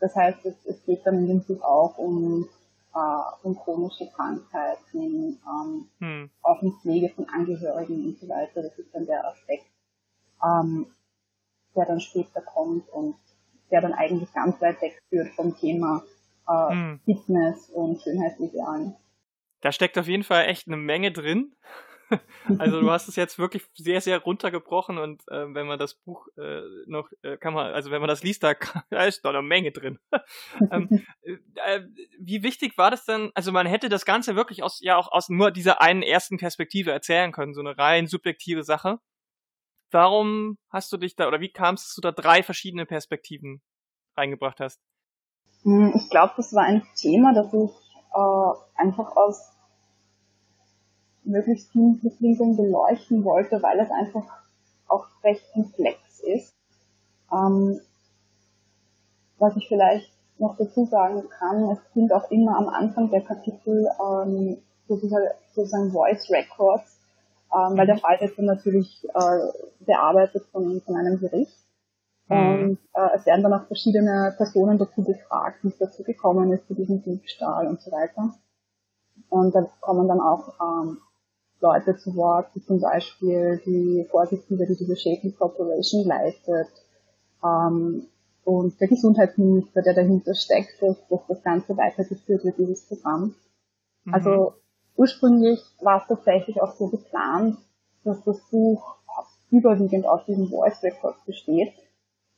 das 0.00 0.14
heißt, 0.14 0.44
es, 0.44 0.54
es 0.66 0.84
geht 0.84 1.04
dann 1.04 1.18
in 1.18 1.28
dem 1.28 1.44
Buch 1.44 1.62
auch 1.62 1.98
um, 1.98 2.48
äh, 2.94 3.46
um 3.46 3.58
chronische 3.58 4.08
Krankheiten, 4.14 5.38
ähm, 5.46 5.88
mhm. 5.98 6.30
auch 6.42 6.62
um 6.62 6.78
Pflege 6.80 7.08
von 7.14 7.28
Angehörigen 7.28 8.06
und 8.06 8.18
so 8.18 8.28
weiter. 8.28 8.62
Das 8.62 8.78
ist 8.78 8.94
dann 8.94 9.06
der 9.06 9.26
Aspekt, 9.26 9.66
ähm, 10.44 10.86
der 11.74 11.86
dann 11.86 12.00
später 12.00 12.40
kommt 12.42 12.88
und 12.90 13.16
der 13.70 13.80
dann 13.80 13.92
eigentlich 13.92 14.32
ganz 14.32 14.60
weit 14.60 14.80
wegführt 14.80 15.34
vom 15.34 15.56
Thema 15.56 16.02
äh, 16.48 16.74
mhm. 16.74 17.00
Fitness 17.04 17.70
und 17.70 18.00
Schönheitsidealen. 18.00 18.96
Da 19.60 19.72
steckt 19.72 19.98
auf 19.98 20.06
jeden 20.06 20.22
Fall 20.22 20.46
echt 20.46 20.68
eine 20.68 20.76
Menge 20.76 21.10
drin. 21.10 21.54
also 22.58 22.80
du 22.80 22.90
hast 22.90 23.08
es 23.08 23.16
jetzt 23.16 23.38
wirklich 23.38 23.64
sehr, 23.74 24.00
sehr 24.00 24.18
runtergebrochen 24.18 24.98
und 24.98 25.22
äh, 25.28 25.54
wenn 25.54 25.66
man 25.66 25.78
das 25.78 25.94
Buch 25.94 26.26
äh, 26.36 26.62
noch, 26.86 27.10
äh, 27.22 27.36
kann 27.36 27.54
man, 27.54 27.72
also 27.72 27.90
wenn 27.90 28.00
man 28.00 28.08
das 28.08 28.22
liest, 28.22 28.42
da, 28.42 28.54
da 28.90 29.04
ist 29.04 29.24
noch 29.24 29.30
eine 29.30 29.42
Menge 29.42 29.72
drin. 29.72 29.98
ähm, 30.70 31.04
äh, 31.22 31.80
wie 32.18 32.42
wichtig 32.42 32.78
war 32.78 32.90
das 32.90 33.04
denn, 33.04 33.30
also 33.34 33.52
man 33.52 33.66
hätte 33.66 33.88
das 33.88 34.04
Ganze 34.04 34.36
wirklich 34.36 34.62
aus, 34.62 34.80
ja 34.80 34.96
auch 34.96 35.10
aus 35.12 35.28
nur 35.28 35.50
dieser 35.50 35.80
einen 35.80 36.02
ersten 36.02 36.38
Perspektive 36.38 36.92
erzählen 36.92 37.32
können, 37.32 37.54
so 37.54 37.60
eine 37.60 37.76
rein 37.76 38.06
subjektive 38.06 38.64
Sache. 38.64 38.98
Warum 39.90 40.58
hast 40.70 40.92
du 40.92 40.96
dich 40.98 41.16
da, 41.16 41.28
oder 41.28 41.40
wie 41.40 41.50
kam 41.50 41.74
es, 41.74 41.84
dass 41.84 41.94
du 41.94 42.00
da 42.02 42.12
drei 42.12 42.42
verschiedene 42.42 42.86
Perspektiven 42.86 43.62
reingebracht 44.16 44.60
hast? 44.60 44.80
Hm, 45.62 45.92
ich 45.96 46.10
glaube, 46.10 46.34
das 46.36 46.52
war 46.54 46.64
ein 46.64 46.86
Thema, 46.94 47.32
das 47.34 47.52
ich 47.52 47.70
äh, 48.14 48.80
einfach 48.82 49.16
aus 49.16 49.57
möglichst 51.28 51.70
vielen 51.70 51.98
Blickwinkeln 51.98 52.56
beleuchten 52.56 53.24
wollte, 53.24 53.62
weil 53.62 53.78
es 53.80 53.90
einfach 53.90 54.24
auch 54.88 55.06
recht 55.22 55.44
komplex 55.52 56.20
ist. 56.20 56.54
Ähm, 57.32 57.80
was 59.38 59.56
ich 59.56 59.68
vielleicht 59.68 60.10
noch 60.38 60.56
dazu 60.56 60.84
sagen 60.86 61.28
kann, 61.28 61.70
es 61.70 61.78
sind 61.94 62.12
auch 62.12 62.30
immer 62.30 62.56
am 62.56 62.68
Anfang 62.68 63.10
der 63.10 63.22
Kapitel 63.22 63.88
ähm, 64.00 64.58
sozusagen, 64.86 65.26
sozusagen 65.52 65.92
Voice 65.92 66.30
Records, 66.30 66.98
ähm, 67.52 67.76
weil 67.76 67.86
der 67.86 67.98
Fall 67.98 68.20
wird 68.20 68.38
dann 68.38 68.46
natürlich 68.46 69.06
äh, 69.14 69.84
bearbeitet 69.84 70.44
von, 70.52 70.80
von 70.80 70.96
einem 70.96 71.20
Gericht. 71.20 71.56
Mhm. 72.28 72.36
Und 72.36 72.78
äh, 72.94 73.16
es 73.16 73.26
werden 73.26 73.42
dann 73.42 73.54
auch 73.54 73.66
verschiedene 73.66 74.34
Personen 74.36 74.78
dazu 74.78 75.02
befragt, 75.02 75.62
wie 75.62 75.68
es 75.68 75.78
dazu 75.78 76.02
gekommen 76.02 76.52
ist, 76.52 76.66
zu 76.66 76.74
diesem 76.74 77.02
Diebstahl 77.02 77.66
und 77.66 77.80
so 77.80 77.90
weiter. 77.90 78.34
Und 79.28 79.54
da 79.54 79.66
kommen 79.80 80.08
dann 80.08 80.20
auch 80.20 80.54
ähm, 80.60 80.98
Leute 81.60 81.96
zu 81.96 82.14
Wort, 82.16 82.48
wie 82.54 82.64
zum 82.64 82.80
Beispiel 82.80 83.60
die 83.66 84.06
Vorsitzende, 84.10 84.66
die 84.66 84.76
diese 84.76 84.96
Shaky 84.96 85.32
Corporation 85.32 86.06
leitet, 86.06 86.68
ähm, 87.44 88.06
und 88.44 88.80
der 88.80 88.88
Gesundheitsminister, 88.88 89.82
der 89.82 89.92
dahinter 89.92 90.34
steckt, 90.34 90.80
dass, 90.80 90.96
dass 91.08 91.20
das 91.28 91.42
Ganze 91.42 91.76
weitergeführt 91.76 92.44
wird, 92.44 92.56
dieses 92.56 92.86
Programm. 92.86 93.34
Mhm. 94.04 94.14
Also 94.14 94.54
ursprünglich 94.96 95.60
war 95.80 96.00
es 96.00 96.08
tatsächlich 96.08 96.62
auch 96.62 96.74
so 96.74 96.88
geplant, 96.88 97.58
dass 98.04 98.24
das 98.24 98.40
Buch 98.50 98.96
überwiegend 99.50 100.06
aus 100.06 100.24
diesen 100.26 100.48
Voice 100.48 100.82
Records 100.82 101.24
besteht. 101.26 101.72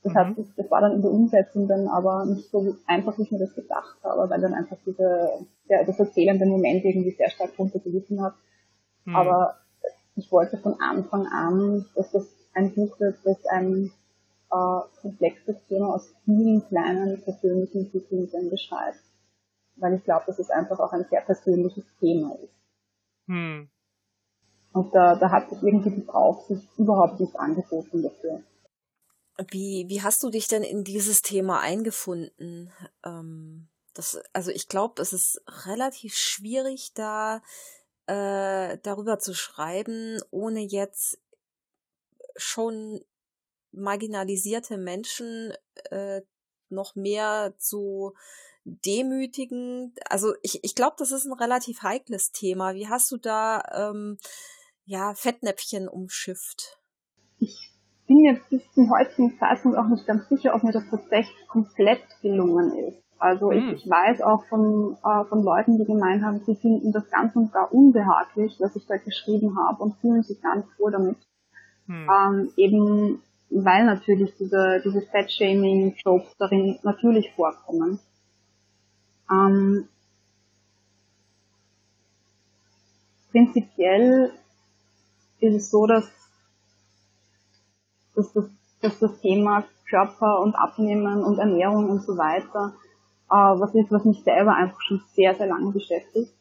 Das, 0.03 0.15
hat, 0.15 0.37
mhm. 0.37 0.47
das 0.57 0.71
war 0.71 0.81
dann 0.81 0.95
in 0.95 1.03
der 1.03 1.11
Umsetzung 1.11 1.69
dann 1.69 1.87
aber 1.87 2.25
nicht 2.25 2.51
so 2.51 2.75
einfach, 2.87 3.17
wie 3.19 3.23
ich 3.23 3.31
mir 3.31 3.39
das 3.39 3.55
gedacht 3.55 3.99
habe, 4.03 4.31
weil 4.31 4.41
dann 4.41 4.55
einfach 4.55 4.79
diese, 4.85 5.47
der, 5.69 5.85
das 5.85 5.99
erzählende 5.99 6.47
Moment 6.47 6.85
irgendwie 6.85 7.11
sehr 7.13 7.31
stark 7.31 7.51
runtergelitten 7.59 8.23
hat. 8.23 8.35
Mhm. 9.11 9.17
Aber 9.17 9.57
ich 10.17 10.31
wollte 10.31 10.59
von 10.59 10.81
Anfang 10.81 11.27
an, 11.27 11.87
dass 11.95 12.11
das 12.13 12.27
ein 12.55 12.75
Buch 12.75 12.99
wird, 13.01 13.19
das 13.25 13.45
ein 13.47 13.93
äh, 14.51 14.81
komplexes 15.01 15.57
Thema 15.69 15.95
aus 15.95 16.15
vielen 16.25 16.67
kleinen 16.69 17.23
persönlichen 17.23 17.87
Entwicklungen 17.87 18.51
beschreibt. 18.51 19.01
Weil 19.77 19.95
ich 19.95 20.05
glaube, 20.05 20.25
dass 20.27 20.39
es 20.39 20.51
einfach 20.51 20.79
auch 20.79 20.93
ein 20.93 21.07
sehr 21.11 21.23
persönliches 21.23 21.85
Thema 21.99 22.37
ist. 22.43 22.55
Mhm. 23.27 23.69
Und 24.73 24.95
da, 24.95 25.17
da 25.17 25.31
hat 25.31 25.51
sich 25.51 25.63
irgendwie 25.63 25.91
die 25.91 26.07
Draufsicht 26.07 26.69
überhaupt 26.79 27.19
nicht 27.19 27.35
angeboten 27.37 28.03
dafür. 28.03 28.43
Wie, 29.51 29.87
wie 29.89 30.03
hast 30.03 30.23
du 30.23 30.31
dich 30.31 30.47
denn 30.47 30.63
in 30.63 30.85
dieses 30.85 31.23
Thema 31.23 31.61
eingefunden? 31.61 32.71
Ähm, 33.05 33.69
das, 33.95 34.21
also 34.33 34.51
ich 34.51 34.69
glaube, 34.69 35.01
es 35.03 35.13
ist 35.13 35.43
relativ 35.67 36.15
schwierig, 36.15 36.93
da 36.95 37.41
äh, 38.11 38.79
darüber 38.83 39.21
zu 39.21 39.35
schreiben, 39.35 40.21
ohne 40.33 40.61
jetzt 40.61 41.21
schon 42.37 43.01
marginalisierte 43.71 44.79
Menschen 44.79 45.53
äh, 45.91 46.23
noch 46.71 46.97
mehr 46.97 47.55
zu 47.59 48.15
demütigen. 48.65 49.95
Also 50.09 50.35
ich, 50.43 50.65
ich 50.65 50.75
glaube, 50.75 50.97
das 50.99 51.13
ist 51.13 51.27
ein 51.27 51.33
relativ 51.33 51.83
heikles 51.83 52.33
Thema. 52.33 52.75
Wie 52.75 52.89
hast 52.89 53.13
du 53.13 53.17
da 53.17 53.63
ähm, 53.73 54.19
ja 54.85 55.15
Fettnäpfchen 55.15 55.89
umschifft? 55.89 56.81
Ich 57.39 57.71
bin 58.09 58.17
mir 58.23 58.41
bis 58.51 58.63
zum 58.75 58.91
heutigen 58.91 59.39
Zeitpunkt 59.39 59.79
auch 59.79 59.87
nicht 59.87 60.07
ganz 60.07 60.29
sicher, 60.29 60.55
ob 60.57 60.65
mir 60.65 60.73
das 60.73 60.89
tatsächlich 60.91 61.47
komplett 61.47 62.03
gelungen 62.23 62.77
ist. 62.89 63.10
Also 63.21 63.53
ich, 63.53 63.63
hm. 63.63 63.75
ich 63.75 63.89
weiß 63.89 64.23
auch 64.23 64.45
von, 64.47 64.97
äh, 65.05 65.25
von 65.27 65.43
Leuten, 65.45 65.77
die 65.77 65.85
gemeint 65.85 66.25
haben, 66.25 66.41
sie 66.41 66.57
finden 66.57 66.91
das 66.91 67.09
ganz 67.11 67.37
und 67.37 67.53
gar 67.53 67.73
unbehaglich, 67.73 68.57
was 68.59 68.75
ich 68.77 68.87
da 68.87 68.97
geschrieben 68.97 69.59
habe 69.59 69.83
und 69.83 69.97
fühlen 69.97 70.23
sich 70.23 70.41
gar 70.41 70.57
nicht 70.57 70.69
wohl 70.79 70.91
damit. 70.91 71.17
Hm. 71.87 72.09
Ähm, 72.09 72.51
eben 72.57 73.21
weil 73.51 73.85
natürlich 73.85 74.33
diese, 74.39 74.81
diese 74.85 75.03
Fat-Shaming-Tropes 75.03 76.37
darin 76.39 76.79
natürlich 76.83 77.31
vorkommen. 77.33 77.99
Ähm, 79.31 79.89
prinzipiell 83.33 84.33
ist 85.41 85.55
es 85.55 85.71
so, 85.71 85.87
dass, 85.87 86.09
dass, 88.15 88.33
das, 88.33 88.45
dass 88.81 88.99
das 89.01 89.21
Thema 89.21 89.65
Körper 89.89 90.41
und 90.41 90.55
Abnehmen 90.55 91.25
und 91.25 91.39
Ernährung 91.39 91.91
und 91.91 92.03
so 92.03 92.17
weiter 92.17 92.73
äh, 93.31 93.35
was 93.35 93.75
ist, 93.75 93.93
was 93.93 94.05
mich 94.05 94.23
selber 94.25 94.55
einfach 94.55 94.81
schon 94.83 95.03
sehr, 95.15 95.35
sehr 95.35 95.47
lange 95.47 95.73
beschäftigt. 95.73 96.33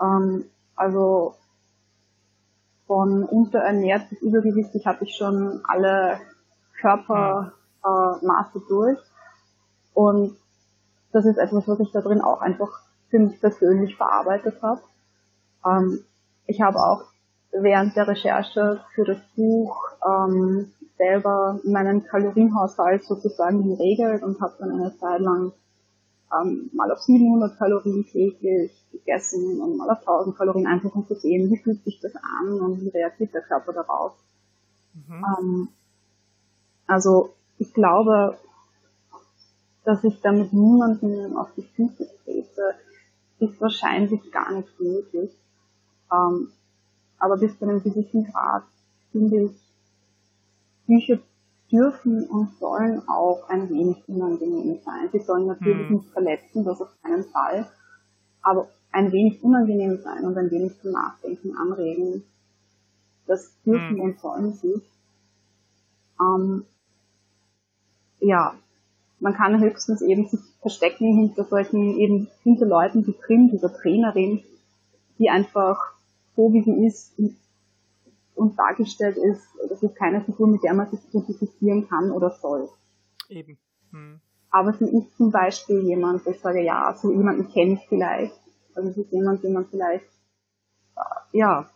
Ähm, 0.00 0.44
also 0.76 1.34
von 2.86 3.24
unterernährt 3.24 4.08
bis 4.10 4.22
übergewichtig 4.22 4.86
hatte 4.86 5.04
ich 5.04 5.16
schon 5.16 5.60
alle 5.64 6.18
Körpermaße 6.80 8.58
äh, 8.58 8.68
durch. 8.68 8.98
Und 9.94 10.36
das 11.12 11.24
ist 11.26 11.38
etwas, 11.38 11.66
was 11.68 11.80
ich 11.80 11.92
da 11.92 12.00
drin 12.00 12.20
auch 12.20 12.40
einfach 12.40 12.68
für 13.10 13.18
mich 13.18 13.40
persönlich 13.40 13.96
verarbeitet 13.96 14.62
habe. 14.62 14.80
Ähm, 15.66 16.04
ich 16.46 16.60
habe 16.60 16.78
auch 16.78 17.02
während 17.52 17.96
der 17.96 18.08
Recherche 18.08 18.80
für 18.94 19.04
das 19.04 19.18
Buch 19.36 19.76
ähm, 20.06 20.72
selber 20.96 21.60
meinen 21.64 22.04
Kalorienhaushalt 22.04 23.04
sozusagen 23.04 23.62
geregelt 23.68 24.22
und 24.22 24.40
habe 24.40 24.54
dann 24.58 24.72
eine 24.72 24.96
Zeit 24.96 25.20
lang 25.20 25.52
ähm, 26.40 26.70
mal 26.72 26.90
auf 26.90 27.00
700 27.00 27.58
Kalorien 27.58 28.06
täglich 28.06 28.72
gegessen 28.90 29.60
und 29.60 29.76
mal 29.76 29.90
auf 29.90 30.00
1000 30.00 30.36
Kalorien, 30.36 30.66
einfach 30.66 30.94
um 30.94 31.06
zu 31.06 31.14
sehen, 31.14 31.50
wie 31.50 31.58
fühlt 31.58 31.82
sich 31.84 32.00
das 32.00 32.12
an 32.16 32.60
und 32.60 32.80
wie 32.80 32.88
reagiert 32.88 33.34
der 33.34 33.42
Körper 33.42 33.72
darauf. 33.72 34.12
Mhm. 34.94 35.24
Ähm, 35.38 35.68
also 36.86 37.34
ich 37.58 37.72
glaube, 37.72 38.38
dass 39.84 40.04
ich 40.04 40.20
damit 40.20 40.52
niemanden 40.52 41.36
auf 41.36 41.48
die 41.56 41.62
Füße 41.62 42.08
trete, 42.24 42.74
ist 43.38 43.60
wahrscheinlich 43.60 44.30
gar 44.30 44.52
nicht 44.52 44.80
möglich. 44.80 45.30
Ähm, 46.12 46.48
aber 47.18 47.36
bis 47.36 47.58
zu 47.58 47.64
einem 47.64 47.82
gewissen 47.82 48.24
Grad 48.30 48.64
finde 49.10 49.44
ich, 49.44 49.62
Bücher 50.86 51.18
dürfen 51.72 52.24
und 52.28 52.56
sollen 52.58 53.08
auch 53.08 53.48
ein 53.48 53.70
wenig 53.70 53.96
unangenehm 54.06 54.78
sein. 54.84 55.08
Sie 55.10 55.20
sollen 55.20 55.46
natürlich 55.46 55.88
mhm. 55.88 55.96
nicht 55.96 56.10
verletzen, 56.10 56.64
das 56.64 56.80
auf 56.80 56.90
keinen 57.02 57.24
Fall, 57.24 57.66
aber 58.42 58.68
ein 58.92 59.10
wenig 59.10 59.42
unangenehm 59.42 59.98
sein 60.02 60.24
und 60.24 60.36
ein 60.36 60.50
wenig 60.50 60.78
zum 60.80 60.92
Nachdenken 60.92 61.56
anregen. 61.56 62.24
Das 63.26 63.50
dürfen 63.64 63.94
mhm. 63.94 64.00
und 64.00 64.20
sollen 64.20 64.52
sie. 64.52 64.82
Ähm, 66.20 66.64
ja, 68.20 68.54
man 69.20 69.34
kann 69.34 69.60
höchstens 69.60 70.02
eben 70.02 70.26
sich 70.28 70.40
verstecken 70.60 71.16
hinter 71.16 71.44
solchen, 71.44 71.96
eben 71.98 72.28
hinter 72.42 72.66
Leuten 72.66 73.06
wie 73.06 73.14
Trim, 73.14 73.50
dieser 73.50 73.72
Trainerin, 73.72 74.42
die 75.18 75.30
einfach 75.30 75.94
so 76.36 76.52
wie 76.52 76.62
sie 76.62 76.86
ist 76.86 77.12
und 78.42 78.58
dargestellt 78.58 79.16
ist, 79.16 79.46
das 79.68 79.82
ist 79.82 79.96
keine 79.96 80.22
Figur, 80.22 80.48
mit 80.48 80.62
der 80.62 80.74
man 80.74 80.90
sich 80.90 81.00
identifizieren 81.08 81.88
kann 81.88 82.10
oder 82.10 82.30
soll. 82.30 82.68
Eben. 83.28 83.56
Hm. 83.90 84.20
Aber 84.50 84.72
sie 84.74 84.84
ist 84.84 85.16
zum 85.16 85.30
Beispiel 85.30 85.80
jemand, 85.80 86.26
ich 86.26 86.40
sage, 86.40 86.62
ja, 86.62 86.94
so 86.94 87.10
jemanden 87.10 87.48
kenne 87.50 87.74
ich 87.74 87.88
vielleicht. 87.88 88.38
Also 88.74 88.90
es 88.90 88.96
ist 88.98 89.12
jemand, 89.12 89.42
den 89.42 89.54
man 89.54 89.66
vielleicht, 89.66 90.04
äh, 90.96 91.38
ja, 91.38 91.70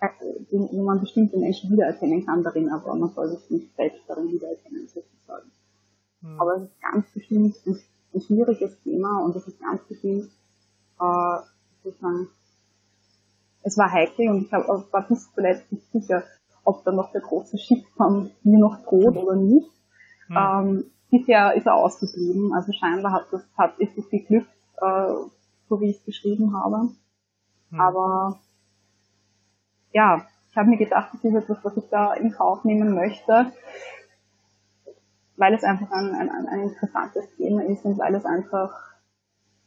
äh, 0.00 0.08
wo 0.50 0.82
man 0.82 1.00
bestimmte 1.00 1.38
Menschen 1.38 1.70
wiedererkennen 1.70 2.26
kann 2.26 2.42
darin, 2.42 2.68
aber 2.68 2.94
man 2.94 3.10
soll 3.10 3.28
sich 3.28 3.50
nicht 3.50 3.74
selbst 3.76 4.02
darin 4.06 4.30
wiedererkennen, 4.30 4.86
sozusagen. 4.86 5.50
Hm. 6.22 6.40
Aber 6.40 6.56
es 6.56 6.62
ist 6.64 6.80
ganz 6.80 7.06
bestimmt 7.14 7.56
ein, 7.66 7.80
ein, 8.14 8.20
schwieriges 8.20 8.78
Thema 8.82 9.24
und 9.24 9.34
es 9.36 9.46
ist 9.46 9.60
ganz 9.60 9.82
bestimmt, 9.88 10.30
äh, 11.00 11.38
sozusagen, 11.82 12.28
es 13.62 13.76
war 13.76 13.90
heikel 13.92 14.28
und 14.28 14.46
ich 14.46 14.52
hab, 14.52 14.68
war 14.68 15.08
bis 15.08 15.32
zuletzt 15.34 15.70
nicht 15.72 15.90
sicher, 15.92 16.22
ob 16.64 16.84
da 16.84 16.92
noch 16.92 17.12
der 17.12 17.20
große 17.20 17.58
Shitstorm 17.58 18.30
mir 18.42 18.58
noch 18.58 18.82
droht 18.84 19.16
oder 19.16 19.36
nicht. 19.36 19.70
Mhm. 20.28 20.36
Ähm, 20.36 20.84
bisher 21.10 21.54
ist 21.54 21.66
er 21.66 21.74
ausgeblieben, 21.74 22.52
also 22.54 22.72
scheinbar 22.72 23.12
hat 23.12 23.26
das, 23.32 23.42
hat, 23.56 23.78
ist 23.78 23.96
es 23.96 24.08
geglückt, 24.10 24.48
äh, 24.80 25.14
so 25.68 25.80
wie 25.80 25.90
ich 25.90 25.98
es 25.98 26.04
geschrieben 26.04 26.54
habe. 26.56 26.90
Mhm. 27.70 27.80
Aber 27.80 28.40
ja, 29.92 30.26
ich 30.50 30.56
habe 30.56 30.68
mir 30.68 30.76
gedacht, 30.76 31.10
das 31.12 31.24
ist 31.24 31.34
etwas, 31.34 31.58
was 31.62 31.76
ich 31.76 31.88
da 31.90 32.14
in 32.14 32.32
Kauf 32.32 32.64
nehmen 32.64 32.94
möchte, 32.94 33.52
weil 35.36 35.54
es 35.54 35.62
einfach 35.62 35.90
ein, 35.90 36.14
ein, 36.14 36.30
ein 36.30 36.60
interessantes 36.60 37.24
Thema 37.36 37.64
ist 37.64 37.84
und 37.84 37.98
weil 37.98 38.14
es 38.14 38.24
einfach 38.24 38.72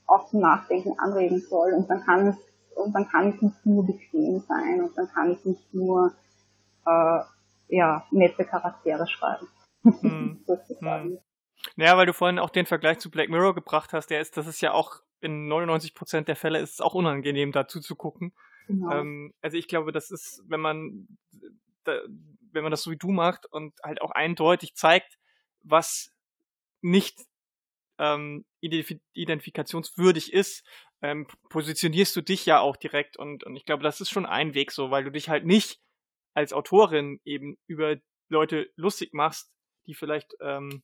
auch 0.05 0.27
zum 0.27 0.41
Nachdenken 0.41 0.99
anregen 0.99 1.39
soll. 1.39 1.73
Und 1.73 1.89
dann 1.89 2.03
kann 2.03 2.27
es 2.27 2.37
und 2.75 2.93
dann 2.93 3.07
kann 3.07 3.29
es 3.29 3.41
nicht 3.41 3.65
nur 3.65 3.85
bequem 3.85 4.39
sein 4.39 4.81
und 4.81 4.97
dann 4.97 5.07
kann 5.09 5.31
ich 5.31 5.45
nicht 5.45 5.73
nur 5.73 6.13
äh, 6.85 7.19
ja, 7.69 8.05
nette 8.11 8.45
Charaktere 8.45 9.07
schreiben. 9.07 9.47
Hm. 9.83 10.43
hm. 10.79 11.19
Naja, 11.75 11.97
weil 11.97 12.05
du 12.05 12.13
vorhin 12.13 12.39
auch 12.39 12.49
den 12.49 12.65
Vergleich 12.65 12.99
zu 12.99 13.09
Black 13.11 13.29
Mirror 13.29 13.55
gebracht 13.55 13.93
hast, 13.93 14.07
der 14.07 14.21
ist, 14.21 14.37
das 14.37 14.47
ist 14.47 14.61
ja 14.61 14.73
auch 14.73 15.01
in 15.21 15.47
99% 15.47 16.21
der 16.21 16.35
Fälle 16.35 16.59
ist 16.59 16.73
es 16.73 16.81
auch 16.81 16.95
unangenehm, 16.95 17.51
dazu 17.51 17.79
zu 17.79 17.95
gucken. 17.95 18.33
Genau. 18.67 18.91
Ähm, 18.91 19.33
also 19.41 19.57
ich 19.57 19.67
glaube, 19.67 19.91
das 19.91 20.09
ist, 20.09 20.43
wenn 20.47 20.59
man, 20.59 21.07
da, 21.83 21.99
wenn 22.51 22.63
man 22.63 22.71
das 22.71 22.83
so 22.83 22.91
wie 22.91 22.97
du 22.97 23.11
macht 23.11 23.45
und 23.45 23.73
halt 23.83 24.01
auch 24.01 24.11
eindeutig 24.11 24.75
zeigt, 24.75 25.17
was 25.63 26.11
nicht 26.81 27.19
ähm, 27.99 28.45
identifikationswürdig 28.59 30.33
ist, 30.33 30.65
ähm, 31.01 31.27
positionierst 31.49 32.15
du 32.15 32.21
dich 32.21 32.45
ja 32.45 32.59
auch 32.59 32.77
direkt 32.77 33.17
und, 33.17 33.43
und 33.43 33.55
ich 33.55 33.65
glaube, 33.65 33.83
das 33.83 34.01
ist 34.01 34.09
schon 34.09 34.25
ein 34.25 34.53
Weg 34.53 34.71
so, 34.71 34.91
weil 34.91 35.03
du 35.03 35.11
dich 35.11 35.29
halt 35.29 35.45
nicht 35.45 35.79
als 36.33 36.53
Autorin 36.53 37.19
eben 37.25 37.57
über 37.67 37.97
Leute 38.29 38.69
lustig 38.75 39.13
machst, 39.13 39.51
die 39.87 39.93
vielleicht 39.93 40.35
ähm, 40.41 40.83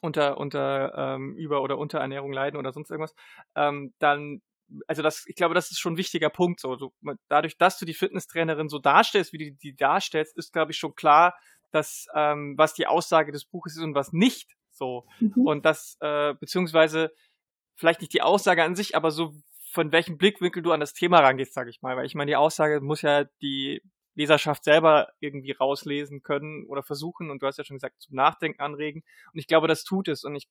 unter 0.00 0.38
unter 0.38 0.94
ähm, 0.96 1.34
über 1.36 1.62
oder 1.62 1.78
Unterernährung 1.78 2.32
leiden 2.32 2.58
oder 2.58 2.72
sonst 2.72 2.90
irgendwas, 2.90 3.14
ähm, 3.54 3.94
dann 3.98 4.42
also 4.88 5.00
das, 5.00 5.24
ich 5.26 5.36
glaube, 5.36 5.54
das 5.54 5.70
ist 5.70 5.78
schon 5.78 5.94
ein 5.94 5.98
wichtiger 5.98 6.28
Punkt. 6.28 6.58
So, 6.58 6.76
so 6.76 6.92
dadurch, 7.28 7.56
dass 7.56 7.78
du 7.78 7.84
die 7.84 7.94
Fitnesstrainerin 7.94 8.68
so 8.68 8.80
darstellst, 8.80 9.32
wie 9.32 9.38
du 9.38 9.56
die 9.56 9.76
darstellst, 9.76 10.36
ist 10.36 10.52
glaube 10.52 10.72
ich 10.72 10.78
schon 10.78 10.94
klar, 10.94 11.36
dass 11.70 12.06
ähm, 12.14 12.54
was 12.56 12.74
die 12.74 12.86
Aussage 12.86 13.32
des 13.32 13.44
Buches 13.44 13.76
ist 13.76 13.82
und 13.82 13.94
was 13.94 14.12
nicht. 14.12 14.56
So 14.70 15.06
mhm. 15.20 15.46
und 15.46 15.64
das 15.64 15.96
äh, 16.00 16.34
beziehungsweise 16.34 17.12
vielleicht 17.76 18.00
nicht 18.00 18.12
die 18.12 18.22
Aussage 18.22 18.64
an 18.64 18.74
sich, 18.74 18.96
aber 18.96 19.10
so 19.10 19.34
von 19.72 19.92
welchem 19.92 20.16
Blickwinkel 20.18 20.62
du 20.62 20.72
an 20.72 20.80
das 20.80 20.94
Thema 20.94 21.20
rangehst, 21.20 21.54
sage 21.54 21.70
ich 21.70 21.82
mal. 21.82 21.96
Weil 21.96 22.06
ich 22.06 22.14
meine, 22.14 22.30
die 22.30 22.36
Aussage 22.36 22.80
muss 22.80 23.02
ja 23.02 23.24
die 23.42 23.82
Leserschaft 24.14 24.64
selber 24.64 25.08
irgendwie 25.20 25.52
rauslesen 25.52 26.22
können 26.22 26.64
oder 26.66 26.82
versuchen. 26.82 27.30
Und 27.30 27.42
du 27.42 27.46
hast 27.46 27.58
ja 27.58 27.64
schon 27.64 27.76
gesagt, 27.76 28.00
zum 28.00 28.16
Nachdenken 28.16 28.60
anregen. 28.60 29.04
Und 29.32 29.38
ich 29.38 29.46
glaube, 29.46 29.68
das 29.68 29.84
tut 29.84 30.08
es. 30.08 30.24
Und 30.24 30.34
ich 30.34 30.48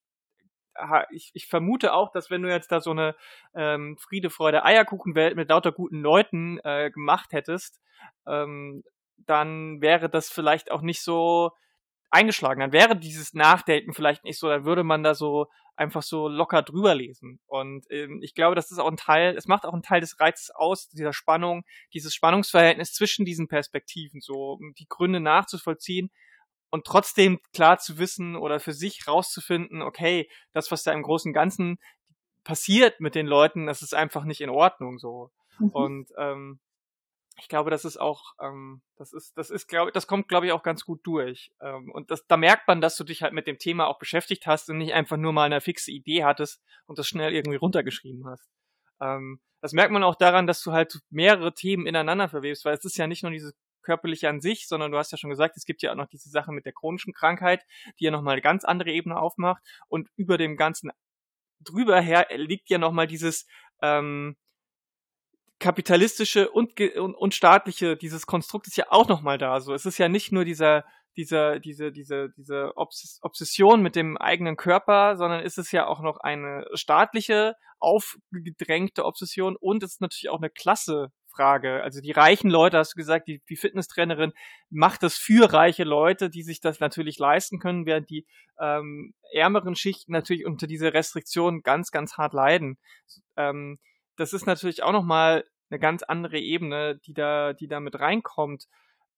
ich, 1.09 1.31
ich 1.33 1.47
vermute 1.47 1.93
auch, 1.93 2.11
dass 2.11 2.29
wenn 2.29 2.41
du 2.41 2.49
jetzt 2.49 2.71
da 2.71 2.81
so 2.81 2.91
eine 2.91 3.15
ähm, 3.53 3.97
Friede, 3.97 4.29
Freude, 4.29 4.65
Eierkuchenwelt 4.65 5.35
mit 5.35 5.49
lauter 5.49 5.71
guten 5.71 6.01
Leuten 6.01 6.59
äh, 6.63 6.91
gemacht 6.91 7.31
hättest, 7.31 7.81
ähm, 8.27 8.83
dann 9.17 9.81
wäre 9.81 10.09
das 10.09 10.29
vielleicht 10.29 10.71
auch 10.71 10.81
nicht 10.81 11.01
so 11.01 11.51
eingeschlagen. 12.09 12.59
Dann 12.59 12.71
wäre 12.71 12.95
dieses 12.97 13.33
Nachdenken 13.33 13.93
vielleicht 13.93 14.23
nicht 14.23 14.39
so, 14.39 14.47
dann 14.47 14.65
würde 14.65 14.83
man 14.83 15.03
da 15.03 15.15
so 15.15 15.47
einfach 15.75 16.03
so 16.03 16.27
locker 16.27 16.61
drüber 16.61 16.95
lesen. 16.95 17.39
Und 17.47 17.85
ähm, 17.89 18.21
ich 18.21 18.33
glaube, 18.33 18.55
das 18.55 18.71
ist 18.71 18.79
auch 18.79 18.89
ein 18.89 18.97
Teil, 18.97 19.35
es 19.35 19.47
macht 19.47 19.65
auch 19.65 19.73
einen 19.73 19.83
Teil 19.83 20.01
des 20.01 20.19
Reizes 20.19 20.51
aus, 20.51 20.87
dieser 20.89 21.13
Spannung, 21.13 21.63
dieses 21.93 22.13
Spannungsverhältnis 22.13 22.93
zwischen 22.93 23.25
diesen 23.25 23.47
Perspektiven, 23.47 24.21
so 24.21 24.59
die 24.77 24.87
Gründe 24.87 25.19
nachzuvollziehen 25.19 26.11
und 26.69 26.85
trotzdem 26.85 27.39
klar 27.53 27.77
zu 27.77 27.97
wissen 27.97 28.35
oder 28.35 28.59
für 28.59 28.73
sich 28.73 29.07
rauszufinden, 29.07 29.81
okay, 29.81 30.29
das, 30.53 30.71
was 30.71 30.83
da 30.83 30.93
im 30.93 31.03
Großen 31.03 31.29
und 31.29 31.33
Ganzen 31.33 31.77
passiert 32.43 32.99
mit 32.99 33.15
den 33.15 33.27
Leuten, 33.27 33.65
das 33.65 33.81
ist 33.81 33.93
einfach 33.93 34.23
nicht 34.23 34.41
in 34.41 34.49
Ordnung 34.49 34.99
so. 34.99 35.31
Mhm. 35.59 35.69
Und 35.69 36.09
ähm, 36.17 36.59
ich 37.37 37.49
glaube, 37.49 37.69
das 37.69 37.85
ist 37.85 37.97
auch, 37.97 38.33
ähm, 38.41 38.81
das 38.95 39.13
ist, 39.13 39.37
das 39.37 39.49
ist, 39.49 39.67
glaube 39.67 39.91
das 39.91 40.07
kommt, 40.07 40.27
glaube 40.27 40.45
ich, 40.45 40.51
auch 40.51 40.63
ganz 40.63 40.85
gut 40.85 41.01
durch. 41.03 41.51
Ähm, 41.61 41.91
und 41.91 42.11
das, 42.11 42.25
da 42.27 42.37
merkt 42.37 42.67
man, 42.67 42.81
dass 42.81 42.95
du 42.95 43.03
dich 43.03 43.23
halt 43.23 43.33
mit 43.33 43.47
dem 43.47 43.57
Thema 43.57 43.87
auch 43.87 43.99
beschäftigt 43.99 44.47
hast 44.47 44.69
und 44.69 44.77
nicht 44.77 44.93
einfach 44.93 45.17
nur 45.17 45.33
mal 45.33 45.43
eine 45.43 45.61
fixe 45.61 45.91
Idee 45.91 46.23
hattest 46.23 46.63
und 46.85 46.97
das 46.97 47.07
schnell 47.07 47.33
irgendwie 47.33 47.57
runtergeschrieben 47.57 48.25
hast. 48.27 48.47
Ähm, 49.01 49.41
das 49.61 49.73
merkt 49.73 49.91
man 49.91 50.03
auch 50.03 50.15
daran, 50.15 50.47
dass 50.47 50.61
du 50.61 50.71
halt 50.71 50.99
mehrere 51.09 51.53
Themen 51.53 51.87
ineinander 51.87 52.29
verwebst, 52.29 52.65
weil 52.65 52.75
es 52.75 52.85
ist 52.85 52.97
ja 52.97 53.07
nicht 53.07 53.23
nur 53.23 53.31
dieses 53.31 53.53
körperliche 53.81 54.29
an 54.29 54.41
sich, 54.41 54.67
sondern 54.67 54.91
du 54.91 54.97
hast 54.97 55.11
ja 55.11 55.17
schon 55.17 55.29
gesagt, 55.29 55.57
es 55.57 55.65
gibt 55.65 55.81
ja 55.81 55.91
auch 55.91 55.95
noch 55.95 56.07
diese 56.07 56.29
Sache 56.29 56.51
mit 56.51 56.65
der 56.65 56.73
chronischen 56.73 57.13
Krankheit, 57.13 57.63
die 57.99 58.05
ja 58.05 58.11
nochmal 58.11 58.33
eine 58.33 58.41
ganz 58.41 58.63
andere 58.63 58.91
Ebene 58.91 59.19
aufmacht 59.19 59.63
und 59.87 60.09
über 60.15 60.37
dem 60.37 60.57
Ganzen 60.57 60.91
drüber 61.59 61.99
her 61.99 62.27
liegt 62.35 62.69
ja 62.69 62.77
nochmal 62.77 63.07
dieses, 63.07 63.45
ähm, 63.81 64.35
kapitalistische 65.65 66.51
und, 66.51 66.79
und, 66.79 67.15
und 67.15 67.33
staatliche, 67.33 67.97
dieses 67.97 68.27
Konstrukt 68.27 68.67
ist 68.67 68.77
ja 68.77 68.85
auch 68.89 69.07
nochmal 69.07 69.39
da. 69.39 69.59
So, 69.61 69.73
es 69.73 69.87
ist 69.87 69.97
ja 69.97 70.07
nicht 70.09 70.31
nur 70.31 70.45
dieser, 70.45 70.85
dieser, 71.17 71.59
diese, 71.59 71.91
diese, 71.91 72.29
diese 72.37 72.73
Obs 72.75 73.17
Obsession 73.23 73.81
mit 73.81 73.95
dem 73.95 74.15
eigenen 74.15 74.57
Körper, 74.57 75.17
sondern 75.17 75.39
ist 75.39 75.57
es 75.57 75.71
ja 75.71 75.87
auch 75.87 76.01
noch 76.01 76.17
eine 76.17 76.67
staatliche, 76.75 77.55
aufgedrängte 77.79 79.05
Obsession 79.05 79.55
und 79.59 79.81
es 79.81 79.93
ist 79.93 80.01
natürlich 80.01 80.29
auch 80.29 80.37
eine 80.37 80.51
Klassefrage. 80.51 81.81
Also 81.81 81.99
die 81.99 82.11
reichen 82.11 82.51
Leute, 82.51 82.77
hast 82.77 82.93
du 82.93 82.97
gesagt, 82.97 83.27
die, 83.27 83.41
die 83.49 83.55
Fitnesstrainerin 83.55 84.33
macht 84.69 85.01
das 85.01 85.15
für 85.15 85.51
reiche 85.51 85.83
Leute, 85.83 86.29
die 86.29 86.43
sich 86.43 86.61
das 86.61 86.79
natürlich 86.79 87.17
leisten 87.17 87.57
können, 87.57 87.87
während 87.87 88.11
die 88.11 88.27
ähm, 88.59 89.15
ärmeren 89.33 89.75
Schichten 89.75 90.11
natürlich 90.11 90.45
unter 90.45 90.67
dieser 90.67 90.93
Restriktion 90.93 91.63
ganz, 91.63 91.89
ganz 91.89 92.17
hart 92.17 92.33
leiden. 92.33 92.77
Ähm, 93.35 93.79
das 94.15 94.33
ist 94.33 94.45
natürlich 94.45 94.83
auch 94.83 94.91
nochmal 94.93 95.43
eine 95.69 95.79
ganz 95.79 96.03
andere 96.03 96.37
Ebene, 96.39 96.97
die 96.97 97.13
da, 97.13 97.53
die 97.53 97.67
da 97.67 97.79
mit 97.79 97.99
reinkommt. 97.99 98.67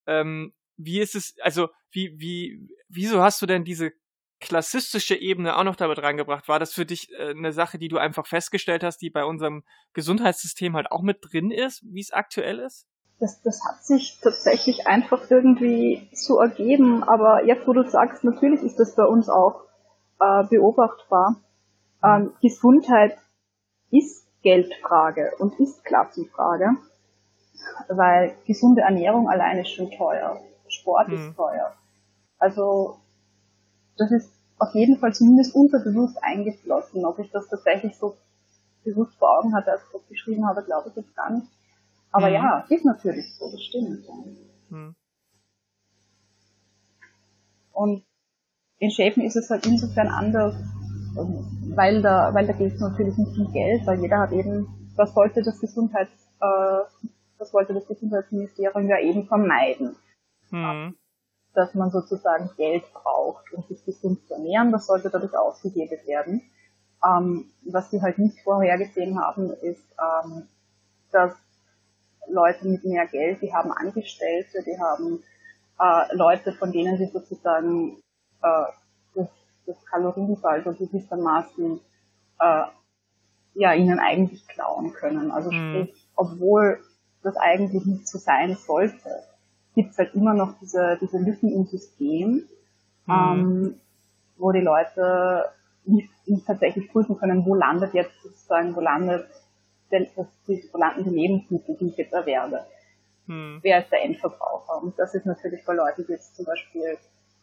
Ähm, 0.05 0.53
wie 0.77 0.99
ist 0.99 1.15
es, 1.15 1.35
also, 1.41 1.69
wie, 1.91 2.19
wie, 2.19 2.69
wieso 2.87 3.21
hast 3.21 3.41
du 3.41 3.45
denn 3.45 3.63
diese 3.63 3.91
klassistische 4.39 5.15
Ebene 5.15 5.57
auch 5.57 5.63
noch 5.63 5.75
damit 5.75 6.01
reingebracht? 6.01 6.47
War 6.47 6.59
das 6.59 6.73
für 6.73 6.85
dich 6.85 7.11
äh, 7.13 7.31
eine 7.31 7.51
Sache, 7.53 7.77
die 7.77 7.87
du 7.87 7.97
einfach 7.97 8.27
festgestellt 8.27 8.83
hast, 8.83 8.99
die 9.01 9.09
bei 9.09 9.25
unserem 9.25 9.63
Gesundheitssystem 9.93 10.75
halt 10.75 10.91
auch 10.91 11.01
mit 11.01 11.19
drin 11.21 11.51
ist, 11.51 11.83
wie 11.83 12.01
es 12.01 12.11
aktuell 12.11 12.59
ist? 12.59 12.87
Das, 13.19 13.41
das 13.41 13.61
hat 13.65 13.83
sich 13.83 14.19
tatsächlich 14.21 14.85
einfach 14.85 15.29
irgendwie 15.31 16.07
so 16.13 16.37
ergeben, 16.37 17.03
aber 17.03 17.45
jetzt, 17.45 17.67
wo 17.67 17.73
du 17.73 17.83
sagst, 17.89 18.23
natürlich 18.23 18.61
ist 18.61 18.79
das 18.79 18.95
bei 18.95 19.05
uns 19.05 19.27
auch 19.27 19.63
äh, 20.19 20.43
beobachtbar. 20.43 21.41
Ähm, 22.03 22.33
Gesundheit 22.41 23.17
ist 23.89 24.26
Geldfrage 24.47 25.33
und 25.39 25.59
ist 25.59 25.83
Klassenfrage, 25.83 26.77
weil 27.89 28.33
gesunde 28.45 28.81
Ernährung 28.81 29.27
allein 29.27 29.57
ist 29.57 29.71
schon 29.71 29.91
teuer. 29.91 30.39
Sport 30.69 31.09
mhm. 31.09 31.15
ist 31.15 31.35
teuer. 31.35 31.73
Also 32.39 32.97
das 33.97 34.09
ist 34.11 34.31
auf 34.57 34.73
jeden 34.73 34.97
Fall 34.99 35.13
zumindest 35.13 35.53
unterbewusst 35.53 36.17
eingeflossen. 36.23 37.03
Ob 37.05 37.19
ich 37.19 37.29
das 37.29 37.49
tatsächlich 37.49 37.97
so 37.97 38.15
bewusst 38.85 39.17
vor 39.17 39.37
Augen 39.37 39.53
hatte, 39.53 39.73
als 39.73 39.81
ich 39.83 39.91
das 39.91 40.07
geschrieben 40.07 40.47
habe, 40.47 40.63
glaube 40.63 40.87
ich 40.89 40.95
jetzt 40.95 41.13
gar 41.13 41.29
nicht. 41.29 41.47
Aber 42.13 42.29
mhm. 42.29 42.35
ja, 42.35 42.65
ist 42.69 42.85
natürlich 42.85 43.35
so, 43.37 43.51
das 43.51 43.61
stimmt. 43.61 44.05
Mhm. 44.69 44.95
Und 47.73 48.05
in 48.79 48.91
Schäfen 48.91 49.23
ist 49.23 49.35
es 49.35 49.49
halt 49.49 49.65
insofern 49.65 50.07
anders, 50.07 50.55
weil 51.76 52.01
da, 52.01 52.34
weil 52.34 52.47
da 52.47 52.53
geht 52.53 52.74
es 52.74 52.80
natürlich 52.80 53.18
nicht 53.18 53.38
um 53.38 53.51
Geld, 53.51 53.86
weil 53.86 53.99
jeder 53.99 54.20
hat 54.20 54.32
eben, 54.32 54.68
das 54.95 55.13
sollte 55.13 55.41
das 55.43 55.59
Gesundheits, 55.59 56.11
äh, 56.41 57.07
das 57.38 57.53
wollte 57.53 57.74
das 57.74 57.88
Gesundheitsministerium 57.88 58.88
ja 58.88 58.99
eben 58.99 59.28
vermeiden. 59.28 59.95
Mhm. 60.49 60.95
Dass 61.53 61.74
man 61.74 61.91
sozusagen 61.91 62.49
Geld 62.57 62.84
braucht, 62.93 63.51
um 63.53 63.63
sich 63.63 63.84
gesund 63.86 64.26
zu 64.28 64.34
ernähren, 64.34 64.72
das 64.72 64.88
sollte 64.88 65.09
dadurch 65.09 65.36
ausgegeben 65.38 65.97
werden. 66.05 66.41
Ähm, 67.05 67.45
was 67.65 67.91
sie 67.91 68.01
halt 68.01 68.18
nicht 68.18 68.39
vorhergesehen 68.41 69.20
haben, 69.20 69.51
ist, 69.61 69.84
ähm, 69.99 70.47
dass 71.11 71.34
Leute 72.28 72.68
mit 72.68 72.84
mehr 72.84 73.07
Geld, 73.07 73.41
die 73.41 73.53
haben 73.53 73.72
Angestellte, 73.72 74.63
die 74.63 74.80
haben 74.80 75.24
äh, 75.80 76.15
Leute, 76.15 76.53
von 76.53 76.72
denen 76.72 76.97
sie 76.97 77.05
sozusagen 77.05 77.97
äh, 78.41 78.65
das, 79.15 79.28
das 79.68 79.86
Kaloriensaldo 79.86 80.74
gewissermaßen 80.74 81.80
äh, 82.39 82.63
ja 83.53 83.74
ihnen 83.74 83.99
eigentlich 83.99 84.47
klauen 84.47 84.93
können. 84.93 85.32
Also 85.32 85.51
mhm. 85.51 85.86
sprich, 85.86 86.07
obwohl 86.15 86.80
das 87.24 87.36
eigentlich 87.38 87.86
nicht 87.86 88.07
so 88.07 88.18
sein 88.18 88.55
sollte, 88.55 89.09
gibt 89.76 89.91
es 89.91 89.97
halt 89.97 90.15
immer 90.15 90.34
noch 90.34 90.57
diese, 90.59 90.97
diese 91.01 91.20
Lücken 91.20 91.51
im 91.51 91.65
System, 91.65 92.47
mhm. 93.05 93.13
ähm, 93.13 93.82
wo 94.38 94.51
die 94.51 94.61
Leute 94.61 95.45
nicht, 95.86 96.09
nicht 96.28 96.45
tatsächlich 96.45 96.91
prüfen 96.91 97.18
können, 97.18 97.45
wo 97.45 97.55
landet 97.55 97.93
jetzt 97.93 98.22
sozusagen, 98.22 98.76
wo 98.76 98.82
landet 98.82 99.28
der, 99.91 100.07
das, 100.15 100.28
wo 100.72 100.78
landen 100.78 101.03
die 101.03 101.15
Lebensmittel, 101.15 101.78
die 101.80 101.88
ich 101.88 101.97
jetzt 101.97 102.13
erwerbe. 102.13 102.65
Mhm. 103.26 103.59
Wer 103.61 103.82
ist 103.82 103.91
der 103.91 104.03
Endverbraucher? 104.03 104.82
Und 104.82 104.97
das 104.99 105.13
ist 105.13 105.26
natürlich 105.26 105.63
bei 105.65 105.74
Leuten, 105.74 106.05
die 106.05 106.13
jetzt 106.13 106.36
zum 106.36 106.45
Beispiel 106.45 106.97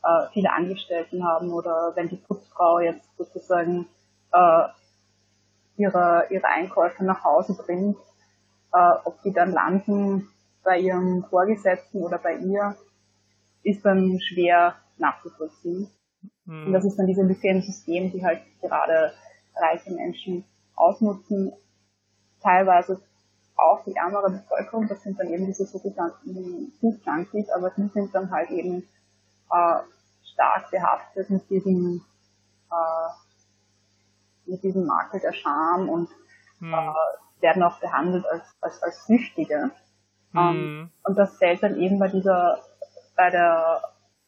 äh, 0.05 0.27
viele 0.33 0.53
Angestellten 0.53 1.25
haben 1.25 1.53
oder 1.53 1.93
wenn 1.95 2.09
die 2.09 2.17
Putzfrau 2.17 2.81
jetzt 2.81 3.09
sozusagen 3.17 3.87
äh, 4.33 4.65
ihre, 5.77 6.27
ihre 6.31 6.47
Einkäufe 6.47 7.05
nach 7.05 7.25
Hause 7.25 7.55
bringt, 7.55 7.97
äh, 8.73 8.93
ob 9.05 9.23
die 9.23 9.33
dann 9.33 9.53
landen 9.53 10.29
bei 10.63 10.79
ihrem 10.79 11.25
Vorgesetzten 11.25 12.03
oder 12.03 12.19
bei 12.19 12.37
ihr, 12.37 12.77
ist 13.63 13.85
dann 13.85 14.21
schwer 14.21 14.77
nachzuvollziehen. 14.99 15.91
Mhm. 16.45 16.67
Und 16.67 16.73
das 16.73 16.85
ist 16.85 16.99
dann 16.99 17.07
diese 17.07 17.23
Lücke 17.23 17.49
im 17.49 17.63
System, 17.63 18.13
die 18.13 18.25
halt 18.25 18.43
gerade 18.61 19.13
reiche 19.57 19.93
Menschen 19.93 20.45
ausnutzen, 20.75 21.53
teilweise 22.43 23.01
auch 23.57 23.85
die 23.85 23.95
ärmere 23.95 24.31
Bevölkerung, 24.31 24.89
das 24.89 25.03
sind 25.03 25.19
dann 25.19 25.29
eben 25.29 25.47
diese 25.47 25.65
sogenannten 25.65 26.73
Food 26.81 27.01
Junkies, 27.07 27.49
aber 27.51 27.71
die 27.71 27.89
sind 27.89 28.15
dann 28.15 28.31
halt 28.31 28.51
eben 28.51 28.83
äh, 29.51 29.79
stark 30.33 30.71
behaftet 30.71 31.31
mit 31.31 31.49
diesem, 31.51 32.05
äh, 32.71 34.51
mit 34.51 34.63
diesem 34.63 34.87
Makel 34.87 35.21
der 35.21 35.33
Scham 35.33 35.89
und 35.89 36.09
hm. 36.59 36.73
äh, 36.73 37.43
werden 37.43 37.63
auch 37.63 37.79
behandelt 37.81 38.25
als, 38.27 38.45
als, 38.61 38.83
als 38.83 39.07
Süchtige. 39.07 39.71
Hm. 40.33 40.41
Ähm, 40.41 40.91
und 41.05 41.17
das 41.17 41.37
fällt 41.39 41.63
dann 41.63 41.77
eben 41.77 41.99
bei 41.99 42.09
dieser, 42.09 42.59
bei 43.17 43.31
der 43.31 43.83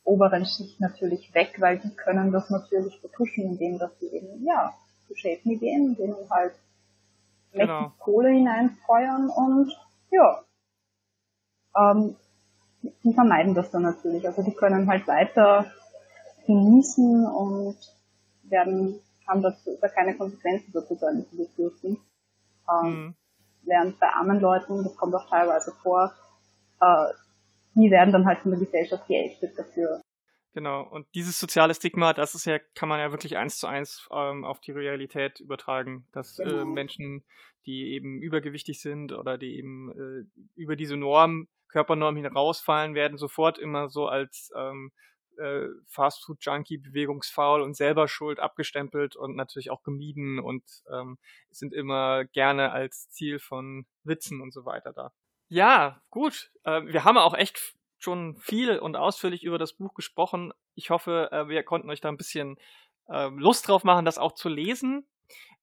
oberen 0.04 0.46
Schicht 0.46 0.80
natürlich 0.80 1.34
weg, 1.34 1.56
weil 1.58 1.78
die 1.78 1.94
können 1.94 2.30
das 2.30 2.48
natürlich 2.50 3.00
vertuschen, 3.00 3.44
indem 3.44 3.78
dass 3.78 3.98
sie 3.98 4.06
eben, 4.08 4.44
ja, 4.44 4.72
zu 5.08 5.16
Shapen 5.16 5.58
gehen, 5.58 5.96
denen 5.96 6.30
halt 6.30 6.54
genau. 7.52 7.92
Kohle 7.98 8.30
hineinfeuern 8.30 9.28
und 9.28 9.72
ja, 10.10 10.44
ähm, 11.76 12.16
die 13.04 13.14
vermeiden 13.14 13.54
das 13.54 13.70
dann 13.70 13.82
natürlich. 13.82 14.26
Also 14.26 14.42
die 14.42 14.54
können 14.54 14.88
halt 14.88 15.06
weiter 15.06 15.66
genießen 16.46 17.26
und 17.26 17.76
werden, 18.44 19.00
haben 19.26 19.42
dazu 19.42 19.76
da 19.80 19.88
keine 19.88 20.16
Konsequenzen 20.16 20.72
sozusagen 20.72 21.26
zu 21.28 21.36
befürchten. 21.36 21.98
Ähm, 22.70 22.90
mhm. 22.90 23.14
Während 23.62 23.98
bei 23.98 24.08
armen 24.08 24.40
Leuten, 24.40 24.84
das 24.84 24.96
kommt 24.96 25.14
auch 25.14 25.28
teilweise 25.28 25.72
vor, 25.82 26.12
äh, 26.80 27.06
die 27.74 27.90
werden 27.90 28.12
dann 28.12 28.26
halt 28.26 28.38
von 28.40 28.52
der 28.52 28.60
Gesellschaft 28.60 29.06
geächtet 29.06 29.58
dafür. 29.58 30.00
Genau, 30.56 30.84
und 30.84 31.06
dieses 31.14 31.38
soziale 31.38 31.74
Stigma, 31.74 32.14
das 32.14 32.34
ist 32.34 32.46
ja, 32.46 32.58
kann 32.74 32.88
man 32.88 32.98
ja 32.98 33.10
wirklich 33.10 33.36
eins 33.36 33.58
zu 33.58 33.66
eins 33.66 34.08
ähm, 34.10 34.42
auf 34.42 34.58
die 34.58 34.72
Realität 34.72 35.38
übertragen, 35.38 36.08
dass 36.12 36.38
äh, 36.38 36.44
genau. 36.44 36.62
äh, 36.62 36.64
Menschen, 36.64 37.26
die 37.66 37.92
eben 37.92 38.22
übergewichtig 38.22 38.80
sind 38.80 39.12
oder 39.12 39.36
die 39.36 39.58
eben 39.58 39.92
äh, 39.92 40.24
über 40.54 40.74
diese 40.74 40.96
Norm, 40.96 41.48
Körpernorm 41.68 42.16
hinausfallen, 42.16 42.94
werden 42.94 43.18
sofort 43.18 43.58
immer 43.58 43.90
so 43.90 44.08
als 44.08 44.50
ähm, 44.56 44.92
äh, 45.36 45.66
Fastfood-Junkie, 45.88 46.78
bewegungsfaul 46.78 47.60
und 47.60 47.76
selber 47.76 48.08
schuld 48.08 48.40
abgestempelt 48.40 49.14
und 49.14 49.36
natürlich 49.36 49.70
auch 49.70 49.82
gemieden 49.82 50.38
und 50.38 50.64
ähm, 50.90 51.18
sind 51.50 51.74
immer 51.74 52.24
gerne 52.24 52.72
als 52.72 53.10
Ziel 53.10 53.40
von 53.40 53.84
Witzen 54.04 54.40
und 54.40 54.54
so 54.54 54.64
weiter 54.64 54.94
da. 54.94 55.12
Ja, 55.48 56.00
gut. 56.08 56.50
Äh, 56.64 56.86
wir 56.86 57.04
haben 57.04 57.18
auch 57.18 57.34
echt 57.34 57.76
schon 57.98 58.36
viel 58.36 58.78
und 58.78 58.96
ausführlich 58.96 59.44
über 59.44 59.58
das 59.58 59.74
Buch 59.74 59.94
gesprochen. 59.94 60.52
Ich 60.74 60.90
hoffe, 60.90 61.30
äh, 61.32 61.48
wir 61.48 61.62
konnten 61.62 61.90
euch 61.90 62.00
da 62.00 62.08
ein 62.08 62.16
bisschen 62.16 62.56
äh, 63.08 63.28
Lust 63.28 63.68
drauf 63.68 63.84
machen, 63.84 64.04
das 64.04 64.18
auch 64.18 64.32
zu 64.32 64.48
lesen. 64.48 65.06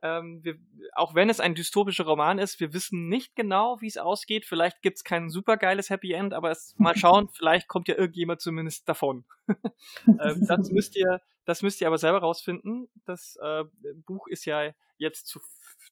Ähm, 0.02 0.44
wir, 0.44 0.58
auch 0.96 1.16
wenn 1.16 1.30
es 1.30 1.40
ein 1.40 1.56
dystopischer 1.56 2.04
Roman 2.04 2.38
ist, 2.38 2.60
wir 2.60 2.74
wissen 2.74 3.08
nicht 3.08 3.36
genau, 3.36 3.80
wie 3.80 3.88
es 3.88 3.98
ausgeht. 3.98 4.46
Vielleicht 4.46 4.82
gibt 4.82 4.98
es 4.98 5.04
kein 5.06 5.30
supergeiles 5.30 5.90
Happy 5.90 6.12
End, 6.12 6.34
aber 6.34 6.52
es, 6.52 6.76
mal 6.78 6.96
schauen, 6.98 7.30
vielleicht 7.30 7.68
kommt 7.70 7.88
ja 7.88 7.96
irgendjemand 7.96 8.42
zumindest 8.42 8.88
davon. 8.90 9.24
ähm, 10.08 10.46
das 10.46 10.70
müsst 10.72 10.98
ihr, 10.98 11.22
das 11.46 11.62
müsst 11.62 11.80
ihr 11.80 11.88
aber 11.88 11.98
selber 11.98 12.20
rausfinden. 12.20 12.90
Das 13.06 13.38
äh, 13.42 13.64
Buch 14.06 14.28
ist 14.28 14.46
ja 14.46 14.72
jetzt 14.98 15.28
zu, 15.28 15.40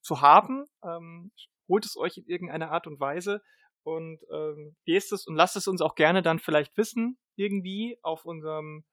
zu 0.02 0.20
haben. 0.20 0.66
Ähm, 0.84 1.32
holt 1.70 1.86
es 1.86 1.96
euch 1.96 2.18
in 2.18 2.26
irgendeiner 2.26 2.72
Art 2.72 2.88
und 2.88 3.00
Weise 3.00 3.42
und 3.84 4.20
ähm, 4.32 4.76
lest 4.86 5.12
es 5.12 5.28
und 5.28 5.36
lasst 5.36 5.56
es 5.56 5.68
uns 5.68 5.82
auch 5.82 5.96
gerne 5.96 6.22
dann 6.22 6.40
vielleicht 6.40 6.78
wissen, 6.78 7.18
irgendwie 7.36 7.98
auf 8.02 8.26
unserem 8.26 8.84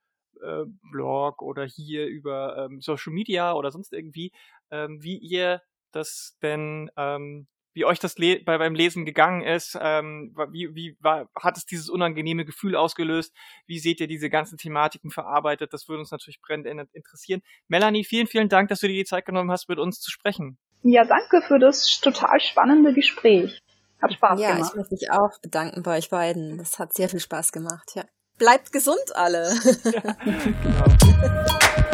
äh, 0.42 0.64
Blog 0.90 1.42
oder 1.42 1.64
hier 1.64 2.06
über 2.06 2.56
ähm, 2.56 2.80
Social 2.80 3.12
Media 3.12 3.52
oder 3.54 3.70
sonst 3.70 3.92
irgendwie, 3.92 4.32
ähm, 4.70 5.02
wie 5.02 5.18
ihr 5.18 5.62
das 5.92 6.36
denn, 6.42 6.90
ähm, 6.96 7.46
wie 7.74 7.84
euch 7.84 7.98
das 7.98 8.18
Le 8.18 8.42
bei, 8.44 8.58
beim 8.58 8.74
Lesen 8.74 9.04
gegangen 9.04 9.42
ist, 9.42 9.78
ähm, 9.80 10.34
wie, 10.50 10.74
wie 10.74 10.96
war, 11.00 11.28
hat 11.36 11.56
es 11.56 11.66
dieses 11.66 11.88
unangenehme 11.88 12.44
Gefühl 12.44 12.76
ausgelöst, 12.76 13.34
wie 13.66 13.78
seht 13.78 14.00
ihr 14.00 14.08
diese 14.08 14.30
ganzen 14.30 14.58
Thematiken 14.58 15.10
verarbeitet, 15.10 15.72
das 15.72 15.88
würde 15.88 16.00
uns 16.00 16.10
natürlich 16.10 16.40
brennend 16.40 16.88
interessieren. 16.92 17.42
Melanie, 17.68 18.04
vielen, 18.04 18.26
vielen 18.26 18.48
Dank, 18.48 18.68
dass 18.68 18.80
du 18.80 18.88
dir 18.88 18.94
die 18.94 19.04
Zeit 19.04 19.26
genommen 19.26 19.50
hast, 19.50 19.68
mit 19.68 19.78
uns 19.78 20.00
zu 20.00 20.10
sprechen. 20.10 20.58
Ja, 20.82 21.04
danke 21.04 21.42
für 21.46 21.58
das 21.58 22.00
total 22.00 22.40
spannende 22.40 22.94
Gespräch. 22.94 23.60
Hat 24.00 24.12
Spaß 24.12 24.40
ja, 24.40 24.54
gemacht. 24.54 24.62
Ja, 24.62 24.68
ich 24.68 24.74
möchte 24.76 24.94
mich 24.94 25.10
auch 25.10 25.38
bedanken 25.40 25.82
bei 25.82 25.98
euch 25.98 26.10
beiden. 26.10 26.58
Das 26.58 26.78
hat 26.78 26.92
sehr 26.92 27.08
viel 27.08 27.20
Spaß 27.20 27.52
gemacht, 27.52 27.92
ja. 27.94 28.04
Bleibt 28.38 28.70
gesund 28.72 29.14
alle. 29.14 29.52
Ja, 29.84 30.16
genau. 30.22 30.84